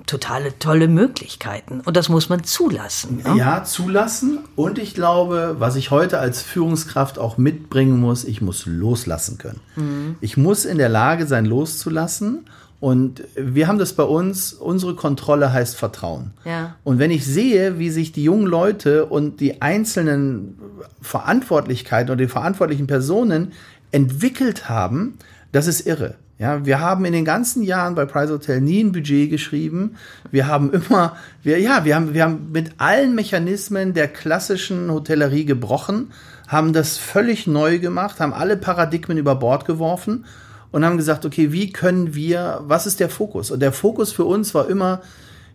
totale 0.07 0.57
tolle 0.57 0.87
Möglichkeiten. 0.87 1.81
Und 1.81 1.95
das 1.95 2.09
muss 2.09 2.29
man 2.29 2.43
zulassen. 2.43 3.21
Ne? 3.23 3.37
Ja, 3.37 3.63
zulassen. 3.63 4.39
Und 4.55 4.79
ich 4.79 4.95
glaube, 4.95 5.57
was 5.59 5.75
ich 5.75 5.91
heute 5.91 6.17
als 6.17 6.41
Führungskraft 6.41 7.19
auch 7.19 7.37
mitbringen 7.37 7.99
muss, 7.99 8.23
ich 8.23 8.41
muss 8.41 8.65
loslassen 8.65 9.37
können. 9.37 9.61
Mhm. 9.75 10.15
Ich 10.19 10.35
muss 10.35 10.65
in 10.65 10.79
der 10.79 10.89
Lage 10.89 11.27
sein, 11.27 11.45
loszulassen. 11.45 12.45
Und 12.81 13.23
wir 13.35 13.67
haben 13.67 13.77
das 13.77 13.93
bei 13.93 14.03
uns, 14.03 14.53
unsere 14.53 14.95
Kontrolle 14.95 15.53
heißt 15.53 15.75
Vertrauen. 15.75 16.31
Ja. 16.43 16.77
Und 16.83 16.97
wenn 16.97 17.11
ich 17.11 17.23
sehe, 17.23 17.77
wie 17.77 17.91
sich 17.91 18.11
die 18.11 18.23
jungen 18.23 18.47
Leute 18.47 19.05
und 19.05 19.39
die 19.39 19.61
einzelnen 19.61 20.57
Verantwortlichkeiten 20.99 22.09
oder 22.09 22.23
die 22.23 22.27
verantwortlichen 22.27 22.87
Personen 22.87 23.51
entwickelt 23.91 24.67
haben, 24.67 25.19
das 25.51 25.67
ist 25.67 25.85
irre. 25.85 26.15
Ja, 26.39 26.65
wir 26.65 26.79
haben 26.79 27.05
in 27.05 27.13
den 27.13 27.23
ganzen 27.23 27.61
Jahren 27.61 27.93
bei 27.93 28.05
Price 28.05 28.31
Hotel 28.31 28.61
nie 28.61 28.83
ein 28.83 28.91
Budget 28.91 29.29
geschrieben. 29.29 29.95
Wir 30.31 30.47
haben 30.47 30.73
immer, 30.73 31.15
wir, 31.43 31.59
ja, 31.59 31.85
wir 31.85 31.95
haben, 31.95 32.15
wir 32.15 32.23
haben 32.23 32.51
mit 32.51 32.71
allen 32.77 33.13
Mechanismen 33.13 33.93
der 33.93 34.07
klassischen 34.07 34.89
Hotellerie 34.89 35.45
gebrochen, 35.45 36.07
haben 36.47 36.73
das 36.73 36.97
völlig 36.97 37.45
neu 37.45 37.77
gemacht, 37.77 38.19
haben 38.19 38.33
alle 38.33 38.57
Paradigmen 38.57 39.19
über 39.19 39.35
Bord 39.35 39.65
geworfen 39.65 40.25
und 40.71 40.85
haben 40.85 40.97
gesagt, 40.97 41.25
okay, 41.25 41.51
wie 41.51 41.71
können 41.71 42.15
wir, 42.15 42.61
was 42.63 42.87
ist 42.87 42.99
der 42.99 43.09
Fokus? 43.09 43.51
Und 43.51 43.61
der 43.61 43.73
Fokus 43.73 44.11
für 44.11 44.25
uns 44.25 44.53
war 44.53 44.69
immer, 44.69 45.01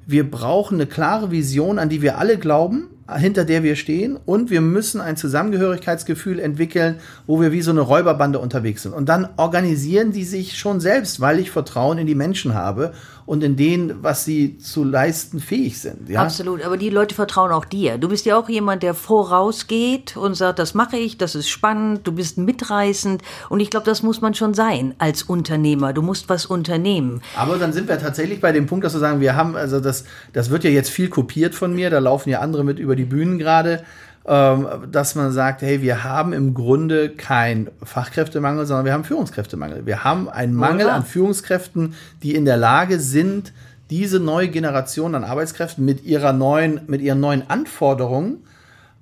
wir 0.06 0.30
brauchen 0.30 0.74
eine 0.74 0.86
klare 0.86 1.30
Vision, 1.30 1.78
an 1.78 1.88
die 1.88 2.00
wir 2.00 2.18
alle 2.18 2.38
glauben, 2.38 2.88
hinter 3.14 3.44
der 3.44 3.62
wir 3.62 3.76
stehen 3.76 4.18
und 4.24 4.50
wir 4.50 4.60
müssen 4.60 5.00
ein 5.00 5.16
Zusammengehörigkeitsgefühl 5.16 6.40
entwickeln, 6.40 6.96
wo 7.26 7.40
wir 7.40 7.52
wie 7.52 7.62
so 7.62 7.70
eine 7.70 7.80
Räuberbande 7.80 8.38
unterwegs 8.38 8.82
sind. 8.82 8.94
Und 8.94 9.08
dann 9.08 9.28
organisieren 9.36 10.12
die 10.12 10.24
sich 10.24 10.58
schon 10.58 10.80
selbst, 10.80 11.20
weil 11.20 11.38
ich 11.38 11.50
Vertrauen 11.50 11.98
in 11.98 12.06
die 12.06 12.14
Menschen 12.14 12.54
habe 12.54 12.92
und 13.26 13.42
in 13.42 13.56
denen, 13.56 14.02
was 14.02 14.24
sie 14.24 14.56
zu 14.58 14.84
leisten 14.84 15.40
fähig 15.40 15.80
sind. 15.80 16.08
Ja? 16.08 16.22
Absolut, 16.22 16.62
aber 16.62 16.76
die 16.76 16.90
Leute 16.90 17.14
vertrauen 17.14 17.50
auch 17.50 17.64
dir. 17.64 17.98
Du 17.98 18.08
bist 18.08 18.24
ja 18.24 18.38
auch 18.38 18.48
jemand, 18.48 18.84
der 18.84 18.94
vorausgeht 18.94 20.16
und 20.16 20.34
sagt, 20.36 20.60
das 20.60 20.74
mache 20.74 20.96
ich, 20.96 21.18
das 21.18 21.34
ist 21.34 21.48
spannend, 21.48 22.06
du 22.06 22.12
bist 22.12 22.38
mitreißend 22.38 23.22
und 23.48 23.60
ich 23.60 23.70
glaube, 23.70 23.84
das 23.84 24.02
muss 24.04 24.20
man 24.20 24.34
schon 24.34 24.54
sein 24.54 24.94
als 24.98 25.24
Unternehmer. 25.24 25.92
Du 25.92 26.02
musst 26.02 26.28
was 26.28 26.46
unternehmen. 26.46 27.20
Aber 27.36 27.58
dann 27.58 27.72
sind 27.72 27.88
wir 27.88 27.98
tatsächlich 27.98 28.40
bei 28.40 28.52
dem 28.52 28.66
Punkt, 28.66 28.84
dass 28.84 28.94
wir 28.94 29.00
sagen, 29.00 29.20
wir 29.20 29.34
haben, 29.34 29.56
also 29.56 29.80
das, 29.80 30.04
das 30.32 30.50
wird 30.50 30.62
ja 30.62 30.70
jetzt 30.70 30.90
viel 30.90 31.08
kopiert 31.08 31.54
von 31.54 31.74
mir, 31.74 31.90
da 31.90 31.98
laufen 31.98 32.30
ja 32.30 32.40
andere 32.40 32.62
mit 32.62 32.78
über 32.78 32.94
die 32.94 33.04
Bühnen 33.04 33.38
gerade 33.38 33.82
dass 34.26 35.14
man 35.14 35.30
sagt, 35.30 35.62
hey, 35.62 35.82
wir 35.82 36.02
haben 36.02 36.32
im 36.32 36.52
Grunde 36.52 37.10
keinen 37.10 37.70
Fachkräftemangel, 37.82 38.66
sondern 38.66 38.84
wir 38.84 38.92
haben 38.92 39.04
Führungskräftemangel. 39.04 39.86
Wir 39.86 40.02
haben 40.02 40.28
einen 40.28 40.54
Mangel 40.54 40.88
an 40.88 41.04
Führungskräften, 41.04 41.94
die 42.22 42.34
in 42.34 42.44
der 42.44 42.56
Lage 42.56 42.98
sind, 42.98 43.52
diese 43.88 44.18
neue 44.18 44.48
Generation 44.48 45.14
an 45.14 45.22
Arbeitskräften 45.22 45.84
mit 45.84 46.04
ihrer 46.04 46.32
neuen, 46.32 46.80
mit 46.88 47.02
ihren 47.02 47.20
neuen 47.20 47.48
Anforderungen 47.48 48.38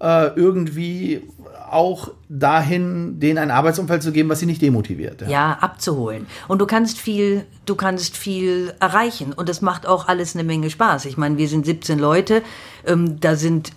äh, 0.01 0.27
irgendwie 0.37 1.23
auch 1.71 2.11
dahin, 2.29 3.19
denen 3.19 3.39
ein 3.39 3.51
Arbeitsumfeld 3.51 4.03
zu 4.03 4.13
geben, 4.13 4.29
was 4.29 4.41
sie 4.41 4.47
nicht 4.47 4.61
demotiviert. 4.63 5.23
Ja. 5.23 5.29
ja. 5.29 5.59
abzuholen. 5.61 6.27
Und 6.47 6.61
du 6.61 6.67
kannst 6.67 6.99
viel, 6.99 7.47
du 7.65 7.75
kannst 7.75 8.17
viel 8.17 8.75
erreichen. 8.79 9.33
Und 9.33 9.49
das 9.49 9.63
macht 9.63 9.87
auch 9.87 10.07
alles 10.07 10.35
eine 10.35 10.45
Menge 10.45 10.71
Spaß. 10.71 11.07
Ich 11.07 11.17
meine, 11.17 11.39
wir 11.39 11.49
sind 11.49 11.65
17 11.65 11.99
Leute, 11.99 12.43
ähm, 12.87 13.19
da 13.21 13.37
sind 13.37 13.73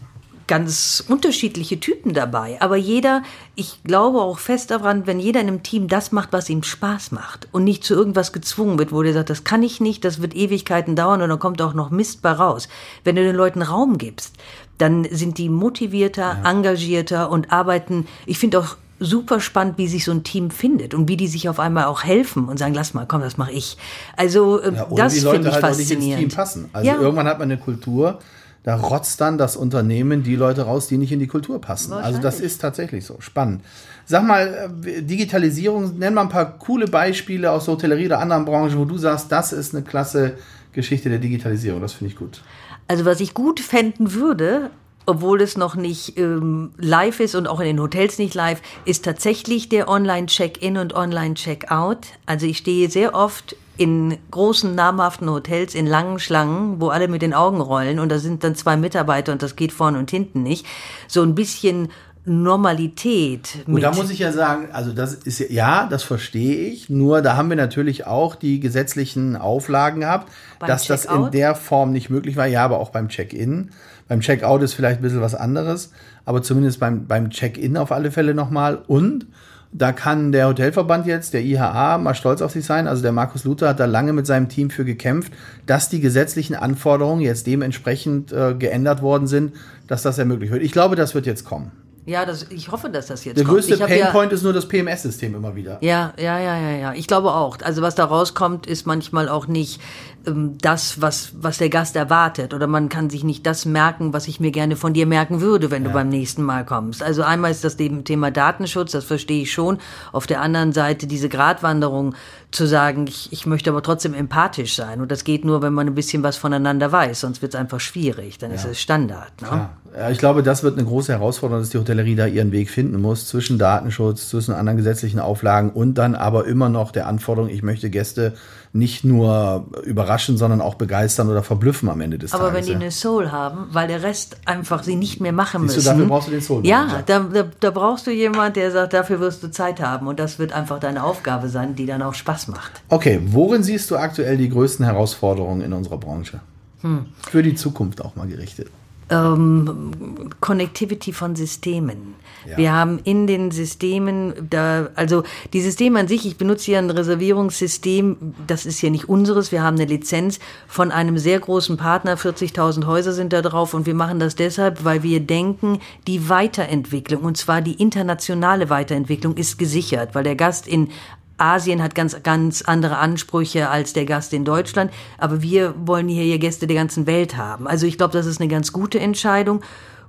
ganz 0.48 1.04
unterschiedliche 1.08 1.80
Typen 1.80 2.14
dabei. 2.14 2.58
Aber 2.62 2.78
jeder, 2.78 3.22
ich 3.56 3.84
glaube 3.84 4.22
auch 4.22 4.40
fest 4.40 4.72
daran, 4.72 5.06
wenn 5.06 5.20
jeder 5.20 5.42
in 5.42 5.48
einem 5.48 5.64
Team 5.64 5.88
das 5.88 6.12
macht, 6.12 6.34
was 6.34 6.50
ihm 6.50 6.64
Spaß 6.64 7.12
macht 7.12 7.48
und 7.52 7.64
nicht 7.64 7.84
zu 7.84 7.94
irgendwas 7.94 8.34
gezwungen 8.34 8.80
wird, 8.80 8.92
wo 8.92 9.04
der 9.04 9.14
sagt, 9.14 9.30
das 9.30 9.44
kann 9.44 9.62
ich 9.62 9.82
nicht, 9.82 10.06
das 10.06 10.22
wird 10.22 10.36
Ewigkeiten 10.36 10.96
dauern 10.96 11.22
und 11.22 11.30
dann 11.30 11.40
kommt 11.40 11.62
auch 11.62 11.74
noch 11.74 11.90
Mist 11.90 12.22
bei 12.22 12.32
raus. 12.32 12.70
Wenn 13.04 13.16
du 13.16 13.24
den 13.24 13.36
Leuten 13.36 13.62
Raum 13.62 13.98
gibst, 13.98 14.36
dann 14.78 15.06
sind 15.12 15.38
die 15.38 15.50
motivierter, 15.50 16.40
ja. 16.44 16.50
engagierter 16.50 17.30
und 17.30 17.52
arbeiten, 17.52 18.08
ich 18.26 18.40
finde 18.40 18.60
auch 18.60 18.78
super 19.00 19.40
spannend, 19.40 19.78
wie 19.78 19.88
sich 19.88 20.06
so 20.06 20.12
ein 20.12 20.24
Team 20.24 20.50
findet 20.50 20.94
und 20.94 21.08
wie 21.08 21.18
die 21.18 21.28
sich 21.28 21.50
auf 21.50 21.60
einmal 21.60 21.86
auch 21.86 22.04
helfen 22.04 22.48
und 22.48 22.58
sagen, 22.58 22.74
lass 22.74 22.94
mal, 22.94 23.06
komm, 23.08 23.22
das 23.22 23.38
mache 23.38 23.52
ich. 23.52 23.78
Also 24.16 24.60
äh, 24.60 24.74
ja, 24.74 24.88
das 24.96 25.20
finde 25.20 25.50
ich 25.50 25.54
halt 25.54 25.66
faszinierend. 25.66 26.00
Nicht 26.04 26.12
ins 26.12 26.20
Team 26.20 26.30
passen. 26.30 26.70
Also 26.74 26.88
ja. 26.88 27.00
irgendwann 27.00 27.28
hat 27.28 27.40
man 27.40 27.52
eine 27.52 27.60
Kultur, 27.60 28.20
da 28.64 28.76
rotzt 28.76 29.22
dann 29.22 29.38
das 29.38 29.56
Unternehmen 29.56 30.24
die 30.24 30.36
Leute 30.36 30.64
raus, 30.64 30.88
die 30.88 30.98
nicht 30.98 31.12
in 31.12 31.20
die 31.20 31.28
Kultur 31.28 31.62
passen. 31.62 31.94
Also 31.94 32.20
das 32.20 32.40
ist 32.40 32.60
tatsächlich 32.60 33.06
so. 33.06 33.18
Spannend. 33.20 33.62
Sag 34.06 34.24
mal, 34.24 34.72
äh, 34.86 35.02
Digitalisierung, 35.02 35.98
nenn 35.98 36.14
mal 36.14 36.22
ein 36.22 36.30
paar 36.30 36.58
coole 36.58 36.88
Beispiele 36.88 37.52
aus 37.52 37.66
der 37.66 37.76
Hotellerie 37.76 38.08
oder 38.08 38.20
anderen 38.20 38.46
Branchen, 38.46 38.78
wo 38.78 38.86
du 38.86 38.98
sagst, 38.98 39.32
das 39.32 39.54
ist 39.54 39.74
eine 39.74 39.84
klasse 39.84 40.34
Geschichte 40.74 41.10
der 41.10 41.20
Digitalisierung. 41.20 41.82
Das 41.82 41.94
finde 41.94 42.14
ich 42.14 42.20
gut. 42.20 42.42
Also 42.88 43.06
was 43.06 43.20
ich 43.20 43.34
gut 43.34 43.60
fänden 43.60 44.14
würde, 44.14 44.70
obwohl 45.08 45.42
es 45.42 45.58
noch 45.58 45.76
nicht 45.76 46.18
ähm, 46.20 46.72
live 46.78 47.22
ist 47.22 47.34
und 47.34 47.48
auch 47.48 47.62
in 47.62 47.66
den 47.66 47.80
Hotels 47.80 48.20
nicht 48.20 48.36
live, 48.36 48.62
ist 48.86 49.06
tatsächlich 49.06 49.70
der 49.70 49.88
Online-Check-in 49.88 50.78
und 50.78 50.94
Online-Check-out. 50.94 52.08
Also 52.26 52.46
ich 52.46 52.58
stehe 52.60 52.90
sehr 52.90 53.16
oft 53.16 53.56
in 53.78 54.18
großen 54.32 54.76
namhaften 54.76 55.30
Hotels 55.30 55.76
in 55.76 55.86
langen 55.86 56.20
Schlangen, 56.20 56.82
wo 56.82 56.90
alle 56.90 57.08
mit 57.08 57.22
den 57.22 57.34
Augen 57.34 57.62
rollen 57.62 58.00
und 58.00 58.10
da 58.10 58.20
sind 58.20 58.44
dann 58.44 58.56
zwei 58.56 58.76
Mitarbeiter 58.76 59.32
und 59.32 59.42
das 59.42 59.56
geht 59.56 59.72
vorne 59.72 59.98
und 59.98 60.12
hinten 60.12 60.44
nicht. 60.44 60.66
So 61.08 61.22
ein 61.22 61.36
bisschen 61.36 61.90
Normalität. 62.28 63.60
Und 63.66 63.82
da 63.82 63.92
muss 63.94 64.10
ich 64.10 64.20
ja 64.20 64.34
sagen, 64.34 64.68
also 64.74 64.92
das 64.92 65.14
ist 65.14 65.40
ja, 65.40 65.88
das 65.90 66.04
verstehe 66.04 66.68
ich. 66.68 66.90
Nur 66.90 67.22
da 67.22 67.38
haben 67.38 67.50
wir 67.50 67.56
natürlich 67.56 68.06
auch 68.06 68.36
die 68.36 68.60
gesetzlichen 68.60 69.38
Auflagen 69.38 70.02
gehabt, 70.02 70.30
beim 70.60 70.68
dass 70.68 70.88
das 70.88 71.06
in 71.06 71.32
der 71.32 71.56
Form 71.56 71.94
nicht 71.94 72.10
möglich 72.10 72.36
war. 72.36 72.46
Ja, 72.46 72.66
aber 72.66 72.80
auch 72.80 72.90
beim 72.90 73.08
Check-in. 73.08 73.72
Beim 74.10 74.20
Check-out 74.20 74.62
ist 74.62 74.74
vielleicht 74.74 75.00
ein 75.00 75.04
bisschen 75.04 75.22
was 75.22 75.36
anderes, 75.36 75.92
aber 76.26 76.42
zumindest 76.44 76.80
beim, 76.80 77.08
beim 77.08 77.30
Check-in 77.30 77.78
auf 77.78 77.94
alle 77.94 78.12
Fälle 78.12 78.34
nochmal. 78.34 78.82
Und 78.88 79.26
da 79.72 79.94
kann 79.94 80.34
der 80.34 80.48
Hotelverband 80.48 81.06
jetzt, 81.08 81.34
der 81.34 81.44
IHA, 81.44 81.98
mal 81.98 82.14
stolz 82.14 82.42
auf 82.42 82.52
sich 82.52 82.66
sein. 82.66 82.88
Also 82.88 83.02
der 83.04 83.14
Markus 83.14 83.46
Luther 83.46 83.70
hat 83.70 83.80
da 83.80 83.86
lange 83.86 84.12
mit 84.12 84.28
seinem 84.28 84.50
Team 84.50 84.70
für 84.70 84.84
gekämpft, 84.84 85.32
dass 85.66 85.90
die 85.90 86.02
gesetzlichen 86.02 86.56
Anforderungen 86.56 87.22
jetzt 87.22 87.48
dementsprechend 87.48 88.34
äh, 88.34 88.54
geändert 88.54 89.02
worden 89.02 89.28
sind, 89.28 89.54
dass 89.88 90.04
das 90.04 90.18
ermöglicht 90.18 90.52
wird. 90.52 90.64
Ich 90.64 90.72
glaube, 90.74 90.98
das 90.98 91.16
wird 91.16 91.26
jetzt 91.26 91.46
kommen. 91.46 91.72
Ja, 92.08 92.26
das, 92.26 92.46
ich 92.52 92.72
hoffe, 92.72 92.90
dass 92.90 93.08
das 93.08 93.26
jetzt 93.26 93.36
Der 93.38 93.44
kommt. 93.44 93.58
größte 93.58 93.78
Painpoint 93.78 94.32
ja, 94.32 94.36
ist 94.38 94.44
nur 94.44 94.54
das 94.54 94.66
PMS-System 94.66 95.36
immer 95.36 95.54
wieder. 95.56 95.78
Ja, 95.82 96.14
ja, 96.18 96.40
ja, 96.40 96.58
ja, 96.58 96.72
ja. 96.78 96.94
Ich 96.94 97.06
glaube 97.06 97.34
auch. 97.34 97.58
Also 97.62 97.82
was 97.82 97.96
da 97.96 98.06
rauskommt, 98.06 98.66
ist 98.66 98.86
manchmal 98.86 99.28
auch 99.28 99.48
nicht 99.48 99.82
ähm, 100.28 100.58
das, 100.62 101.02
was, 101.02 101.32
was 101.40 101.58
der 101.58 101.70
Gast 101.70 101.96
erwartet. 101.96 102.54
Oder 102.54 102.68
man 102.68 102.90
kann 102.90 103.10
sich 103.10 103.24
nicht 103.24 103.46
das 103.46 103.66
merken, 103.66 104.14
was 104.14 104.28
ich 104.28 104.40
mir 104.40 104.52
gerne 104.52 104.76
von 104.76 104.94
dir 104.94 105.06
merken 105.06 105.42
würde, 105.42 105.72
wenn 105.72 105.84
ja. 105.84 105.90
du 105.90 105.94
beim 105.94 106.10
nächsten 106.10 106.44
Mal 106.44 106.66
kommst. 106.66 107.02
Also 107.02 107.24
einmal 107.24 107.52
ist 107.52 107.64
das 107.64 107.78
Thema 107.78 108.32
Datenschutz, 108.32 108.92
das 108.92 109.06
verstehe 109.06 109.44
ich 109.44 109.52
schon. 109.52 109.80
Auf 110.12 110.28
der 110.28 110.42
anderen 110.42 110.74
Seite 110.74 111.08
diese 111.08 111.30
Gratwanderung 111.30 112.16
zu 112.52 112.66
sagen, 112.66 113.08
ich, 113.08 113.32
ich 113.32 113.46
möchte 113.46 113.70
aber 113.70 113.82
trotzdem 113.82 114.14
empathisch 114.14 114.76
sein. 114.76 115.02
Und 115.02 115.12
das 115.12 115.24
geht 115.24 115.46
nur, 115.46 115.62
wenn 115.62 115.74
man 115.74 115.88
ein 115.88 115.96
bisschen 115.96 116.24
was 116.24 116.38
voneinander 116.38 116.92
weiß, 116.92 117.22
sonst 117.22 117.42
wird 117.42 117.54
es 117.54 117.60
einfach 117.60 117.80
schwierig. 117.80 118.38
Dann 118.38 118.52
ja. 118.52 118.56
ist 118.56 118.66
es 118.66 118.80
Standard. 118.80 119.42
Ne? 119.42 119.70
Ja, 119.98 120.10
ich 120.12 120.18
glaube, 120.18 120.44
das 120.44 120.64
wird 120.64 120.78
eine 120.78 120.88
große 120.88 121.12
Herausforderung, 121.12 121.62
dass 121.62 121.72
die 121.72 121.78
Hotellerie 121.78 122.16
da 122.16 122.28
ihren 122.28 122.52
Weg 122.52 122.70
finden 122.70 123.02
muss 123.02 123.28
zwischen 123.28 123.58
Datenschutz, 123.58 124.30
zwischen 124.30 124.54
anderen 124.54 124.78
gesetzlichen 124.78 125.20
Auflagen 125.20 125.72
und 125.72 125.96
dann 125.96 126.16
aber 126.16 126.46
immer 126.46 126.70
noch 126.70 126.92
der 126.92 127.08
Anforderung, 127.08 127.50
ich 127.50 127.64
möchte 127.64 127.90
Gäste 127.90 128.34
nicht 128.74 129.04
nur 129.04 129.68
überraschen, 129.84 130.38
sondern 130.38 130.62
auch 130.62 130.76
begeistern 130.76 131.30
oder 131.30 131.44
verblüffen 131.44 131.90
am 131.90 132.02
Ende 132.02 132.18
des 132.18 132.34
aber 132.34 132.46
Tages. 132.46 132.58
Aber 132.58 132.68
wenn 132.68 132.80
die 132.80 132.84
eine 132.84 132.92
Soul 132.92 133.32
haben, 133.32 133.68
weil 133.72 133.88
der 133.88 134.04
Rest 134.04 134.38
einfach 134.46 134.84
sie 134.84 134.96
nicht 134.96 135.22
mehr 135.22 135.32
machen 135.32 135.62
Siehst 135.64 135.78
müssen. 135.78 135.88
Du, 135.88 135.92
dafür 135.92 136.06
brauchst 136.08 136.28
du 136.28 136.32
den 136.32 136.42
Soul. 136.42 136.66
Ja, 136.66 137.04
da, 137.06 137.20
da, 137.20 137.46
da 137.60 137.72
brauchst 137.72 138.08
du 138.08 138.12
jemand, 138.12 138.56
der 138.56 138.72
sagt, 138.72 138.94
dafür 138.94 139.20
wirst 139.20 139.44
du 139.44 139.50
Zeit 139.50 139.82
haben 139.82 140.08
und 140.08 140.20
das 140.20 140.40
wird 140.40 140.54
einfach 140.54 140.80
deine 140.80 141.04
Aufgabe 141.04 141.50
sein, 141.50 141.76
die 141.76 141.86
dann 141.86 142.02
auch 142.02 142.14
Spaß 142.14 142.48
macht. 142.50 142.82
Okay, 142.90 143.20
worin 143.26 143.64
siehst 143.64 143.90
du 143.92 143.98
aktuell 143.98 144.38
die 144.38 144.50
größten 144.50 144.86
Herausforderungen 144.86 145.62
in 145.62 145.74
unserer 145.74 145.98
Branche? 145.98 146.40
Hm. 146.82 147.08
Für 147.30 147.42
die 147.42 147.56
Zukunft 147.56 148.04
auch 148.04 148.16
mal 148.16 148.28
gerichtet 148.28 148.68
ähm, 149.10 150.30
Connectivity 150.40 151.14
von 151.14 151.36
Systemen. 151.36 152.16
Ja. 152.48 152.58
Wir 152.58 152.74
haben 152.74 153.00
in 153.04 153.28
den 153.28 153.52
Systemen, 153.52 154.34
da, 154.50 154.90
also 154.96 155.24
die 155.54 155.62
Systeme 155.62 156.00
an 156.00 156.08
sich, 156.08 156.26
ich 156.26 156.38
benutze 156.38 156.66
hier 156.66 156.78
ein 156.80 156.90
Reservierungssystem, 156.90 158.36
das 158.46 158.66
ist 158.66 158.82
ja 158.82 158.90
nicht 158.90 159.10
unseres, 159.10 159.52
wir 159.52 159.64
haben 159.64 159.76
eine 159.76 159.86
Lizenz 159.86 160.40
von 160.68 160.92
einem 160.92 161.18
sehr 161.18 161.40
großen 161.40 161.76
Partner, 161.78 162.16
40.000 162.16 162.86
Häuser 162.86 163.12
sind 163.12 163.34
da 163.34 163.42
drauf 163.42 163.74
und 163.74 163.86
wir 163.86 163.96
machen 163.96 164.20
das 164.20 164.36
deshalb, 164.36 164.86
weil 164.86 165.04
wir 165.04 165.20
denken, 165.20 165.80
die 166.08 166.30
Weiterentwicklung, 166.30 167.24
und 167.24 167.38
zwar 167.38 167.62
die 167.62 167.74
internationale 167.74 168.70
Weiterentwicklung 168.70 169.36
ist 169.36 169.58
gesichert, 169.58 170.16
weil 170.16 170.24
der 170.24 170.36
Gast 170.36 170.68
in 170.68 170.90
Asien 171.38 171.82
hat 171.82 171.96
ganz, 171.96 172.22
ganz 172.24 172.62
andere 172.62 172.98
Ansprüche 172.98 173.70
als 173.70 173.94
der 173.94 174.06
Gast 174.06 174.34
in 174.34 174.46
Deutschland. 174.46 174.92
Aber 175.18 175.42
wir 175.42 175.74
wollen 175.86 176.08
hier, 176.08 176.24
hier 176.24 176.40
Gäste 176.40 176.68
der 176.68 176.78
ganzen 176.78 177.08
Welt 177.08 177.38
haben. 177.38 177.68
Also 177.68 177.86
ich 177.86 177.98
glaube, 177.98 178.14
das 178.14 178.26
ist 178.26 178.42
eine 178.42 178.50
ganz 178.50 178.74
gute 178.74 179.00
Entscheidung. 179.00 179.62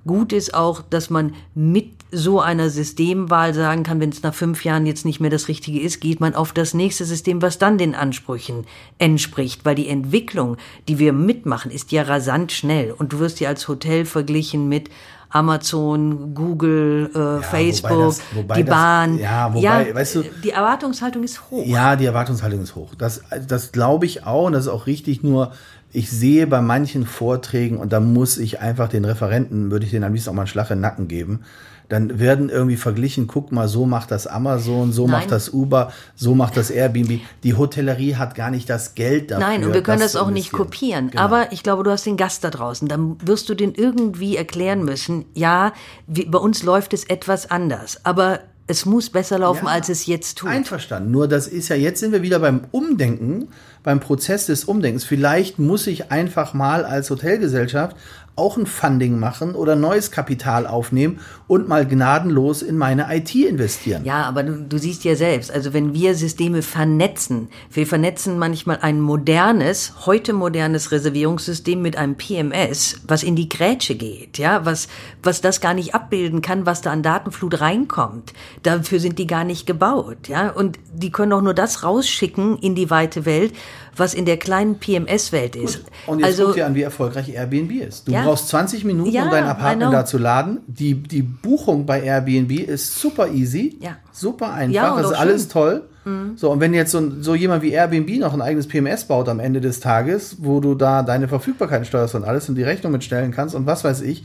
Gut 0.06 0.32
ist 0.32 0.54
auch, 0.54 0.82
dass 0.88 1.10
man 1.10 1.34
mit 1.54 1.90
so 2.10 2.40
einer 2.40 2.70
Systemwahl 2.70 3.52
sagen 3.52 3.82
kann, 3.82 4.00
wenn 4.00 4.08
es 4.08 4.22
nach 4.22 4.32
fünf 4.32 4.64
Jahren 4.64 4.86
jetzt 4.86 5.04
nicht 5.04 5.20
mehr 5.20 5.28
das 5.28 5.48
Richtige 5.48 5.80
ist, 5.80 6.00
geht 6.00 6.20
man 6.20 6.34
auf 6.34 6.52
das 6.52 6.72
nächste 6.72 7.04
System, 7.04 7.42
was 7.42 7.58
dann 7.58 7.76
den 7.76 7.94
Ansprüchen 7.94 8.64
entspricht. 8.98 9.64
Weil 9.64 9.74
die 9.74 9.88
Entwicklung, 9.88 10.56
die 10.88 10.98
wir 10.98 11.12
mitmachen, 11.12 11.70
ist 11.70 11.92
ja 11.92 12.02
rasant 12.02 12.52
schnell. 12.52 12.92
Und 12.92 13.12
du 13.12 13.18
wirst 13.18 13.40
ja 13.40 13.50
als 13.50 13.68
Hotel 13.68 14.06
verglichen 14.06 14.68
mit 14.68 14.88
Amazon, 15.30 16.34
Google, 16.34 17.10
äh, 17.14 17.18
ja, 17.18 17.42
Facebook, 17.42 17.90
wobei 17.90 18.04
das, 18.04 18.20
wobei 18.34 18.54
die 18.54 18.64
Bahn. 18.64 19.12
Das, 19.12 19.22
ja, 19.22 19.54
wobei, 19.54 19.88
ja, 19.88 19.94
weißt 19.94 20.14
du, 20.14 20.22
die 20.42 20.50
Erwartungshaltung 20.50 21.22
ist 21.22 21.50
hoch. 21.50 21.66
Ja, 21.66 21.96
die 21.96 22.06
Erwartungshaltung 22.06 22.62
ist 22.62 22.74
hoch. 22.74 22.94
Das, 22.96 23.22
das 23.46 23.72
glaube 23.72 24.06
ich 24.06 24.24
auch 24.24 24.46
und 24.46 24.52
das 24.52 24.64
ist 24.64 24.72
auch 24.72 24.86
richtig. 24.86 25.22
Nur 25.22 25.52
ich 25.92 26.10
sehe 26.10 26.46
bei 26.46 26.60
manchen 26.60 27.06
Vorträgen 27.06 27.78
und 27.78 27.92
da 27.92 28.00
muss 28.00 28.38
ich 28.38 28.60
einfach 28.60 28.88
den 28.88 29.04
Referenten, 29.04 29.70
würde 29.70 29.84
ich 29.84 29.90
denen 29.90 30.04
am 30.04 30.12
liebsten 30.12 30.30
auch 30.30 30.34
mal 30.34 30.42
einen 30.42 30.48
Schlag 30.48 30.70
in 30.70 30.76
den 30.76 30.82
Nacken 30.82 31.08
geben 31.08 31.40
dann 31.88 32.18
werden 32.18 32.50
irgendwie 32.50 32.76
verglichen, 32.76 33.26
guck 33.26 33.50
mal, 33.50 33.66
so 33.66 33.86
macht 33.86 34.10
das 34.10 34.26
Amazon, 34.26 34.92
so 34.92 35.06
Nein. 35.06 35.20
macht 35.20 35.32
das 35.32 35.48
Uber, 35.48 35.92
so 36.14 36.34
macht 36.34 36.56
das 36.56 36.70
Airbnb. 36.70 37.20
Die 37.42 37.54
Hotellerie 37.54 38.16
hat 38.16 38.34
gar 38.34 38.50
nicht 38.50 38.68
das 38.68 38.94
Geld 38.94 39.30
dafür. 39.30 39.46
Nein, 39.46 39.64
und 39.64 39.72
wir 39.72 39.82
können 39.82 40.00
das, 40.00 40.12
das 40.12 40.20
auch 40.20 40.30
nicht 40.30 40.52
kopieren. 40.52 41.10
Genau. 41.10 41.22
Aber 41.22 41.52
ich 41.52 41.62
glaube, 41.62 41.84
du 41.84 41.90
hast 41.90 42.04
den 42.04 42.16
Gast 42.16 42.44
da 42.44 42.50
draußen. 42.50 42.88
Dann 42.88 43.16
wirst 43.24 43.48
du 43.48 43.54
den 43.54 43.74
irgendwie 43.74 44.36
erklären 44.36 44.84
müssen, 44.84 45.24
ja, 45.34 45.72
wie, 46.06 46.26
bei 46.26 46.38
uns 46.38 46.62
läuft 46.62 46.92
es 46.92 47.04
etwas 47.04 47.50
anders. 47.50 48.04
Aber 48.04 48.40
es 48.68 48.84
muss 48.84 49.08
besser 49.08 49.38
laufen, 49.38 49.64
ja, 49.64 49.72
als 49.72 49.88
es 49.88 50.06
jetzt 50.06 50.38
tut. 50.38 50.50
Einverstanden. 50.50 51.10
Nur 51.10 51.26
das 51.26 51.48
ist 51.48 51.68
ja, 51.68 51.76
jetzt 51.76 52.00
sind 52.00 52.12
wir 52.12 52.22
wieder 52.22 52.38
beim 52.38 52.60
Umdenken, 52.70 53.48
beim 53.82 53.98
Prozess 53.98 54.46
des 54.46 54.64
Umdenkens. 54.64 55.04
Vielleicht 55.04 55.58
muss 55.58 55.86
ich 55.86 56.12
einfach 56.12 56.52
mal 56.52 56.84
als 56.84 57.08
Hotelgesellschaft 57.10 57.96
auch 58.38 58.56
ein 58.56 58.66
Funding 58.66 59.18
machen 59.18 59.54
oder 59.54 59.76
neues 59.76 60.10
Kapital 60.10 60.66
aufnehmen 60.66 61.20
und 61.46 61.68
mal 61.68 61.86
gnadenlos 61.86 62.62
in 62.62 62.78
meine 62.78 63.14
IT 63.14 63.34
investieren. 63.34 64.04
Ja, 64.04 64.22
aber 64.24 64.42
du, 64.42 64.62
du, 64.62 64.78
siehst 64.78 65.04
ja 65.04 65.16
selbst, 65.16 65.50
also 65.50 65.72
wenn 65.72 65.94
wir 65.94 66.14
Systeme 66.14 66.62
vernetzen, 66.62 67.48
wir 67.72 67.86
vernetzen 67.86 68.38
manchmal 68.38 68.78
ein 68.82 69.00
modernes, 69.00 70.06
heute 70.06 70.32
modernes 70.32 70.92
Reservierungssystem 70.92 71.80
mit 71.82 71.96
einem 71.96 72.16
PMS, 72.16 73.00
was 73.06 73.22
in 73.22 73.34
die 73.34 73.48
Grätsche 73.48 73.96
geht, 73.96 74.38
ja, 74.38 74.64
was, 74.64 74.88
was 75.22 75.40
das 75.40 75.60
gar 75.60 75.74
nicht 75.74 75.94
abbilden 75.94 76.42
kann, 76.42 76.66
was 76.66 76.80
da 76.80 76.92
an 76.92 77.02
Datenflut 77.02 77.60
reinkommt. 77.60 78.32
Dafür 78.62 79.00
sind 79.00 79.18
die 79.18 79.26
gar 79.26 79.44
nicht 79.44 79.66
gebaut, 79.66 80.28
ja, 80.28 80.50
und 80.50 80.78
die 80.92 81.10
können 81.10 81.32
auch 81.32 81.42
nur 81.42 81.54
das 81.54 81.82
rausschicken 81.82 82.58
in 82.58 82.74
die 82.74 82.90
weite 82.90 83.24
Welt, 83.24 83.52
was 83.98 84.14
in 84.14 84.24
der 84.24 84.36
kleinen 84.36 84.78
PMS-Welt 84.78 85.56
ist. 85.56 85.84
Und 86.06 86.20
jetzt 86.20 86.26
also, 86.26 86.46
guck 86.46 86.54
dir 86.54 86.66
an, 86.66 86.74
wie 86.74 86.82
erfolgreich 86.82 87.28
Airbnb 87.34 87.72
ist. 87.72 88.08
Du 88.08 88.12
ja, 88.12 88.22
brauchst 88.22 88.48
20 88.48 88.84
Minuten, 88.84 89.10
ja, 89.10 89.24
um 89.24 89.30
dein 89.30 89.44
Apartment 89.44 89.92
da 89.92 90.04
zu 90.04 90.18
laden. 90.18 90.60
Die, 90.66 90.94
die 90.94 91.22
Buchung 91.22 91.86
bei 91.86 92.02
Airbnb 92.02 92.52
ist 92.52 92.98
super 92.98 93.28
easy, 93.28 93.78
ja. 93.80 93.96
super 94.12 94.52
einfach, 94.52 94.74
ja, 94.74 95.00
ist 95.00 95.12
alles 95.12 95.42
schön. 95.42 95.50
toll. 95.50 95.88
Mhm. 96.04 96.36
So, 96.36 96.50
und 96.50 96.60
wenn 96.60 96.74
jetzt 96.74 96.90
so, 96.90 97.20
so 97.20 97.34
jemand 97.34 97.62
wie 97.62 97.72
Airbnb 97.72 98.18
noch 98.18 98.32
ein 98.32 98.42
eigenes 98.42 98.66
PMS 98.66 99.04
baut 99.04 99.28
am 99.28 99.40
Ende 99.40 99.60
des 99.60 99.80
Tages, 99.80 100.36
wo 100.40 100.60
du 100.60 100.74
da 100.74 101.02
deine 101.02 101.28
Verfügbarkeit 101.28 101.86
steuerst 101.86 102.14
und 102.14 102.24
alles 102.24 102.48
und 102.48 102.54
die 102.54 102.62
Rechnung 102.62 102.92
mitstellen 102.92 103.30
kannst 103.30 103.54
und 103.54 103.66
was 103.66 103.84
weiß 103.84 104.02
ich, 104.02 104.24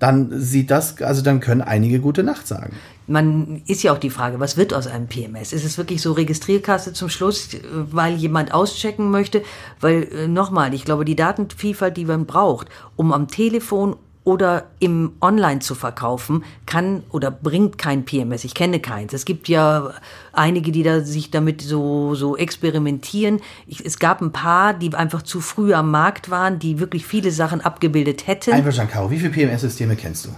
dann 0.00 0.40
sieht 0.40 0.70
das, 0.70 1.00
also 1.02 1.22
dann 1.22 1.40
können 1.40 1.60
einige 1.60 2.00
gute 2.00 2.22
Nacht 2.24 2.48
sagen. 2.48 2.74
Man 3.06 3.62
ist 3.66 3.82
ja 3.82 3.92
auch 3.92 3.98
die 3.98 4.08
Frage, 4.10 4.40
was 4.40 4.56
wird 4.56 4.72
aus 4.72 4.86
einem 4.86 5.08
PMS? 5.08 5.52
Ist 5.52 5.64
es 5.64 5.76
wirklich 5.76 6.00
so 6.00 6.12
Registrierkasse 6.12 6.94
zum 6.94 7.10
Schluss, 7.10 7.54
äh, 7.54 7.58
weil 7.70 8.14
jemand 8.14 8.52
auschecken 8.54 9.10
möchte? 9.10 9.42
Weil 9.80 10.04
äh, 10.04 10.26
nochmal, 10.26 10.72
ich 10.74 10.84
glaube, 10.84 11.04
die 11.04 11.16
Datenvielfalt, 11.16 11.96
die 11.96 12.06
man 12.06 12.24
braucht, 12.24 12.68
um 12.96 13.12
am 13.12 13.28
Telefon 13.28 13.96
oder 14.24 14.66
im 14.80 15.12
Online 15.20 15.60
zu 15.60 15.74
verkaufen, 15.74 16.44
kann 16.66 17.02
oder 17.10 17.30
bringt 17.30 17.78
kein 17.78 18.04
PMS. 18.04 18.44
Ich 18.44 18.54
kenne 18.54 18.80
keins. 18.80 19.12
Es 19.12 19.24
gibt 19.24 19.48
ja 19.48 19.94
einige, 20.32 20.72
die 20.72 20.82
da 20.82 21.00
sich 21.00 21.30
damit 21.30 21.62
so, 21.62 22.14
so 22.14 22.36
experimentieren. 22.36 23.40
Ich, 23.66 23.84
es 23.84 23.98
gab 23.98 24.20
ein 24.20 24.32
paar, 24.32 24.74
die 24.74 24.94
einfach 24.94 25.22
zu 25.22 25.40
früh 25.40 25.72
am 25.72 25.90
Markt 25.90 26.30
waren, 26.30 26.58
die 26.58 26.78
wirklich 26.78 27.06
viele 27.06 27.30
Sachen 27.30 27.60
abgebildet 27.62 28.26
hätten. 28.26 28.52
Einverstanden, 28.52 28.92
Caro. 28.92 29.10
Wie 29.10 29.18
viele 29.18 29.30
PMS-Systeme 29.30 29.96
kennst 29.96 30.26
du? 30.26 30.30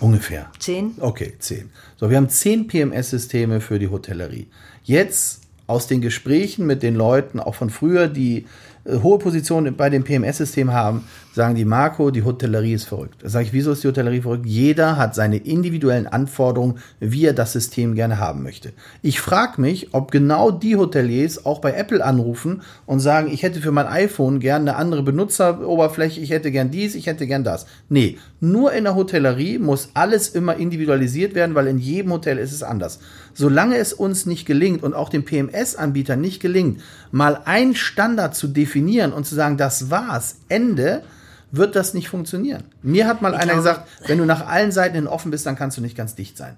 Ungefähr. 0.00 0.50
Zehn? 0.58 0.94
Okay, 1.00 1.34
zehn. 1.38 1.70
So, 1.96 2.10
wir 2.10 2.16
haben 2.16 2.28
zehn 2.28 2.66
PMS-Systeme 2.66 3.60
für 3.60 3.78
die 3.78 3.88
Hotellerie. 3.88 4.48
Jetzt 4.82 5.42
aus 5.66 5.86
den 5.86 6.00
Gesprächen 6.00 6.66
mit 6.66 6.82
den 6.82 6.94
Leuten, 6.94 7.40
auch 7.40 7.54
von 7.54 7.70
früher, 7.70 8.08
die 8.08 8.46
hohe 8.86 9.18
Positionen 9.18 9.76
bei 9.76 9.90
dem 9.90 10.04
PMS-System 10.04 10.72
haben, 10.72 11.04
sagen 11.32 11.54
die 11.54 11.64
Marco, 11.64 12.10
die 12.10 12.24
Hotellerie 12.24 12.74
ist 12.74 12.84
verrückt. 12.84 13.16
Da 13.22 13.28
sage 13.28 13.46
ich, 13.46 13.52
wieso 13.52 13.72
ist 13.72 13.82
die 13.82 13.88
Hotellerie 13.88 14.20
verrückt? 14.20 14.46
Jeder 14.46 14.96
hat 14.96 15.14
seine 15.14 15.36
individuellen 15.36 16.06
Anforderungen, 16.06 16.78
wie 17.00 17.26
er 17.26 17.32
das 17.32 17.52
System 17.52 17.94
gerne 17.94 18.18
haben 18.18 18.42
möchte. 18.42 18.72
Ich 19.00 19.20
frage 19.20 19.60
mich, 19.60 19.94
ob 19.94 20.10
genau 20.10 20.50
die 20.50 20.76
Hoteliers 20.76 21.46
auch 21.46 21.60
bei 21.60 21.72
Apple 21.72 22.04
anrufen 22.04 22.62
und 22.86 23.00
sagen, 23.00 23.30
ich 23.32 23.42
hätte 23.42 23.60
für 23.60 23.72
mein 23.72 23.86
iPhone 23.86 24.40
gern 24.40 24.62
eine 24.62 24.76
andere 24.76 25.02
Benutzeroberfläche, 25.02 26.20
ich 26.20 26.30
hätte 26.30 26.50
gern 26.50 26.70
dies, 26.70 26.94
ich 26.94 27.06
hätte 27.06 27.26
gern 27.26 27.44
das. 27.44 27.66
Nee, 27.88 28.18
nur 28.40 28.72
in 28.72 28.84
der 28.84 28.96
Hotellerie 28.96 29.58
muss 29.58 29.90
alles 29.94 30.28
immer 30.28 30.56
individualisiert 30.56 31.34
werden, 31.34 31.54
weil 31.54 31.68
in 31.68 31.78
jedem 31.78 32.12
Hotel 32.12 32.38
ist 32.38 32.52
es 32.52 32.62
anders. 32.62 32.98
Solange 33.34 33.76
es 33.76 33.92
uns 33.92 34.26
nicht 34.26 34.46
gelingt 34.46 34.82
und 34.82 34.94
auch 34.94 35.08
den 35.08 35.24
PMS-Anbietern 35.24 36.20
nicht 36.20 36.40
gelingt, 36.40 36.80
mal 37.10 37.40
einen 37.44 37.74
Standard 37.74 38.34
zu 38.34 38.48
definieren 38.48 39.12
und 39.12 39.26
zu 39.26 39.34
sagen, 39.34 39.56
das 39.56 39.90
war's, 39.90 40.36
Ende, 40.48 41.02
wird 41.52 41.76
das 41.76 41.92
nicht 41.92 42.08
funktionieren. 42.08 42.64
Mir 42.82 43.06
hat 43.06 43.20
mal 43.20 43.34
ich 43.34 43.38
einer 43.38 43.52
glaube, 43.52 43.58
gesagt, 43.58 43.88
wenn 44.06 44.18
du 44.18 44.24
nach 44.24 44.46
allen 44.46 44.72
Seiten 44.72 44.94
hin 44.94 45.06
offen 45.06 45.30
bist, 45.30 45.44
dann 45.44 45.54
kannst 45.54 45.76
du 45.76 45.82
nicht 45.82 45.96
ganz 45.96 46.14
dicht 46.14 46.36
sein. 46.36 46.56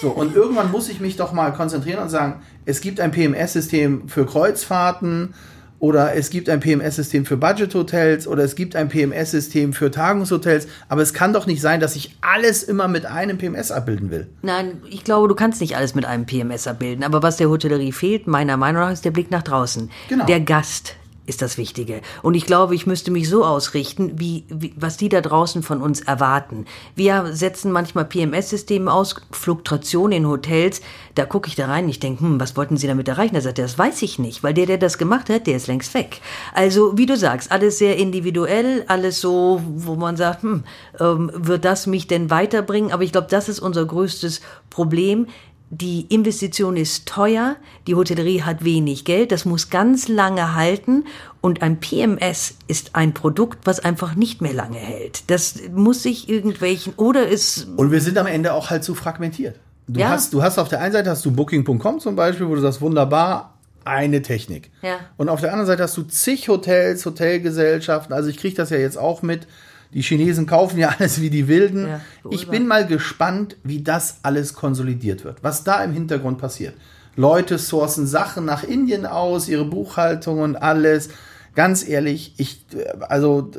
So, 0.00 0.10
und 0.10 0.34
irgendwann 0.34 0.70
muss 0.70 0.88
ich 0.88 0.98
mich 0.98 1.16
doch 1.16 1.32
mal 1.32 1.52
konzentrieren 1.52 2.02
und 2.02 2.08
sagen, 2.08 2.42
es 2.64 2.80
gibt 2.80 3.00
ein 3.00 3.10
PMS-System 3.10 4.08
für 4.08 4.24
Kreuzfahrten 4.24 5.34
oder 5.80 6.14
es 6.14 6.30
gibt 6.30 6.48
ein 6.48 6.60
PMS-System 6.60 7.26
für 7.26 7.36
Budget-Hotels 7.36 8.28
oder 8.28 8.44
es 8.44 8.54
gibt 8.54 8.76
ein 8.76 8.88
PMS-System 8.88 9.72
für 9.72 9.90
Tagungshotels, 9.90 10.68
aber 10.88 11.02
es 11.02 11.14
kann 11.14 11.32
doch 11.32 11.46
nicht 11.46 11.60
sein, 11.60 11.80
dass 11.80 11.96
ich 11.96 12.16
alles 12.20 12.62
immer 12.62 12.86
mit 12.86 13.06
einem 13.06 13.38
PMS 13.38 13.72
abbilden 13.72 14.10
will. 14.10 14.28
Nein, 14.42 14.82
ich 14.88 15.02
glaube, 15.02 15.26
du 15.26 15.34
kannst 15.34 15.60
nicht 15.60 15.76
alles 15.76 15.94
mit 15.94 16.04
einem 16.04 16.26
PMS 16.26 16.66
abbilden, 16.66 17.02
aber 17.02 17.22
was 17.22 17.38
der 17.38 17.48
Hotellerie 17.48 17.92
fehlt, 17.92 18.26
meiner 18.26 18.58
Meinung 18.58 18.82
nach, 18.82 18.92
ist 18.92 19.04
der 19.04 19.10
Blick 19.10 19.30
nach 19.30 19.42
draußen. 19.42 19.90
Genau. 20.08 20.26
Der 20.26 20.40
Gast, 20.40 20.96
ist 21.30 21.40
das 21.40 21.56
Wichtige. 21.56 22.02
Und 22.22 22.34
ich 22.34 22.44
glaube, 22.44 22.74
ich 22.74 22.86
müsste 22.86 23.10
mich 23.10 23.28
so 23.28 23.44
ausrichten, 23.44 24.20
wie, 24.20 24.44
wie 24.50 24.74
was 24.76 24.98
die 24.98 25.08
da 25.08 25.22
draußen 25.22 25.62
von 25.62 25.80
uns 25.80 26.00
erwarten. 26.02 26.66
Wir 26.94 27.30
setzen 27.32 27.72
manchmal 27.72 28.04
PMS-Systeme 28.04 28.92
aus, 28.92 29.14
Fluktuation 29.30 30.12
in 30.12 30.28
Hotels. 30.28 30.82
Da 31.14 31.24
gucke 31.24 31.48
ich 31.48 31.54
da 31.54 31.66
rein, 31.66 31.88
ich 31.88 32.00
denke, 32.00 32.22
hm, 32.22 32.38
was 32.38 32.56
wollten 32.56 32.76
Sie 32.76 32.86
damit 32.86 33.08
erreichen? 33.08 33.34
Da 33.34 33.40
sagt 33.40 33.58
er, 33.58 33.64
das 33.64 33.78
weiß 33.78 34.02
ich 34.02 34.18
nicht, 34.18 34.42
weil 34.42 34.52
der, 34.52 34.66
der 34.66 34.78
das 34.78 34.98
gemacht 34.98 35.30
hat, 35.30 35.46
der 35.46 35.56
ist 35.56 35.66
längst 35.66 35.94
weg. 35.94 36.20
Also, 36.52 36.98
wie 36.98 37.06
du 37.06 37.16
sagst, 37.16 37.50
alles 37.50 37.78
sehr 37.78 37.96
individuell, 37.96 38.84
alles 38.88 39.20
so, 39.20 39.62
wo 39.64 39.94
man 39.94 40.16
sagt, 40.16 40.42
hm, 40.42 40.64
ähm, 40.98 41.30
wird 41.34 41.64
das 41.64 41.86
mich 41.86 42.06
denn 42.06 42.28
weiterbringen? 42.28 42.92
Aber 42.92 43.04
ich 43.04 43.12
glaube, 43.12 43.28
das 43.30 43.48
ist 43.48 43.60
unser 43.60 43.86
größtes 43.86 44.42
Problem 44.68 45.26
die 45.70 46.06
Investition 46.08 46.76
ist 46.76 47.06
teuer, 47.06 47.54
die 47.86 47.94
Hotellerie 47.94 48.42
hat 48.42 48.64
wenig 48.64 49.04
Geld, 49.04 49.30
das 49.30 49.44
muss 49.44 49.70
ganz 49.70 50.08
lange 50.08 50.56
halten 50.56 51.04
und 51.40 51.62
ein 51.62 51.78
PMS 51.78 52.54
ist 52.66 52.96
ein 52.96 53.14
Produkt, 53.14 53.60
was 53.64 53.78
einfach 53.78 54.16
nicht 54.16 54.42
mehr 54.42 54.52
lange 54.52 54.78
hält. 54.78 55.30
Das 55.30 55.54
muss 55.72 56.02
sich 56.02 56.28
irgendwelchen 56.28 56.92
oder 56.96 57.28
ist 57.28 57.68
und 57.76 57.92
wir 57.92 58.00
sind 58.00 58.18
am 58.18 58.26
Ende 58.26 58.52
auch 58.52 58.70
halt 58.70 58.82
zu 58.82 58.96
fragmentiert. 58.96 59.60
Du 59.86 60.00
ja. 60.00 60.08
hast 60.08 60.32
du 60.34 60.42
hast 60.42 60.58
auf 60.58 60.68
der 60.68 60.80
einen 60.80 60.92
Seite 60.92 61.08
hast 61.08 61.24
du 61.24 61.30
Booking.com 61.30 62.00
zum 62.00 62.16
Beispiel, 62.16 62.48
wo 62.48 62.54
du 62.56 62.60
sagst 62.60 62.80
wunderbar 62.80 63.54
eine 63.84 64.22
Technik. 64.22 64.70
Ja. 64.82 64.98
Und 65.16 65.28
auf 65.28 65.40
der 65.40 65.52
anderen 65.52 65.66
Seite 65.66 65.84
hast 65.84 65.96
du 65.96 66.02
zig 66.02 66.48
Hotels, 66.48 67.06
Hotelgesellschaften. 67.06 68.12
Also 68.12 68.28
ich 68.28 68.36
kriege 68.36 68.56
das 68.56 68.70
ja 68.70 68.76
jetzt 68.76 68.98
auch 68.98 69.22
mit 69.22 69.46
die 69.92 70.02
Chinesen 70.02 70.46
kaufen 70.46 70.78
ja 70.78 70.94
alles 70.98 71.20
wie 71.20 71.30
die 71.30 71.48
Wilden. 71.48 71.88
Ja, 71.88 72.00
ich 72.30 72.48
bin 72.48 72.66
mal 72.66 72.86
gespannt, 72.86 73.56
wie 73.64 73.82
das 73.82 74.18
alles 74.22 74.54
konsolidiert 74.54 75.24
wird, 75.24 75.42
was 75.42 75.64
da 75.64 75.82
im 75.82 75.92
Hintergrund 75.92 76.38
passiert. 76.38 76.74
Leute 77.16 77.58
sourcen 77.58 78.06
Sachen 78.06 78.44
nach 78.44 78.62
Indien 78.62 79.04
aus, 79.04 79.48
ihre 79.48 79.64
Buchhaltung 79.64 80.40
und 80.40 80.56
alles. 80.56 81.10
ganz 81.56 81.86
ehrlich, 81.86 82.34
ich, 82.38 82.64
also, 83.08 83.50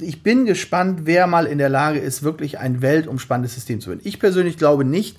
ich 0.00 0.22
bin 0.22 0.46
gespannt, 0.46 1.00
wer 1.04 1.26
mal 1.26 1.46
in 1.46 1.58
der 1.58 1.68
Lage 1.68 1.98
ist, 1.98 2.22
wirklich 2.22 2.58
ein 2.58 2.82
weltumspannendes 2.82 3.54
System 3.54 3.80
zu 3.80 3.90
finden. 3.90 4.08
Ich 4.08 4.20
persönlich 4.20 4.56
glaube 4.56 4.84
nicht, 4.84 5.18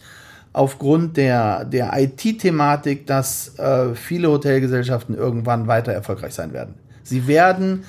aufgrund 0.54 1.18
der, 1.18 1.66
der 1.66 1.91
IT-Thematik, 1.95 3.06
dass 3.06 3.60
äh, 3.60 3.93
viele 3.93 4.30
Hotelgesellschaften 4.30 5.16
irgendwann 5.16 5.68
weiter 5.68 5.91
erfolgreich 5.91 6.34
sein 6.34 6.54
werden. 6.54 6.76
Sie 7.08 7.28
werden 7.28 7.84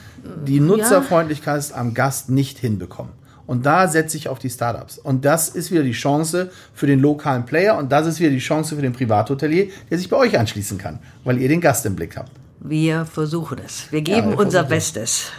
die 0.46 0.60
Nutzerfreundlichkeit 0.60 1.72
am 1.74 1.94
Gast 1.94 2.30
nicht 2.30 2.58
hinbekommen. 2.58 3.12
Und 3.48 3.64
da 3.64 3.88
setze 3.88 4.18
ich 4.18 4.28
auf 4.28 4.38
die 4.38 4.50
Startups. 4.50 4.98
Und 4.98 5.24
das 5.24 5.48
ist 5.48 5.70
wieder 5.70 5.82
die 5.82 5.92
Chance 5.92 6.50
für 6.74 6.86
den 6.86 7.00
lokalen 7.00 7.46
Player 7.46 7.78
und 7.78 7.90
das 7.90 8.06
ist 8.06 8.20
wieder 8.20 8.30
die 8.30 8.40
Chance 8.40 8.76
für 8.76 8.82
den 8.82 8.92
Privathotelier, 8.92 9.68
der 9.90 9.96
sich 9.96 10.10
bei 10.10 10.18
euch 10.18 10.38
anschließen 10.38 10.76
kann, 10.76 10.98
weil 11.24 11.38
ihr 11.38 11.48
den 11.48 11.62
Gast 11.62 11.86
im 11.86 11.96
Blick 11.96 12.18
habt. 12.18 12.30
Wir 12.60 13.06
versuchen 13.06 13.58
es. 13.64 13.90
Wir 13.90 14.02
geben 14.02 14.30
ja, 14.30 14.30
wir 14.32 14.38
unser 14.38 14.64
Bestes. 14.64 15.30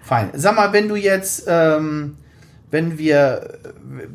Fein. 0.00 0.30
Sag 0.34 0.56
mal, 0.56 0.72
wenn 0.72 0.88
du 0.88 0.96
jetzt, 0.96 1.44
ähm, 1.46 2.16
wenn 2.72 2.98
wir, 2.98 3.58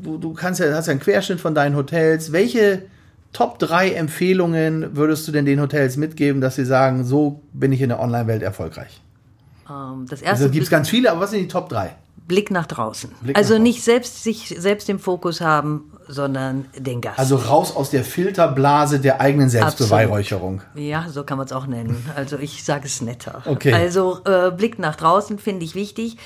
du, 0.04 0.18
du 0.18 0.34
kannst 0.34 0.60
ja, 0.60 0.74
hast 0.74 0.88
ja 0.88 0.92
einen 0.92 1.00
Querschnitt 1.00 1.40
von 1.40 1.56
deinen 1.56 1.78
Hotels. 1.78 2.34
Welche 2.34 2.84
Top 3.32 3.60
3 3.60 3.92
Empfehlungen 3.92 4.98
würdest 4.98 5.26
du 5.26 5.32
denn 5.32 5.46
den 5.46 5.62
Hotels 5.62 5.96
mitgeben, 5.96 6.42
dass 6.42 6.56
sie 6.56 6.66
sagen, 6.66 7.06
so 7.06 7.44
bin 7.54 7.72
ich 7.72 7.82
in 7.82 7.90
der 7.90 8.02
Online-Welt 8.02 8.44
erfolgreich? 8.44 9.00
Ähm, 9.70 10.06
das 10.10 10.20
also 10.20 10.26
erste 10.26 10.44
also 10.44 10.50
gibt 10.50 10.64
es 10.64 10.70
ganz 10.70 10.90
viele, 10.90 11.12
aber 11.12 11.22
was 11.22 11.32
sind 11.32 11.42
die 11.42 11.48
Top 11.48 11.70
3? 11.70 11.96
Blick 12.28 12.52
nach 12.52 12.66
draußen. 12.66 13.12
Blick 13.22 13.38
also 13.38 13.54
nach 13.54 13.62
nicht 13.62 13.84
selbst 13.84 14.24
sich 14.24 14.54
selbst 14.58 14.90
im 14.90 15.00
Fokus 15.00 15.40
haben, 15.40 15.94
sondern 16.08 16.66
den 16.76 17.00
Gast. 17.02 17.20
Also 17.20 17.38
raus 17.38 17.76
aus 17.76 17.90
der 17.90 18.04
Filterblase 18.04 19.00
der 19.00 19.22
eigenen 19.22 19.50
Selbstbeweihräucherung. 19.50 20.62
Absolut. 20.62 20.88
Ja, 20.88 21.06
so 21.10 21.24
kann 21.24 21.38
man 21.38 21.48
es 21.48 21.54
auch 21.54 21.68
nennen. 21.68 22.06
Also 22.16 22.38
ich 22.38 22.64
sage 22.64 22.86
es 22.86 23.02
netter. 23.02 23.44
Okay. 23.46 23.74
Also 23.74 24.20
äh, 24.26 24.52
Blick 24.52 24.78
nach 24.80 24.96
draußen 24.96 25.40
finde 25.40 25.66
ich 25.66 25.76
wichtig. 25.76 26.18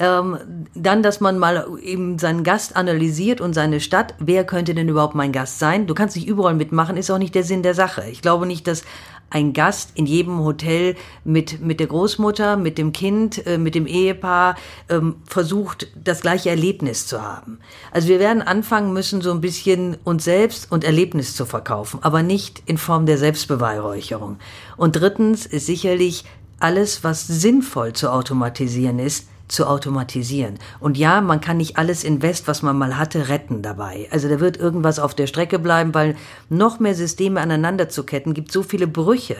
Ähm, 0.00 0.66
dann, 0.74 1.02
dass 1.02 1.20
man 1.20 1.38
mal 1.38 1.66
eben 1.82 2.20
seinen 2.20 2.44
Gast 2.44 2.76
analysiert 2.76 3.40
und 3.40 3.52
seine 3.52 3.80
Stadt. 3.80 4.14
Wer 4.20 4.44
könnte 4.44 4.74
denn 4.74 4.88
überhaupt 4.88 5.16
mein 5.16 5.32
Gast 5.32 5.58
sein? 5.58 5.88
Du 5.88 5.94
kannst 5.94 6.14
nicht 6.14 6.28
überall 6.28 6.54
mitmachen, 6.54 6.96
ist 6.96 7.10
auch 7.10 7.18
nicht 7.18 7.34
der 7.34 7.42
Sinn 7.42 7.64
der 7.64 7.74
Sache. 7.74 8.04
Ich 8.08 8.22
glaube 8.22 8.46
nicht, 8.46 8.68
dass 8.68 8.84
ein 9.30 9.52
Gast 9.52 9.90
in 9.94 10.06
jedem 10.06 10.38
Hotel 10.40 10.96
mit, 11.24 11.60
mit 11.60 11.80
der 11.80 11.86
Großmutter, 11.86 12.56
mit 12.56 12.78
dem 12.78 12.92
Kind, 12.92 13.46
äh, 13.46 13.58
mit 13.58 13.74
dem 13.74 13.86
Ehepaar 13.86 14.56
ähm, 14.88 15.16
versucht, 15.26 15.88
das 16.02 16.20
gleiche 16.20 16.50
Erlebnis 16.50 17.06
zu 17.06 17.22
haben. 17.22 17.58
Also 17.92 18.08
wir 18.08 18.20
werden 18.20 18.42
anfangen 18.42 18.92
müssen, 18.92 19.20
so 19.20 19.30
ein 19.30 19.40
bisschen 19.40 19.96
uns 20.04 20.24
selbst 20.24 20.72
und 20.72 20.84
Erlebnis 20.84 21.36
zu 21.36 21.44
verkaufen, 21.44 22.00
aber 22.02 22.22
nicht 22.22 22.62
in 22.66 22.78
Form 22.78 23.06
der 23.06 23.18
Selbstbeweihräucherung. 23.18 24.38
Und 24.76 24.96
drittens 24.96 25.46
ist 25.46 25.66
sicherlich 25.66 26.24
alles, 26.60 27.04
was 27.04 27.26
sinnvoll 27.26 27.92
zu 27.92 28.10
automatisieren 28.12 28.98
ist, 28.98 29.28
zu 29.48 29.66
automatisieren. 29.66 30.58
Und 30.78 30.96
ja, 30.96 31.20
man 31.20 31.40
kann 31.40 31.56
nicht 31.56 31.76
alles 31.76 32.04
Invest, 32.04 32.46
was 32.46 32.62
man 32.62 32.76
mal 32.76 32.98
hatte, 32.98 33.28
retten 33.28 33.62
dabei. 33.62 34.06
Also 34.10 34.28
da 34.28 34.40
wird 34.40 34.56
irgendwas 34.56 34.98
auf 34.98 35.14
der 35.14 35.26
Strecke 35.26 35.58
bleiben, 35.58 35.94
weil 35.94 36.16
noch 36.48 36.78
mehr 36.80 36.94
Systeme 36.94 37.40
aneinander 37.40 37.88
zu 37.88 38.04
ketten 38.04 38.34
gibt 38.34 38.52
so 38.52 38.62
viele 38.62 38.86
Brüche 38.86 39.36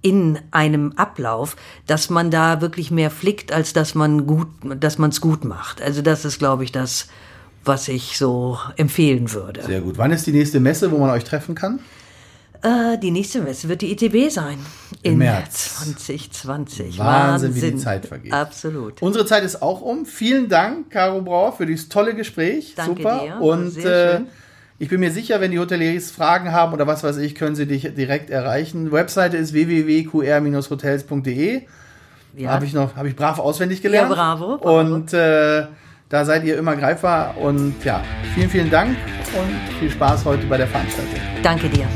in 0.00 0.38
einem 0.52 0.92
Ablauf, 0.92 1.56
dass 1.86 2.08
man 2.08 2.30
da 2.30 2.60
wirklich 2.60 2.90
mehr 2.90 3.10
flickt, 3.10 3.52
als 3.52 3.72
dass 3.72 3.94
man 3.94 4.26
gut, 4.26 4.48
dass 4.78 4.98
man 4.98 5.10
es 5.10 5.20
gut 5.20 5.44
macht. 5.44 5.82
Also 5.82 6.02
das 6.02 6.24
ist, 6.24 6.38
glaube 6.38 6.62
ich, 6.64 6.70
das, 6.70 7.08
was 7.64 7.88
ich 7.88 8.16
so 8.16 8.58
empfehlen 8.76 9.32
würde. 9.32 9.62
Sehr 9.64 9.80
gut. 9.80 9.98
Wann 9.98 10.12
ist 10.12 10.26
die 10.26 10.32
nächste 10.32 10.60
Messe, 10.60 10.92
wo 10.92 10.98
man 10.98 11.10
euch 11.10 11.24
treffen 11.24 11.54
kann? 11.54 11.80
Äh, 12.62 12.98
die 12.98 13.10
nächste 13.10 13.40
Messe 13.40 13.68
wird 13.68 13.82
die 13.82 13.92
ITB 13.92 14.30
sein. 14.30 14.58
Im 15.02 15.12
in 15.12 15.18
März 15.18 15.78
2020. 15.78 16.98
Wahnsinn, 16.98 17.06
Wahnsinn, 17.06 17.54
wie 17.54 17.70
die 17.72 17.76
Zeit 17.76 18.06
vergeht. 18.06 18.32
Absolut. 18.32 19.00
Unsere 19.00 19.26
Zeit 19.26 19.44
ist 19.44 19.62
auch 19.62 19.80
um. 19.80 20.06
Vielen 20.06 20.48
Dank, 20.48 20.90
Caro 20.90 21.22
Brauer, 21.22 21.52
für 21.52 21.66
dieses 21.66 21.88
tolle 21.88 22.14
Gespräch. 22.14 22.74
Danke 22.76 23.02
Super. 23.02 23.20
Dir. 23.20 23.40
Und 23.40 23.76
äh, 23.84 24.20
ich 24.80 24.88
bin 24.88 25.00
mir 25.00 25.10
sicher, 25.10 25.40
wenn 25.40 25.50
die 25.50 25.58
Hoteliers 25.58 26.10
Fragen 26.10 26.52
haben 26.52 26.72
oder 26.72 26.86
was 26.86 27.04
weiß 27.04 27.18
ich, 27.18 27.34
können 27.34 27.56
sie 27.56 27.66
dich 27.66 27.94
direkt 27.94 28.30
erreichen. 28.30 28.92
Webseite 28.92 29.36
ist 29.36 29.52
www.qr-hotels.de. 29.52 31.62
Ja. 32.36 32.50
Habe 32.50 32.64
ich 32.64 32.72
noch, 32.72 32.96
habe 32.96 33.08
ich 33.08 33.16
brav 33.16 33.38
auswendig 33.38 33.82
gelernt. 33.82 34.08
Ja, 34.10 34.14
bravo. 34.14 34.56
bravo. 34.58 34.80
Und 34.80 35.12
äh, 35.12 35.66
da 36.08 36.24
seid 36.24 36.44
ihr 36.44 36.56
immer 36.56 36.76
greifbar. 36.76 37.36
Und 37.38 37.74
ja, 37.84 38.02
vielen, 38.34 38.50
vielen 38.50 38.70
Dank 38.70 38.96
und 39.36 39.50
viel 39.78 39.90
Spaß 39.90 40.24
heute 40.24 40.46
bei 40.46 40.56
der 40.56 40.68
Veranstaltung. 40.68 41.20
Danke 41.42 41.68
dir. 41.68 41.86